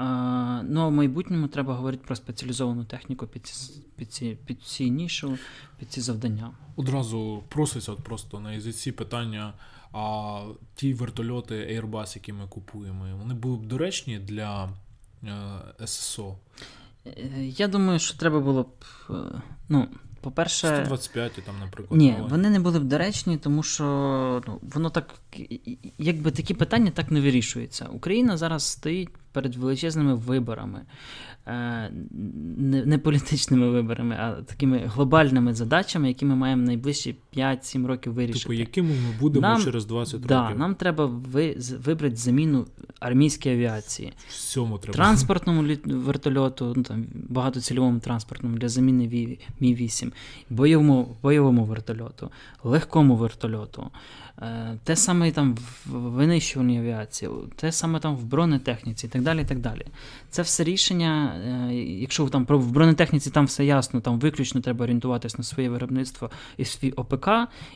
ну, 0.63 0.81
а 0.81 0.87
в 0.87 0.93
майбутньому 0.93 1.49
треба 1.49 1.75
говорити 1.75 2.03
про 2.07 2.17
спеціалізовану 2.17 2.85
техніку 2.85 3.27
під, 3.27 3.47
ці- 3.47 3.83
під, 3.97 4.13
ці, 4.13 4.39
під 4.47 4.63
ці 4.63 4.91
нішу, 4.91 5.39
під 5.79 5.93
ці 5.93 6.01
завдання. 6.01 6.51
Одразу 6.77 7.43
проситься 7.49 7.93
от 7.93 7.99
просто 8.05 8.41
на 8.41 8.53
язиці 8.53 8.93
питання. 8.93 9.53
А 9.95 10.41
ті 10.75 10.95
вертольоти 10.95 11.55
Airbus, 11.55 12.17
які 12.17 12.33
ми 12.33 12.47
купуємо, 12.49 13.07
вони 13.19 13.35
були 13.35 13.57
б 13.57 13.67
доречні 13.67 14.19
для 14.19 14.69
е, 15.25 15.87
ССО. 15.87 16.39
Е, 17.07 17.13
Я 17.47 17.69
думаю, 17.69 17.99
що 17.99 18.19
треба 18.19 18.41
було 18.41 18.63
б. 18.63 18.69
Ну, 19.69 19.89
по-перше, 20.23 20.67
125, 20.67 21.33
там, 21.33 21.55
наприклад. 21.61 22.01
ні, 22.01 22.17
вони 22.29 22.51
не 22.51 22.61
були 22.61 22.81
б 22.81 22.85
доречні, 22.85 23.37
тому 23.37 23.63
що 23.63 23.85
ну, 24.47 24.59
воно 24.63 24.91
так, 24.91 25.15
якби 25.99 26.31
такі 26.31 26.55
питання 26.55 26.91
так 26.91 27.11
не 27.11 27.21
вирішуються. 27.21 27.89
Україна 27.93 28.37
зараз 28.37 28.63
стоїть 28.65 29.11
перед 29.33 29.57
величезними 29.57 30.15
виборами, 30.15 30.81
е, 31.47 31.91
не, 32.87 32.99
політичними 32.99 33.71
виборами, 33.71 34.17
а 34.21 34.33
такими 34.43 34.83
глобальними 34.87 35.55
задачами, 35.55 36.09
які 36.09 36.25
ми 36.25 36.37
маємо 36.37 36.63
найближчі 36.63 37.17
5-7 37.37 37.87
років 37.87 38.13
вирішити. 38.13 38.43
Типу, 38.43 38.53
якими 38.53 38.89
ми 38.89 39.19
будемо 39.21 39.49
Нам- 39.49 39.63
через 39.63 39.87
20 39.87 40.21
да, 40.21 40.43
років? 40.43 40.59
нам 40.59 40.75
треба 40.75 41.07
ви, 41.07 41.57
вибрати 41.85 42.17
заміну 42.17 42.67
армійській 43.01 43.51
авіації. 43.51 44.13
Всьому 44.29 44.79
треба. 44.79 44.95
Транспортному 44.95 45.63
літ... 45.63 45.87
вертольоту, 45.87 46.73
ну, 46.77 46.83
там, 46.83 47.07
багатоцільовому 47.29 47.99
транспортному 47.99 48.57
для 48.57 48.69
заміни 48.69 49.05
Ві- 49.05 49.39
Мі-8, 49.61 50.13
бойовому, 50.51 51.17
бойовому 51.23 51.65
вертольоту, 51.65 52.31
легкому 52.65 53.17
вертольоту, 53.17 53.91
те 54.85 54.97
саме 54.97 55.33
там 55.33 55.55
в 55.87 55.93
винищувальній 55.93 56.79
авіації, 56.79 57.31
те 57.57 57.73
саме 57.73 58.01
там 58.01 58.17
в 58.17 58.25
бронетехніці 58.25 59.07
і 59.07 59.11
так 59.11 59.23
далі. 59.23 59.43
і 59.43 59.45
так 59.45 59.59
далі. 59.59 59.87
Це 60.31 60.43
все 60.43 60.65
рішення, 60.65 61.35
е, 61.71 61.75
якщо 61.75 62.29
там 62.29 62.47
в 62.49 62.71
бронетехніці 62.71 63.31
там 63.31 63.47
все 63.47 63.65
ясно, 63.65 64.01
там 64.01 64.19
виключно 64.19 64.61
треба 64.61 64.85
орієнтуватись 64.85 65.39
на 65.39 65.45
своє 65.45 65.69
виробництво 65.69 66.31
і 66.57 66.65
свій 66.65 66.91
ОПК, 66.91 67.29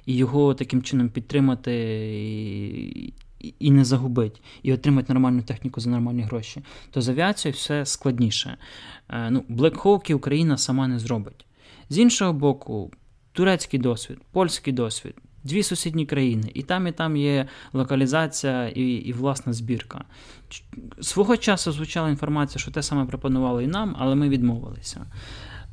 і 0.07 0.17
його 0.17 0.55
таким 0.55 0.83
чином 0.83 1.09
підтримати. 1.09 1.73
І, 3.41 3.55
і 3.59 3.71
не 3.71 3.85
загубить, 3.85 4.43
і 4.63 4.73
отримати 4.73 5.13
нормальну 5.13 5.43
техніку 5.43 5.81
за 5.81 5.91
нормальні 5.91 6.23
гроші, 6.23 6.63
то 6.91 7.01
з 7.01 7.09
авіацією 7.09 7.55
все 7.55 7.87
складніше. 7.87 8.57
Е, 9.09 9.31
ну, 9.31 9.45
Hawk 9.49 10.15
Україна 10.15 10.59
сама 10.59 10.89
не 10.89 10.99
зробить. 10.99 11.47
З 11.91 11.99
іншого 11.99 12.33
боку, 12.33 12.93
турецький 13.33 13.81
досвід, 13.81 14.19
польський 14.33 14.73
досвід, 14.73 15.15
дві 15.47 15.63
сусідні 15.63 16.07
країни, 16.07 16.51
і 16.55 16.63
там, 16.63 16.87
і 16.87 16.93
там 16.93 17.17
є 17.17 17.47
локалізація 17.73 18.69
і, 18.69 18.83
і 18.83 19.13
власна 19.13 19.53
збірка. 19.53 20.05
Свого 21.01 21.37
часу 21.37 21.73
звучала 21.73 22.09
інформація, 22.09 22.61
що 22.61 22.71
те 22.71 22.83
саме 22.83 23.05
пропонували 23.05 23.65
і 23.65 23.67
нам, 23.67 23.97
але 23.99 24.15
ми 24.15 24.29
відмовилися. 24.29 25.07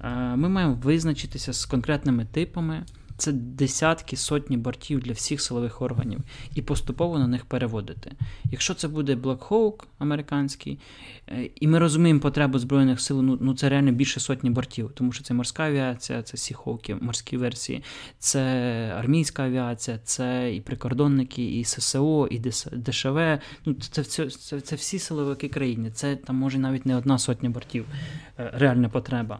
Е, 0.01 0.36
ми 0.36 0.49
маємо 0.49 0.74
визначитися 0.74 1.53
з 1.53 1.65
конкретними 1.65 2.26
типами 2.26 2.86
це 3.18 3.32
десятки, 3.32 4.18
сотні 4.18 4.57
бортів 4.57 4.99
для 4.99 5.11
всіх 5.11 5.41
силових 5.41 5.82
органів, 5.82 6.20
і 6.55 6.61
поступово 6.61 7.20
на 7.20 7.28
них 7.28 7.45
переводити. 7.45 8.11
Якщо 8.51 8.74
це 8.74 8.88
буде 8.88 9.16
Black 9.16 9.47
Hawk 9.47 9.84
американський, 9.99 10.80
е, 11.28 11.49
і 11.55 11.68
ми 11.68 11.80
розуміємо 11.80 12.20
потребу 12.20 12.59
Збройних 12.59 13.01
сил, 13.01 13.22
ну 13.22 13.38
ну 13.41 13.55
це 13.55 13.70
реально 13.70 13.91
більше 13.91 14.20
сотні 14.20 14.49
бортів, 14.49 14.91
тому 14.95 15.11
що 15.11 15.24
це 15.24 15.34
морська 15.34 15.64
авіація, 15.64 16.22
це 16.22 16.38
Сіховки, 16.38 16.95
морські 16.95 17.38
версії, 17.38 17.84
це 18.20 18.41
армійська 18.97 19.43
авіація, 19.43 19.99
це 20.03 20.55
і 20.55 20.61
прикордонники, 20.61 21.59
і 21.59 21.64
ССО, 21.64 22.28
і 22.32 22.39
ДШВ. 22.72 23.20
Ну, 23.66 23.74
Це 23.74 24.03
це, 24.03 24.30
це, 24.30 24.61
це 24.61 24.76
всі 24.76 24.99
силовики 24.99 25.49
країни. 25.49 25.91
Це 25.91 26.16
там 26.16 26.36
може 26.36 26.59
навіть 26.59 26.86
не 26.86 26.95
одна 26.95 27.18
сотня 27.18 27.49
бортів, 27.49 27.86
е, 28.39 28.51
реальна 28.53 28.89
потреба. 28.89 29.39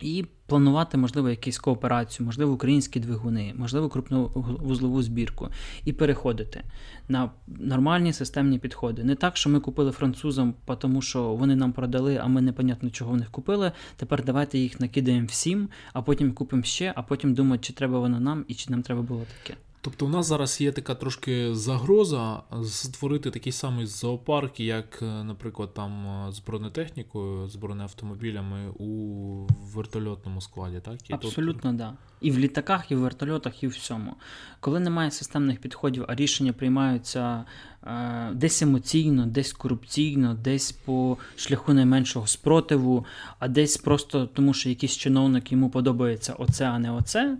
І 0.00 0.24
планувати, 0.46 0.98
можливо, 0.98 1.30
якусь 1.30 1.58
кооперацію, 1.58 2.26
можливо, 2.26 2.52
українські 2.52 3.00
двигуни, 3.00 3.54
можливо, 3.56 3.88
крупновузлову 3.88 5.02
збірку, 5.02 5.48
і 5.84 5.92
переходити 5.92 6.62
на 7.08 7.30
нормальні 7.46 8.12
системні 8.12 8.58
підходи. 8.58 9.04
Не 9.04 9.14
так, 9.14 9.36
що 9.36 9.50
ми 9.50 9.60
купили 9.60 9.92
французам, 9.92 10.54
тому 10.78 11.02
що 11.02 11.34
вони 11.34 11.56
нам 11.56 11.72
продали, 11.72 12.20
а 12.22 12.26
ми 12.26 12.40
непонятно 12.40 12.90
чого 12.90 13.12
в 13.12 13.16
них 13.16 13.30
купили. 13.30 13.72
Тепер 13.96 14.24
давайте 14.24 14.58
їх 14.58 14.80
накидаємо 14.80 15.26
всім, 15.26 15.68
а 15.92 16.02
потім 16.02 16.32
купимо 16.32 16.62
ще, 16.62 16.92
а 16.96 17.02
потім 17.02 17.34
думати, 17.34 17.62
чи 17.62 17.72
треба 17.72 17.98
воно 17.98 18.20
нам 18.20 18.44
і 18.48 18.54
чи 18.54 18.70
нам 18.70 18.82
треба 18.82 19.02
було 19.02 19.22
таке. 19.42 19.56
Тобто 19.80 20.06
у 20.06 20.08
нас 20.08 20.26
зараз 20.26 20.60
є 20.60 20.72
така 20.72 20.94
трошки 20.94 21.54
загроза 21.54 22.42
створити 22.64 23.30
такий 23.30 23.52
самий 23.52 23.86
зоопарк, 23.86 24.60
як, 24.60 24.98
е, 25.02 25.24
наприклад, 25.24 25.74
там 25.74 26.06
е, 26.06 26.32
з 26.32 26.40
бронетехнікою, 26.40 27.48
з 27.48 27.56
бронеавтомобілями 27.56 28.68
у 28.78 29.46
вертольотному 29.74 30.40
складі, 30.40 30.80
так? 30.80 31.10
І 31.10 31.12
Абсолютно, 31.12 31.70
так. 31.70 31.76
Да. 31.76 31.96
І 32.20 32.30
в 32.30 32.38
літаках, 32.38 32.90
і 32.90 32.94
в 32.94 32.98
вертольотах, 32.98 33.62
і 33.62 33.66
в 33.66 33.70
всьому. 33.70 34.14
Коли 34.60 34.80
немає 34.80 35.10
системних 35.10 35.58
підходів, 35.58 36.04
а 36.08 36.14
рішення 36.14 36.52
приймаються 36.52 37.44
е, 37.86 38.30
десь 38.32 38.62
емоційно, 38.62 39.26
десь 39.26 39.52
корупційно, 39.52 40.34
десь 40.34 40.72
по 40.72 41.16
шляху 41.36 41.72
найменшого 41.72 42.26
спротиву, 42.26 43.06
а 43.38 43.48
десь 43.48 43.76
просто 43.76 44.26
тому, 44.26 44.54
що 44.54 44.68
якийсь 44.68 44.96
чиновник 44.96 45.52
йому 45.52 45.70
подобається 45.70 46.32
оце, 46.32 46.68
а 46.68 46.78
не 46.78 46.90
оце. 46.90 47.38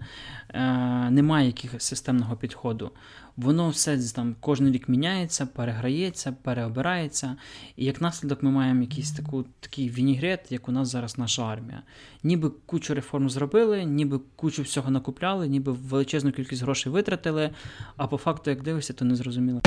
Е, 0.54 1.10
немає 1.10 1.46
якихось 1.46 1.82
системного 1.82 2.36
підходу. 2.36 2.90
Воно 3.38 3.68
все 3.68 3.98
там 4.14 4.36
кожен 4.40 4.72
рік 4.72 4.88
міняється, 4.88 5.46
переграється, 5.46 6.36
переобирається. 6.42 7.36
І 7.76 7.84
як 7.84 8.00
наслідок 8.00 8.42
ми 8.42 8.50
маємо 8.50 8.80
якийсь 8.80 9.12
таку, 9.12 9.44
такий 9.60 9.88
вінігрет, 9.88 10.52
як 10.52 10.68
у 10.68 10.72
нас 10.72 10.88
зараз 10.88 11.18
наша 11.18 11.42
армія. 11.42 11.82
Ніби 12.22 12.50
кучу 12.66 12.94
реформ 12.94 13.30
зробили, 13.30 13.84
ніби 13.84 14.20
кучу 14.36 14.62
всього 14.62 14.90
накупляли, 14.90 15.48
ніби 15.48 15.72
величезну 15.72 16.32
кількість 16.32 16.62
грошей 16.62 16.92
витратили, 16.92 17.50
а 17.96 18.06
по 18.06 18.16
факту, 18.16 18.50
як 18.50 18.62
дивишся, 18.62 18.92
то 18.92 19.04
не 19.04 19.16
зрозуміло. 19.16 19.60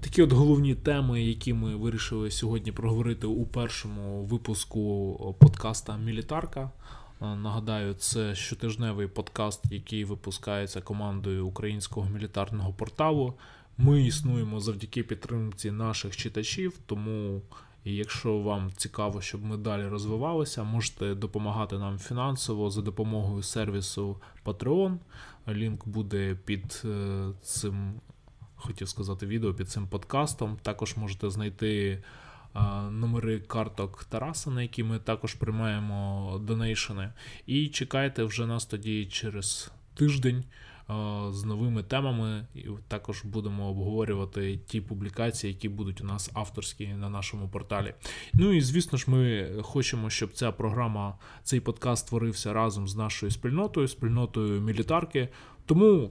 Такі 0.00 0.22
от 0.22 0.32
головні 0.32 0.74
теми, 0.74 1.22
які 1.22 1.54
ми 1.54 1.76
вирішили 1.76 2.30
сьогодні 2.30 2.72
проговорити 2.72 3.26
у 3.26 3.46
першому 3.46 4.24
випуску 4.24 5.36
подкаста 5.40 5.96
Мілітарка. 5.96 6.70
Нагадаю, 7.20 7.94
це 7.94 8.34
щотижневий 8.34 9.06
подкаст, 9.06 9.64
який 9.72 10.04
випускається 10.04 10.80
командою 10.80 11.46
українського 11.46 12.10
мілітарного 12.10 12.72
порталу. 12.72 13.34
Ми 13.78 14.02
існуємо 14.02 14.60
завдяки 14.60 15.02
підтримці 15.02 15.70
наших 15.70 16.16
читачів, 16.16 16.78
тому. 16.86 17.42
Якщо 17.84 18.38
вам 18.38 18.70
цікаво, 18.76 19.20
щоб 19.20 19.44
ми 19.44 19.56
далі 19.56 19.88
розвивалися, 19.88 20.64
можете 20.64 21.14
допомагати 21.14 21.78
нам 21.78 21.98
фінансово 21.98 22.70
за 22.70 22.82
допомогою 22.82 23.42
сервісу 23.42 24.16
Patreon. 24.44 24.96
Лінк 25.48 25.88
буде 25.88 26.36
під 26.44 26.82
е, 26.84 27.28
цим 27.42 28.00
хотів 28.56 28.88
сказати, 28.88 29.26
відео 29.26 29.54
під 29.54 29.70
цим 29.70 29.86
подкастом. 29.86 30.58
Також 30.62 30.96
можете 30.96 31.30
знайти 31.30 32.02
номери 32.90 33.40
карток 33.40 34.04
Тараса, 34.04 34.50
на 34.50 34.62
які 34.62 34.84
ми 34.84 34.98
також 34.98 35.34
приймаємо 35.34 36.40
донейшени. 36.46 37.12
І 37.46 37.68
чекайте 37.68 38.24
вже 38.24 38.46
нас 38.46 38.66
тоді 38.66 39.06
через 39.06 39.70
тиждень. 39.94 40.44
З 41.30 41.44
новими 41.44 41.82
темами, 41.82 42.46
і 42.54 42.66
також 42.88 43.24
будемо 43.24 43.68
обговорювати 43.68 44.56
ті 44.66 44.80
публікації, 44.80 45.52
які 45.52 45.68
будуть 45.68 46.00
у 46.00 46.04
нас 46.04 46.30
авторські 46.34 46.86
на 46.86 47.10
нашому 47.10 47.48
порталі. 47.48 47.94
Ну 48.34 48.52
і 48.52 48.60
звісно 48.60 48.98
ж, 48.98 49.10
ми 49.10 49.50
хочемо, 49.62 50.10
щоб 50.10 50.32
ця 50.32 50.52
програма, 50.52 51.18
цей 51.42 51.60
подкаст 51.60 52.06
створився 52.06 52.52
разом 52.52 52.88
з 52.88 52.96
нашою 52.96 53.32
спільнотою, 53.32 53.88
спільнотою 53.88 54.60
мілітарки. 54.60 55.28
Тому 55.66 56.10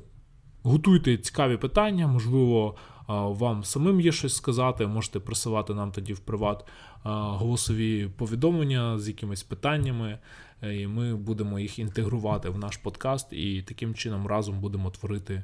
Готуйте 0.68 1.18
цікаві 1.18 1.58
питання, 1.58 2.08
можливо, 2.08 2.76
вам 3.08 3.64
самим 3.64 4.02
є 4.02 4.12
щось 4.12 4.36
сказати. 4.36 4.88
Можете 4.88 5.20
присилати 5.20 5.74
нам 5.74 5.92
тоді 5.92 6.14
в 6.14 6.20
приват 6.20 6.66
голосові 7.04 8.10
повідомлення 8.18 9.00
з 9.00 9.08
якимись 9.08 9.44
питаннями, 9.44 10.20
е, 10.62 10.76
і 10.76 10.88
ми 10.88 11.16
будемо 11.16 11.60
їх 11.60 11.80
інтегрувати 11.80 12.50
в 12.50 12.58
наш 12.58 12.78
подкаст 12.78 13.34
і 13.34 13.62
таким 13.62 13.96
чином 13.96 14.28
разом 14.28 14.60
будемо 14.60 14.92
творити 14.92 15.44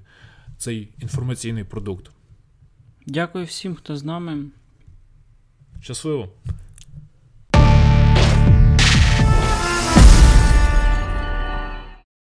цей 0.57 0.89
інформаційний 0.99 1.63
продукт. 1.63 2.11
Дякую 3.05 3.45
всім, 3.45 3.75
хто 3.75 3.97
з 3.97 4.03
нами. 4.03 4.45
Щасливо! 5.81 6.29